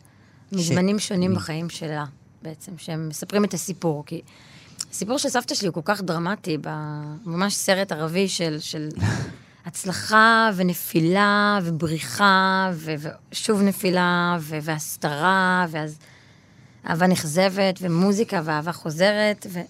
מזמנים 0.53 0.99
שונים 0.99 1.35
בחיים 1.35 1.71
שלה, 1.71 2.05
בעצם, 2.43 2.73
שהם 2.79 3.09
מספרים 3.09 3.45
את 3.45 3.55
הסיפור. 3.55 4.05
כי 4.07 4.21
הסיפור 4.91 5.19
של 5.19 5.29
סבתא 5.29 5.55
שלי 5.55 5.69
הוא 5.69 5.75
כל 5.75 5.81
כך 5.85 6.03
דרמטי, 6.03 6.59
ב- 6.61 6.69
ממש 7.25 7.55
סרט 7.55 7.93
ערבי 7.93 8.29
של, 8.29 8.57
של 8.61 8.89
הצלחה 9.67 10.51
ונפילה 10.57 11.59
ובריחה, 11.63 12.71
ו- 12.73 12.95
ושוב 13.33 13.63
נפילה, 13.63 14.37
ו- 14.41 14.59
והסתרה, 14.63 15.67
ואז 15.71 15.99
אהבה 16.89 17.07
נכזבת, 17.07 17.79
ומוזיקה 17.81 18.41
ואהבה 18.45 18.73
חוזרת, 18.73 19.47
ו... 19.51 19.61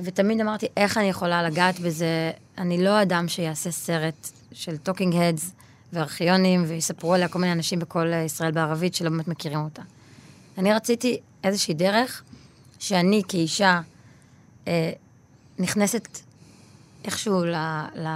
ותמיד 0.00 0.40
אמרתי, 0.40 0.66
איך 0.76 0.98
אני 0.98 1.08
יכולה 1.08 1.42
לגעת 1.42 1.80
בזה? 1.80 2.30
אני 2.58 2.84
לא 2.84 3.02
אדם 3.02 3.28
שיעשה 3.28 3.70
סרט 3.70 4.30
של 4.52 4.76
talking 4.76 5.16
heads 5.16 5.52
וארכיונים, 5.92 6.64
ויספרו 6.68 7.14
עליה 7.14 7.28
כל 7.28 7.38
מיני 7.38 7.52
אנשים 7.52 7.78
בכל 7.78 8.12
אה, 8.12 8.22
ישראל 8.22 8.50
בערבית 8.50 8.94
שלא 8.94 9.10
באמת 9.10 9.28
מכירים 9.28 9.58
אותה. 9.58 9.82
אני 10.58 10.72
רציתי 10.72 11.18
איזושהי 11.44 11.74
דרך 11.74 12.22
שאני 12.78 13.22
כאישה 13.28 13.80
אה, 14.68 14.92
נכנסת 15.58 16.18
איכשהו 17.04 17.44
ל, 17.44 17.54
ל, 17.96 18.08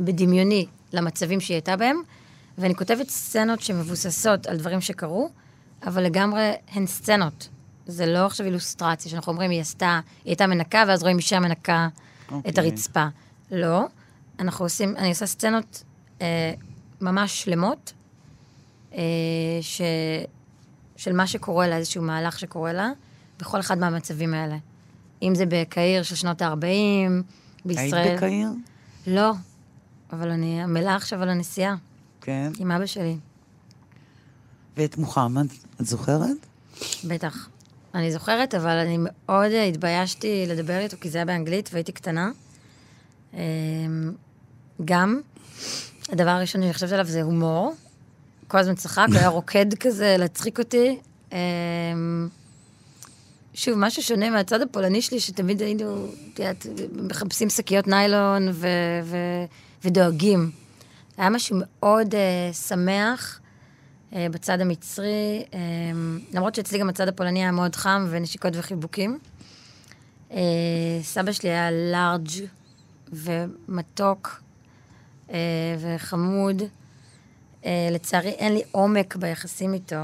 בדמיוני 0.00 0.66
למצבים 0.92 1.40
שהיא 1.40 1.54
הייתה 1.54 1.76
בהם, 1.76 1.96
ואני 2.58 2.74
כותבת 2.74 3.10
סצנות 3.10 3.60
שמבוססות 3.60 4.46
על 4.46 4.56
דברים 4.56 4.80
שקרו, 4.80 5.30
אבל 5.86 6.02
לגמרי 6.02 6.52
הן 6.72 6.86
סצנות. 6.86 7.48
זה 7.86 8.06
לא 8.06 8.26
עכשיו 8.26 8.46
אילוסטרציה, 8.46 9.10
שאנחנו 9.10 9.32
אומרים, 9.32 9.50
היא 9.50 9.60
עשתה, 9.60 10.00
היא 10.24 10.30
הייתה 10.30 10.46
מנקה, 10.46 10.84
ואז 10.88 11.02
רואים 11.02 11.16
אישה 11.16 11.40
מנקה 11.40 11.88
את 12.26 12.32
אוקיי. 12.32 12.52
הרצפה. 12.56 13.06
לא. 13.50 13.86
אנחנו 14.38 14.64
עושים, 14.64 14.96
אני 14.96 15.08
עושה 15.08 15.26
סצנות 15.26 15.82
אה, 16.20 16.52
ממש 17.00 17.42
שלמות, 17.42 17.92
אה, 18.94 19.00
ש, 19.60 19.80
של 20.96 21.12
מה 21.12 21.26
שקורה 21.26 21.68
לה, 21.68 21.76
איזשהו 21.76 22.02
מהלך 22.02 22.38
שקורה 22.38 22.72
לה, 22.72 22.90
בכל 23.38 23.60
אחד 23.60 23.78
מהמצבים 23.78 24.34
האלה. 24.34 24.56
אם 25.22 25.34
זה 25.34 25.44
בקהיר 25.48 26.02
של 26.02 26.14
שנות 26.14 26.42
ה-40, 26.42 26.64
בישראל. 27.64 27.94
היית 27.94 28.16
בקהיר? 28.16 28.48
לא, 29.06 29.32
אבל 30.12 30.30
אני 30.30 30.62
עמלה 30.62 30.96
עכשיו 30.96 31.22
על 31.22 31.28
הנסיעה 31.28 31.74
כן. 32.20 32.52
עם 32.58 32.70
אבא 32.70 32.86
שלי. 32.86 33.16
ואת 34.80 34.98
מוחמד, 34.98 35.46
את 35.80 35.86
זוכרת? 35.86 36.46
בטח. 37.04 37.48
אני 37.94 38.12
זוכרת, 38.12 38.54
אבל 38.54 38.76
אני 38.76 38.96
מאוד 39.00 39.52
התביישתי 39.68 40.44
לדבר 40.48 40.78
איתו, 40.78 40.96
כי 41.00 41.10
זה 41.10 41.18
היה 41.18 41.24
באנגלית 41.24 41.70
והייתי 41.72 41.92
קטנה. 41.92 42.30
אמ, 43.34 43.38
גם, 44.84 45.20
הדבר 46.08 46.30
הראשון 46.30 46.62
שאני 46.62 46.74
חושבת 46.74 46.92
עליו 46.92 47.04
זה 47.04 47.22
הומור. 47.22 47.74
כל 48.48 48.58
הזמן 48.58 48.74
צחק, 48.74 49.06
הוא 49.08 49.16
היה 49.16 49.28
רוקד 49.28 49.74
כזה, 49.74 50.16
להצחיק 50.18 50.58
אותי. 50.58 50.98
אמ, 51.32 52.28
שוב, 53.54 53.74
משהו 53.78 54.02
שונה 54.02 54.30
מהצד 54.30 54.60
הפולני 54.62 55.02
שלי, 55.02 55.20
שתמיד 55.20 55.62
היינו, 55.62 56.06
את 56.34 56.38
יודעת, 56.38 56.66
מחפשים 57.02 57.50
שקיות 57.50 57.86
ניילון 57.86 58.48
ו- 58.52 58.66
ו- 59.04 59.44
ודואגים. 59.84 60.50
היה 61.18 61.30
משהו 61.30 61.56
מאוד 61.60 62.14
uh, 62.14 62.54
שמח 62.54 63.40
בצד 64.12 64.60
המצרי, 64.60 65.44
um, 65.50 65.54
למרות 66.32 66.54
שאצלי 66.54 66.78
גם 66.78 66.88
הצד 66.88 67.08
הפולני 67.08 67.38
היה 67.38 67.50
מאוד 67.50 67.76
חם 67.76 68.06
ונשיקות 68.10 68.52
וחיבוקים. 68.56 69.18
Uh, 70.30 70.34
סבא 71.02 71.32
שלי 71.32 71.50
היה 71.50 71.70
לארג' 71.70 72.28
ומתוק 73.12 74.42
וחמוד. 75.80 76.62
לצערי 77.90 78.30
אין 78.30 78.54
לי 78.54 78.62
עומק 78.72 79.16
ביחסים 79.16 79.74
איתו, 79.74 79.96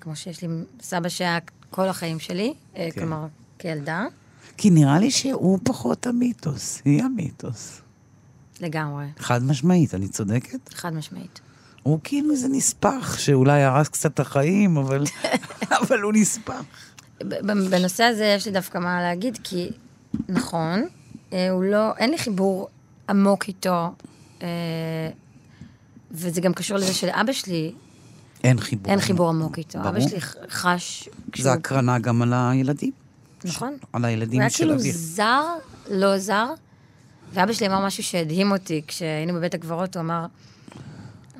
כמו 0.00 0.16
שיש 0.16 0.42
לי 0.42 0.48
סבא 0.80 1.08
שהיה 1.08 1.38
כל 1.70 1.88
החיים 1.88 2.18
שלי, 2.18 2.54
כן. 2.74 2.90
כלומר, 2.94 3.26
כילדה, 3.58 4.06
כי 4.56 4.70
נראה 4.70 4.98
לי 4.98 5.10
שהוא 5.10 5.58
פחות 5.64 6.06
המיתוס, 6.06 6.82
היא 6.84 7.02
המיתוס. 7.02 7.80
לגמרי, 8.60 9.06
חד 9.18 9.42
משמעית, 9.42 9.94
אני 9.94 10.08
צודקת? 10.08 10.74
חד 10.74 10.94
משמעית. 10.94 11.40
הוא 11.84 11.98
כאילו 12.04 12.30
איזה 12.30 12.48
נספח, 12.48 13.18
שאולי 13.18 13.62
הרס 13.62 13.88
קצת 13.88 14.14
את 14.14 14.20
החיים, 14.20 14.76
אבל, 14.76 15.04
אבל 15.80 16.00
הוא 16.00 16.12
נספח. 16.12 16.62
בנושא 17.70 18.04
הזה 18.04 18.24
יש 18.36 18.46
לי 18.46 18.52
דווקא 18.52 18.78
מה 18.78 19.02
להגיד, 19.02 19.38
כי 19.44 19.70
נכון, 20.28 20.84
אה, 21.32 21.50
הוא 21.50 21.64
לא, 21.64 21.96
אין 21.96 22.10
לי 22.10 22.18
חיבור 22.18 22.68
עמוק 23.08 23.48
איתו, 23.48 23.94
אה, 24.42 24.48
וזה 26.10 26.40
גם 26.40 26.54
קשור 26.54 26.76
לזה 26.76 26.94
שלאבא 26.94 27.32
שלי 27.32 27.72
אין 28.44 28.60
חיבור. 28.60 28.92
אין 28.92 29.00
חיבור 29.00 29.28
עמוק 29.28 29.58
איתו. 29.58 29.78
ברור. 29.78 29.90
אבא 29.90 30.00
שלי 30.00 30.20
חש... 30.48 31.08
זה 31.36 31.52
הקרנה 31.52 31.98
גם 31.98 32.22
על 32.22 32.32
הילדים. 32.34 32.92
נכון. 33.44 33.76
על 33.92 34.04
הוא 34.04 34.08
הילדים 34.08 34.40
היה 34.40 34.50
של 34.50 34.56
כאילו 34.56 34.74
אביך. 34.74 34.96
זר, 34.96 35.44
לא 35.90 36.18
זר, 36.18 36.46
ואבא 37.32 37.52
שלי 37.52 37.66
אמר 37.66 37.86
משהו 37.86 38.02
שהדהים 38.02 38.52
אותי 38.52 38.82
כשהיינו 38.86 39.34
בבית 39.34 39.54
הקברות, 39.54 39.96
הוא 39.96 40.00
אמר, 40.00 40.26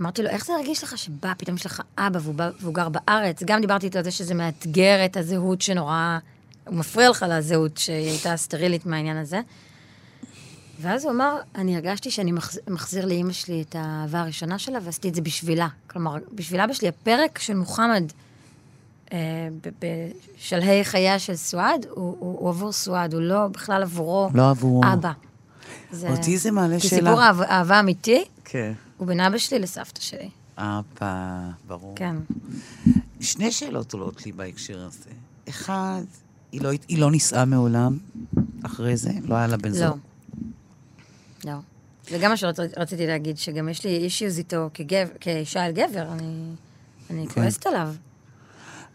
אמרתי 0.00 0.22
לו, 0.22 0.28
איך 0.28 0.46
זה 0.46 0.52
הרגיש 0.54 0.84
לך 0.84 0.98
שבא, 0.98 1.32
פתאום 1.38 1.56
יש 1.56 1.66
לך 1.66 1.82
אבא 1.98 2.18
והוא, 2.22 2.34
בא, 2.34 2.50
והוא 2.60 2.74
גר 2.74 2.88
בארץ? 2.88 3.42
גם 3.42 3.60
דיברתי 3.60 3.86
איתו 3.86 3.98
על 3.98 4.04
זה 4.04 4.10
שזה 4.10 4.34
מאתגר 4.34 5.04
את 5.04 5.16
הזהות 5.16 5.62
שנורא... 5.62 6.18
הוא 6.66 6.76
מפריע 6.76 7.10
לך 7.10 7.26
לזהות 7.28 7.78
שהיא 7.78 8.08
הייתה 8.08 8.36
סטרילית 8.36 8.86
מהעניין 8.86 9.16
הזה. 9.16 9.40
ואז 10.80 11.04
הוא 11.04 11.12
אמר, 11.12 11.36
אני 11.54 11.76
הרגשתי 11.76 12.10
שאני 12.10 12.32
מחז... 12.32 12.60
מחזיר 12.68 13.06
לאימא 13.06 13.32
שלי 13.32 13.64
את 13.68 13.76
האהבה 13.78 14.20
הראשונה 14.20 14.58
שלה, 14.58 14.78
ועשיתי 14.82 15.08
את 15.08 15.14
זה 15.14 15.20
בשבילה. 15.20 15.68
כלומר, 15.86 16.16
בשביל 16.32 16.60
אבא 16.60 16.72
שלי, 16.72 16.88
הפרק 16.88 17.38
של 17.38 17.54
מוחמד 17.54 18.04
אה, 19.12 19.18
בשלהי 19.80 20.84
חייה 20.84 21.18
של 21.18 21.36
סועד, 21.36 21.86
הוא, 21.90 22.16
הוא, 22.18 22.38
הוא 22.40 22.48
עבור 22.48 22.72
סועד, 22.72 23.14
הוא 23.14 23.22
לא 23.22 23.46
בכלל 23.48 23.82
עבורו 23.82 24.30
לא 24.34 24.50
עבורו. 24.50 24.82
אבא. 24.92 25.12
זה... 25.92 26.08
אותי 26.08 26.38
זה 26.38 26.50
מעלה 26.50 26.80
כי 26.80 26.88
שאלה. 26.88 27.10
סיפור 27.10 27.22
אהב, 27.22 27.40
אהבה 27.40 27.80
אמיתי 27.80 28.24
כן. 28.44 28.72
הוא 28.96 29.06
בין 29.08 29.20
אבא 29.20 29.38
שלי 29.38 29.58
לסבתא 29.58 30.00
שלי. 30.00 30.30
אבא, 30.58 31.50
ברור. 31.66 31.94
כן. 31.96 32.16
שני 33.20 33.52
שאלות 33.52 33.92
עולות 33.92 34.26
לי 34.26 34.32
בהקשר 34.32 34.80
הזה. 34.80 35.10
אחד, 35.48 36.02
היא 36.52 36.60
לא, 36.60 36.70
היא 36.88 36.98
לא 36.98 37.10
נישאה 37.10 37.44
מעולם 37.44 37.98
אחרי 38.62 38.96
זה? 38.96 39.10
לא 39.22 39.34
היה 39.34 39.46
לה 39.46 39.56
בן 39.56 39.70
לא. 39.70 39.76
זוג? 39.76 39.98
לא. 41.44 41.56
וגם 42.10 42.30
מה 42.30 42.36
שרציתי 42.36 43.06
להגיד, 43.06 43.38
שגם 43.38 43.68
יש 43.68 43.84
לי 43.84 43.96
אישיוז 43.96 44.38
איתו 44.38 44.70
כגב, 44.74 45.08
כאישה 45.20 45.64
על 45.64 45.72
גבר, 45.72 46.12
אני, 46.12 46.50
אני 47.10 47.26
כן. 47.28 47.34
כועסת 47.34 47.66
עליו. 47.66 47.94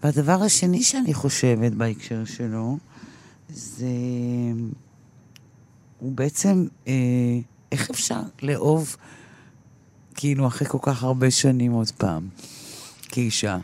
והדבר 0.04 0.44
השני 0.44 0.84
שאני 0.84 1.14
חושבת 1.14 1.72
בהקשר 1.72 2.26
שלו, 2.26 2.78
זה... 3.50 3.86
הוא 6.00 6.12
בעצם, 6.12 6.68
אה, 6.88 6.94
איך 7.72 7.90
אפשר 7.90 8.22
לאהוב, 8.42 8.96
כאילו, 10.22 10.48
אחרי 10.48 10.68
כל 10.68 10.78
כך 10.82 11.04
הרבה 11.04 11.32
שנים 11.32 11.72
עוד 11.72 11.92
פעם, 11.98 12.28
כאישה? 13.10 13.58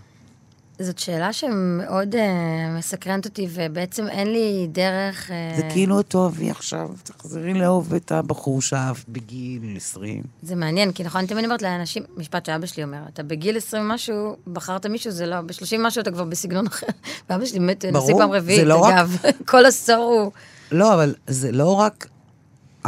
זאת 0.80 1.00
שאלה 1.00 1.34
שמאוד 1.34 2.16
uh, 2.16 2.78
מסקרנת 2.78 3.26
אותי, 3.26 3.48
ובעצם 3.54 4.08
אין 4.08 4.32
לי 4.32 4.68
דרך... 4.72 5.30
Uh, 5.30 5.58
זה 5.58 5.64
כאילו 5.74 6.02
תאהבי 6.02 6.50
עכשיו, 6.50 6.90
תחזרי 7.04 7.54
לאהוב 7.54 7.94
את 7.94 8.12
הבחור 8.12 8.62
שאהב 8.62 8.96
בגיל 9.10 9.74
20. 9.78 10.24
זה 10.44 10.56
מעניין, 10.56 10.92
כי 10.92 11.04
נכון, 11.04 11.20
אני 11.20 11.28
תמיד 11.28 11.46
אומרת 11.46 11.62
לאנשים, 11.62 12.04
משפט 12.18 12.46
שאבא 12.46 12.66
שלי 12.66 12.84
אומר, 12.84 13.00
אתה 13.14 13.24
בגיל 13.24 13.58
20 13.58 13.88
משהו, 13.88 14.36
בחרת 14.54 14.86
מישהו, 14.86 15.12
זה 15.12 15.26
לא, 15.26 15.42
ב-30 15.42 15.78
משהו 15.80 16.02
אתה 16.02 16.12
כבר 16.12 16.24
בסגנון 16.24 16.68
אחר. 16.68 16.88
ואבא 17.30 17.46
שלי 17.46 17.60
מת, 17.60 17.86
נשיא 17.86 18.16
פעם 18.18 18.32
רביעית, 18.32 18.64
לא 18.64 18.78
רק- 18.78 18.94
אגב. 18.94 19.18
כל 19.52 19.66
עשור 19.66 19.96
הוא... 19.96 20.32
לא, 20.72 20.94
אבל 20.94 21.16
זה 21.28 21.52
לא 21.52 21.74
רק 21.76 22.08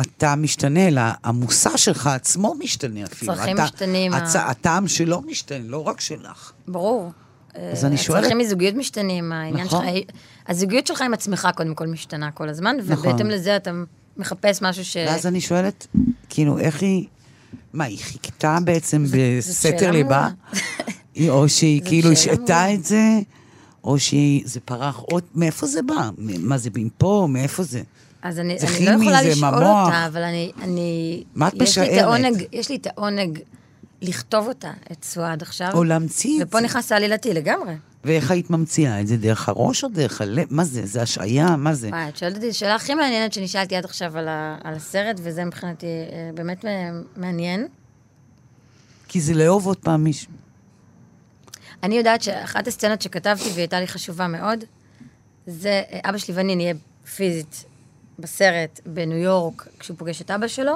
אתה 0.02 0.36
משתנה, 0.36 0.88
אלא 0.88 1.02
המושא 1.24 1.78
שלך 1.78 2.08
עצמו 2.08 2.56
משתנה 2.60 3.04
אפילו. 3.04 3.34
הצרכים 3.34 3.56
אתה- 3.56 3.64
משתנים, 3.64 4.14
הצ... 4.14 4.36
ה- 4.36 4.50
הטעם 4.50 4.88
שלו 4.88 5.22
משתנה, 5.22 5.60
לא 5.68 5.88
רק 5.88 6.02
שלך. 6.02 6.52
ברור. 6.68 7.12
אז 7.72 7.86
אני 7.86 7.98
שואלת- 7.98 8.20
הצרכים 8.24 8.38
מזוגיות 8.38 8.76
משתנים, 8.76 9.32
העניין 9.32 9.66
נכון. 9.66 9.86
שלך, 9.86 10.04
הזוגיות 10.48 10.88
שלך 10.88 11.02
עם 11.02 11.14
עצמך 11.14 11.48
קודם 11.56 11.76
כל 11.76 11.88
משתנה 11.88 12.32
כל 12.32 12.50
הזמן, 12.50 12.76
נכון. 12.88 12.98
ובהתאם 13.10 13.28
לזה 13.30 13.56
אתה 13.56 13.72
מחפש 14.18 14.62
משהו 14.62 14.86
ש... 14.86 14.98
ואז 14.98 15.26
אני 15.28 15.42
שואלת, 15.42 15.88
כאילו, 16.30 16.60
איך 16.60 16.82
היא... 16.82 17.06
מה, 17.74 17.84
היא 17.84 18.00
חיכתה 18.00 18.58
בעצם 18.64 19.06
זאת 19.06 19.16
בסתר 19.40 19.92
ליבה? 19.92 20.30
או 21.30 21.50
שהיא 21.50 21.82
כאילו 21.86 22.12
השעתה. 22.12 22.74
את 22.74 22.84
זה, 22.86 23.20
או 23.84 24.00
שזה 24.00 24.60
פרח 24.66 24.96
עוד... 24.98 25.24
מאיפה 25.36 25.68
זה 25.68 25.82
בא? 25.82 26.10
מה 26.40 26.58
זה, 26.58 26.70
מפה? 26.76 27.28
מאיפה 27.30 27.64
זה? 27.64 27.82
אז 28.28 28.40
אני, 28.40 28.58
אני 28.60 28.68
כימי, 28.68 28.86
לא 28.86 28.92
יכולה 28.92 29.22
לשאול 29.22 29.52
מהמוח. 29.52 29.88
אותה, 29.88 30.06
אבל 30.08 30.24
אני... 30.24 30.52
אני 30.62 31.24
מה 31.36 31.48
את 31.48 31.54
משערת? 31.54 32.34
יש 32.52 32.70
לי 32.70 32.76
את 32.76 32.88
העונג 32.88 33.40
לכתוב 34.02 34.48
אותה, 34.48 34.72
את 34.92 35.04
סועד 35.04 35.42
עכשיו. 35.42 35.72
או 35.74 35.84
להמציא 35.84 36.42
את 36.42 36.48
ופה 36.48 36.58
זה. 36.60 36.66
נכנס 36.66 36.92
העלילתי 36.92 37.34
לגמרי. 37.34 37.74
ואיך 38.04 38.32
היית 38.32 38.50
ממציאה 38.50 39.02
את 39.02 39.08
זה? 39.08 39.18
דרך 39.18 39.50
הראש 39.50 39.84
או 39.84 39.90
דרך 39.90 40.22
הלב? 40.22 40.48
מה 40.50 40.64
זה? 40.64 40.86
זה 40.86 41.02
השעיה? 41.02 41.56
מה 41.56 41.74
זה? 41.74 41.90
וואי, 41.90 42.10
את 42.10 42.18
שואלת 42.18 42.36
אותי, 42.36 42.50
השאלה 42.50 42.76
הכי 42.76 42.94
מעניינת 42.94 43.34
שנשאלתי 43.34 43.76
עד 43.76 43.86
עכשיו 43.86 44.18
על, 44.18 44.28
ה, 44.28 44.58
על 44.64 44.74
הסרט, 44.74 45.20
וזה 45.24 45.46
מבחינתי 45.46 45.86
אה, 45.86 46.30
באמת 46.34 46.66
מעניין. 47.16 47.68
כי 49.08 49.22
זה 49.22 49.34
לאהוב 49.34 49.68
עוד 49.68 49.78
פעם 49.78 50.04
מישהו. 50.04 50.32
אני 51.84 51.98
יודעת 51.98 52.22
שאחת 52.22 52.68
הסצנות 52.68 53.02
שכתבתי, 53.02 53.50
והיא 53.50 53.58
הייתה 53.58 53.80
לי 53.80 53.88
חשובה 53.88 54.28
מאוד, 54.28 54.64
זה 55.48 55.82
אה, 55.92 56.10
אבא 56.10 56.18
שלי 56.18 56.34
ואני 56.34 56.56
נהיה 56.56 56.74
פיזית 57.16 57.66
בסרט 58.20 58.80
בניו 58.86 59.18
יורק, 59.18 59.68
כשהוא 59.80 59.98
פוגש 59.98 60.22
את 60.22 60.32
אבא 60.32 60.48
שלו, 60.48 60.74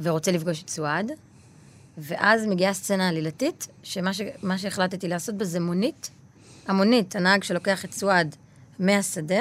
ורוצה 0.00 0.32
לפגוש 0.32 0.62
את 0.62 0.70
סועד, 0.70 1.12
ואז 1.98 2.46
מגיעה 2.46 2.74
סצנה 2.74 3.08
עלילתית, 3.08 3.68
שמה 3.82 4.14
ש, 4.14 4.20
שהחלטתי 4.56 5.08
לעשות 5.08 5.34
בה 5.34 5.44
זה 5.44 5.60
מונית, 5.60 6.10
המונית, 6.66 7.16
הנהג 7.16 7.42
שלוקח 7.42 7.84
את 7.84 7.92
סועד 7.92 8.36
מהשדה, 8.78 9.40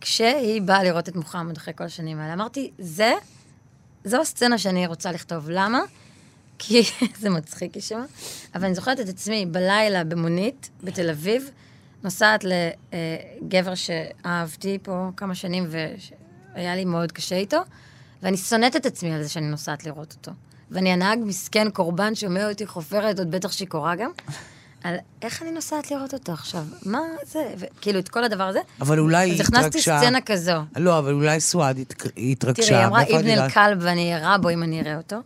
כשהיא 0.00 0.62
באה 0.62 0.82
לראות 0.82 1.08
את 1.08 1.16
מוחמד 1.16 1.56
אחרי 1.56 1.74
כל 1.76 1.84
השנים 1.84 2.18
האלה. 2.18 2.32
אמרתי, 2.32 2.70
זה, 2.78 3.12
זו 4.04 4.20
הסצנה 4.20 4.58
שאני 4.58 4.86
רוצה 4.86 5.12
לכתוב. 5.12 5.50
למה? 5.50 5.80
כי 6.58 6.82
זה 7.20 7.30
מצחיק 7.30 7.76
לשמוע, 7.76 8.04
אבל 8.54 8.64
אני 8.64 8.74
זוכרת 8.74 9.00
את 9.00 9.08
עצמי 9.08 9.46
בלילה 9.46 10.04
במונית 10.04 10.70
בתל 10.82 11.10
אביב, 11.10 11.50
נוסעת 12.04 12.44
לגבר 12.44 13.74
שאהבתי 13.74 14.78
פה 14.82 15.08
כמה 15.16 15.34
שנים 15.34 15.68
והיה 16.54 16.76
לי 16.76 16.84
מאוד 16.84 17.12
קשה 17.12 17.36
איתו, 17.36 17.58
ואני 18.22 18.36
שונאת 18.36 18.76
את 18.76 18.86
עצמי 18.86 19.14
על 19.14 19.22
זה 19.22 19.28
שאני 19.28 19.46
נוסעת 19.46 19.84
לראות 19.84 20.12
אותו. 20.12 20.32
ואני 20.70 20.92
הנהג 20.92 21.18
מסכן 21.22 21.70
קורבן 21.70 22.14
שומע 22.14 22.48
אותי 22.48 22.66
חופרת, 22.66 23.18
עוד 23.18 23.30
בטח 23.30 23.52
שיכורה 23.52 23.96
גם, 23.96 24.10
על 24.84 24.96
איך 25.22 25.42
אני 25.42 25.52
נוסעת 25.52 25.90
לראות 25.90 26.14
אותו 26.14 26.32
עכשיו, 26.32 26.64
מה 26.86 27.00
זה, 27.26 27.54
וכאילו 27.58 27.98
את 27.98 28.08
כל 28.08 28.24
הדבר 28.24 28.44
הזה. 28.44 28.60
אבל 28.80 28.98
אולי 28.98 29.30
היא 29.30 29.34
אז 29.34 29.40
הכנסתי 29.40 29.66
התרגשה. 29.66 29.98
סצנה 30.00 30.20
כזו. 30.20 30.52
לא, 30.76 30.98
אבל 30.98 31.12
אולי 31.12 31.40
סועד 31.40 31.78
התרגשה. 32.16 32.66
תראי, 32.66 32.78
היא 32.78 32.86
אמרה 32.86 33.02
יודעת? 33.08 33.38
אל-כלב 33.38 33.78
ואני 33.80 34.16
ארה 34.16 34.38
בו 34.38 34.50
אם 34.50 34.62
אני 34.62 34.80
אראה 34.80 34.96
אותו, 34.96 35.16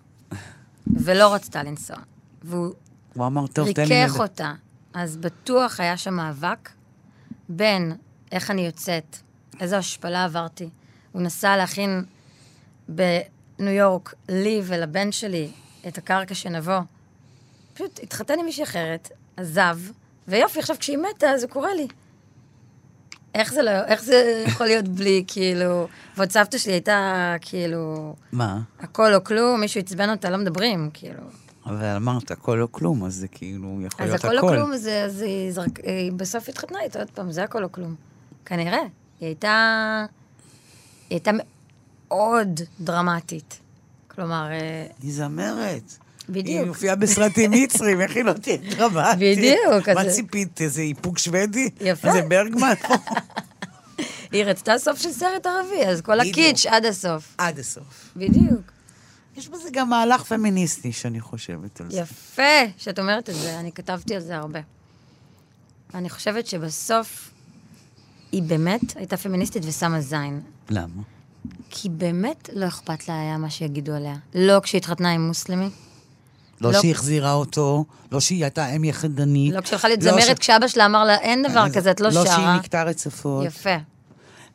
ולא 0.86 1.34
רצתה 1.34 1.62
לנסוע. 1.62 1.96
והוא 2.42 2.72
הוא 3.14 3.26
אמר, 3.26 3.46
טוב, 3.46 3.72
תן 3.72 3.88
לי... 3.88 4.04
ריכך 4.04 4.20
אותה. 4.20 4.52
אז 4.94 5.16
בטוח 5.16 5.80
היה 5.80 5.96
שם 5.96 6.14
מאבק 6.14 6.70
בין 7.48 7.92
איך 8.32 8.50
אני 8.50 8.66
יוצאת, 8.66 9.16
איזו 9.60 9.76
השפלה 9.76 10.24
עברתי. 10.24 10.68
הוא 11.12 11.22
נסע 11.22 11.56
להכין 11.56 12.04
בניו 12.88 13.72
יורק, 13.72 14.14
לי 14.28 14.60
ולבן 14.64 15.12
שלי, 15.12 15.50
את 15.88 15.98
הקרקע 15.98 16.34
שנבוא. 16.34 16.80
פשוט 17.74 18.00
התחתן 18.02 18.38
עם 18.38 18.44
מישהי 18.44 18.64
אחרת, 18.64 19.10
עזב, 19.36 19.78
ויופי, 20.28 20.58
עכשיו 20.58 20.76
כשהיא 20.78 20.98
מתה, 20.98 21.30
אז 21.30 21.42
הוא 21.42 21.50
קורא 21.50 21.70
לי. 21.70 21.86
איך 23.34 23.52
זה 23.52 23.62
לא, 23.62 23.84
איך 23.84 24.02
זה 24.02 24.44
יכול 24.46 24.66
להיות 24.66 24.88
בלי, 24.88 25.24
כאילו... 25.26 25.88
ועוד 26.16 26.30
סבתא 26.30 26.58
שלי 26.58 26.72
הייתה, 26.72 27.34
כאילו, 27.40 28.14
מה? 28.32 28.60
הכל 28.80 29.14
או 29.14 29.24
כלום, 29.24 29.60
מישהו 29.60 29.80
עצבן 29.80 30.10
אותה, 30.10 30.30
לא 30.30 30.36
מדברים, 30.36 30.90
כאילו. 30.94 31.22
אבל 31.66 31.84
אמרת 31.84 32.30
הכל 32.30 32.60
או 32.62 32.72
כלום, 32.72 33.04
אז 33.04 33.14
זה 33.14 33.28
כאילו 33.28 33.78
יכול 33.86 34.04
אז 34.04 34.10
להיות 34.10 34.24
הכל 34.24 34.38
הכל. 34.38 34.48
או 34.48 34.52
כלום, 34.52 34.72
אז, 34.72 34.86
אז 34.88 35.20
היא 35.22 35.52
זרק... 35.52 35.80
היא 35.82 36.12
בסוף 36.12 36.48
התחתנה 36.48 36.78
איתו 36.80 36.98
עוד 36.98 37.10
פעם, 37.10 37.32
זה 37.32 37.44
הכל 37.44 37.64
או 37.64 37.72
כלום. 37.72 37.94
כנראה. 38.44 38.78
היא 39.20 39.26
הייתה... 39.26 40.06
היא 41.10 41.16
הייתה 41.16 41.30
מאוד 42.08 42.60
דרמטית. 42.80 43.58
כלומר, 44.08 44.46
אה, 44.50 44.86
היא 45.02 45.12
זמרת. 45.12 45.92
בדיוק. 46.28 46.46
היא 46.46 46.64
מופיעה 46.64 46.96
בסרטים 46.96 47.50
מצרים, 47.50 48.00
איך 48.00 48.16
היא 48.16 48.24
לא 48.24 48.32
תהיה 48.32 48.56
דרמטית? 48.56 49.38
בדיוק, 49.38 49.88
מה 49.88 50.00
אז- 50.02 50.14
ציפית, 50.14 50.60
איזה 50.60 50.82
איפוק 50.82 51.18
שוודי? 51.18 51.70
יפה. 51.80 52.08
מה 52.08 52.14
זה 52.14 52.22
ברגמן? 52.22 52.72
היא 54.32 54.44
רצתה 54.44 54.78
סוף 54.78 54.98
של 55.00 55.12
סרט 55.12 55.46
ערבי, 55.46 55.86
אז 55.86 56.00
כל. 56.00 56.20
הקיץ' 56.20 56.66
עד 56.66 56.84
הסוף. 56.84 57.34
עד 57.38 57.58
הסוף. 57.58 58.10
בדיוק. 58.16 58.73
יש 59.36 59.48
בזה 59.48 59.68
גם 59.72 59.90
מהלך 59.90 60.22
פמיניסטי, 60.22 60.92
שאני 60.92 61.20
חושבת 61.20 61.80
על 61.80 61.90
זה. 61.90 61.98
יפה 61.98 62.42
שאת 62.78 62.98
אומרת 62.98 63.30
את 63.30 63.34
זה, 63.34 63.60
אני 63.60 63.72
כתבתי 63.72 64.14
על 64.14 64.20
זה 64.20 64.36
הרבה. 64.36 64.60
אני 65.94 66.10
חושבת 66.10 66.46
שבסוף 66.46 67.30
היא 68.32 68.42
באמת 68.42 68.96
הייתה 68.96 69.16
פמיניסטית 69.16 69.62
ושמה 69.66 70.00
זין. 70.00 70.40
למה? 70.70 71.02
כי 71.70 71.88
באמת 71.88 72.50
לא 72.52 72.68
אכפת 72.68 73.08
לה 73.08 73.20
היה 73.20 73.38
מה 73.38 73.50
שיגידו 73.50 73.92
עליה. 73.92 74.16
לא 74.34 74.60
כשהתחתנה 74.62 75.10
עם 75.12 75.26
מוסלמי, 75.26 75.70
לא 76.60 76.72
לא. 76.72 76.80
שהיא 76.80 76.90
החזירה 76.92 77.32
אותו, 77.32 77.84
לא 78.12 78.20
שהיא 78.20 78.44
הייתה 78.44 78.66
אם 78.66 78.84
יחידנית. 78.84 79.54
לא 79.54 79.60
כשהלכה 79.60 79.88
להיות 79.88 80.02
לא 80.02 80.10
זמרת, 80.10 80.36
ש- 80.36 80.40
כשאבא 80.40 80.68
שלה 80.68 80.86
אמר 80.86 81.04
לה, 81.04 81.18
אין 81.18 81.42
דבר 81.50 81.66
כזה, 81.74 81.90
את 81.90 82.00
לא 82.00 82.08
לא 82.08 82.24
שהיא 82.24 82.36
שרה. 82.36 82.56
נקטעה 82.56 82.84
רצפות. 82.84 83.46
יפה, 83.46 83.76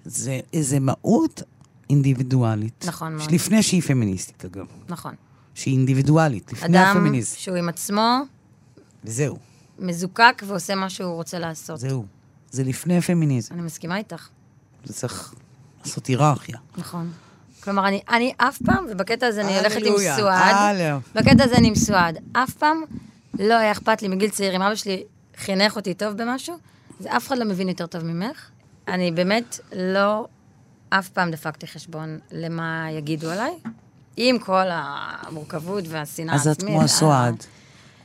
זה 0.05 0.39
איזה 0.53 0.79
מהות 0.79 1.43
אינדיבידואלית. 1.89 2.85
נכון 2.87 3.15
מאוד. 3.15 3.31
לפני 3.31 3.63
שהיא 3.63 3.81
פמיניסטית, 3.81 4.45
אגב. 4.45 4.65
נכון. 4.89 5.15
שהיא 5.55 5.73
אינדיבידואלית, 5.73 6.53
לפני 6.53 6.77
אדם 6.77 6.97
הפמיניזם. 6.97 7.35
שהוא 7.37 7.55
עם 7.55 7.69
עצמו, 7.69 8.19
וזהו, 9.03 9.37
מזוקק 9.79 10.43
ועושה 10.47 10.75
מה 10.75 10.89
שהוא 10.89 11.13
רוצה 11.13 11.39
לעשות. 11.39 11.79
זהו. 11.79 12.05
זה 12.51 12.63
לפני 12.63 12.97
הפמיניזם. 12.97 13.53
אני 13.53 13.61
מסכימה 13.61 13.97
איתך, 13.97 14.27
זה 14.85 14.93
צריך 14.93 15.33
לעשות 15.85 16.07
היררכיה. 16.07 16.57
נכון. 16.77 17.11
כלומר, 17.63 17.87
אני, 17.87 18.01
אני 18.09 18.33
אף 18.37 18.61
פעם, 18.65 18.85
ובקטע 18.91 19.27
הזה 19.27 19.41
אני 19.41 19.57
הולכת 19.57 19.81
עם 19.85 19.93
סועד. 20.17 20.91
בקטע 21.15 21.43
הזה 21.43 21.55
אני 21.55 21.67
עם 21.67 21.75
סועד, 21.75 22.17
אף 22.33 22.53
פעם 22.53 22.81
לא 23.39 23.53
היה 23.53 23.71
אכפת 23.71 24.01
לי 24.01 24.07
מגיל 24.07 24.29
צעיר, 24.29 24.55
אם 24.55 24.61
אבא 24.61 24.75
שלי 24.75 25.03
חינך 25.37 25.75
אותי 25.75 25.93
טוב 25.93 26.13
במשהו, 26.17 26.55
זה 26.99 27.17
אף 27.17 27.27
אחד 27.27 27.37
לא 27.37 27.45
מבין 27.45 27.69
יותר 27.69 27.85
טוב 27.85 28.03
ממך. 28.03 28.49
אני 28.87 29.11
באמת 29.11 29.59
לא, 29.75 30.27
אף 30.89 31.09
פעם 31.09 31.31
דפקתי 31.31 31.67
חשבון 31.67 32.19
למה 32.31 32.87
יגידו 32.91 33.31
עליי, 33.31 33.51
עם 34.17 34.39
כל 34.39 34.65
המורכבות 34.71 35.83
והשנאה 35.87 36.35
אז 36.35 36.47
העצמית. 36.47 36.67
את 36.67 36.71
כמו 36.71 36.79
אה, 36.79 36.85
הסועד. 36.85 37.43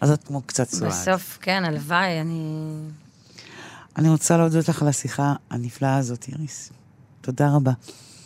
אז 0.01 0.11
את 0.11 0.25
כמו 0.25 0.43
קצת 0.43 0.69
סועד. 0.69 0.91
בסוף, 0.91 1.39
כן, 1.41 1.65
הלוואי, 1.65 2.21
אני... 2.21 2.75
אני 3.97 4.09
רוצה 4.09 4.37
להודות 4.37 4.69
לך 4.69 4.83
על 4.83 4.89
השיחה 4.89 5.35
הנפלאה 5.51 5.97
הזאת, 5.97 6.29
איריס. 6.29 6.73
תודה 7.21 7.51
רבה. 7.51 7.73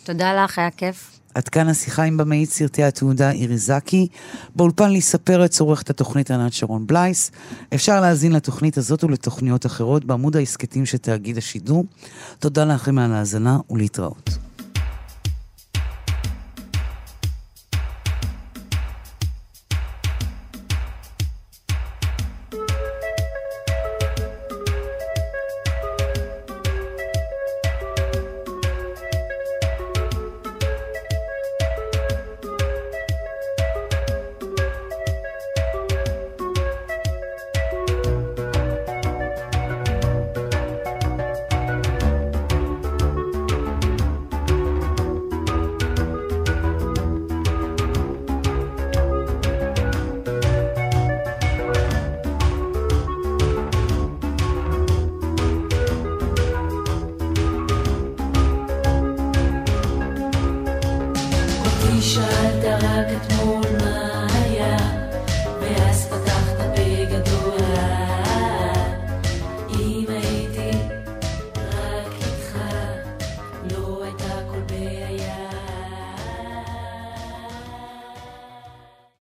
תודה 0.03 0.43
לך, 0.43 0.59
היה 0.59 0.71
כיף. 0.71 1.19
עד 1.33 1.49
כאן 1.49 1.67
השיחה 1.67 2.03
עם 2.03 2.17
במאית 2.17 2.49
סרטי 2.49 2.83
התעודה 2.83 3.31
איריס 3.31 3.65
זקי. 3.65 4.07
באולפן 4.55 4.91
להספר 4.91 5.45
את 5.45 5.51
צורכת 5.51 5.89
התוכנית 5.89 6.31
ענת 6.31 6.53
שרון 6.53 6.87
בלייס. 6.87 7.31
אפשר 7.75 8.01
להאזין 8.01 8.31
לתוכנית 8.31 8.77
הזאת 8.77 9.03
ולתוכניות 9.03 9.65
אחרות 9.65 10.05
בעמוד 10.05 10.35
ההסכתים 10.35 10.85
של 10.85 10.97
תאגיד 10.97 11.37
השידור. 11.37 11.85
תודה 12.39 12.65
לכם 12.65 12.99
על 12.99 13.13
ההאזנה 13.13 13.57
ולהתראות. 13.69 14.48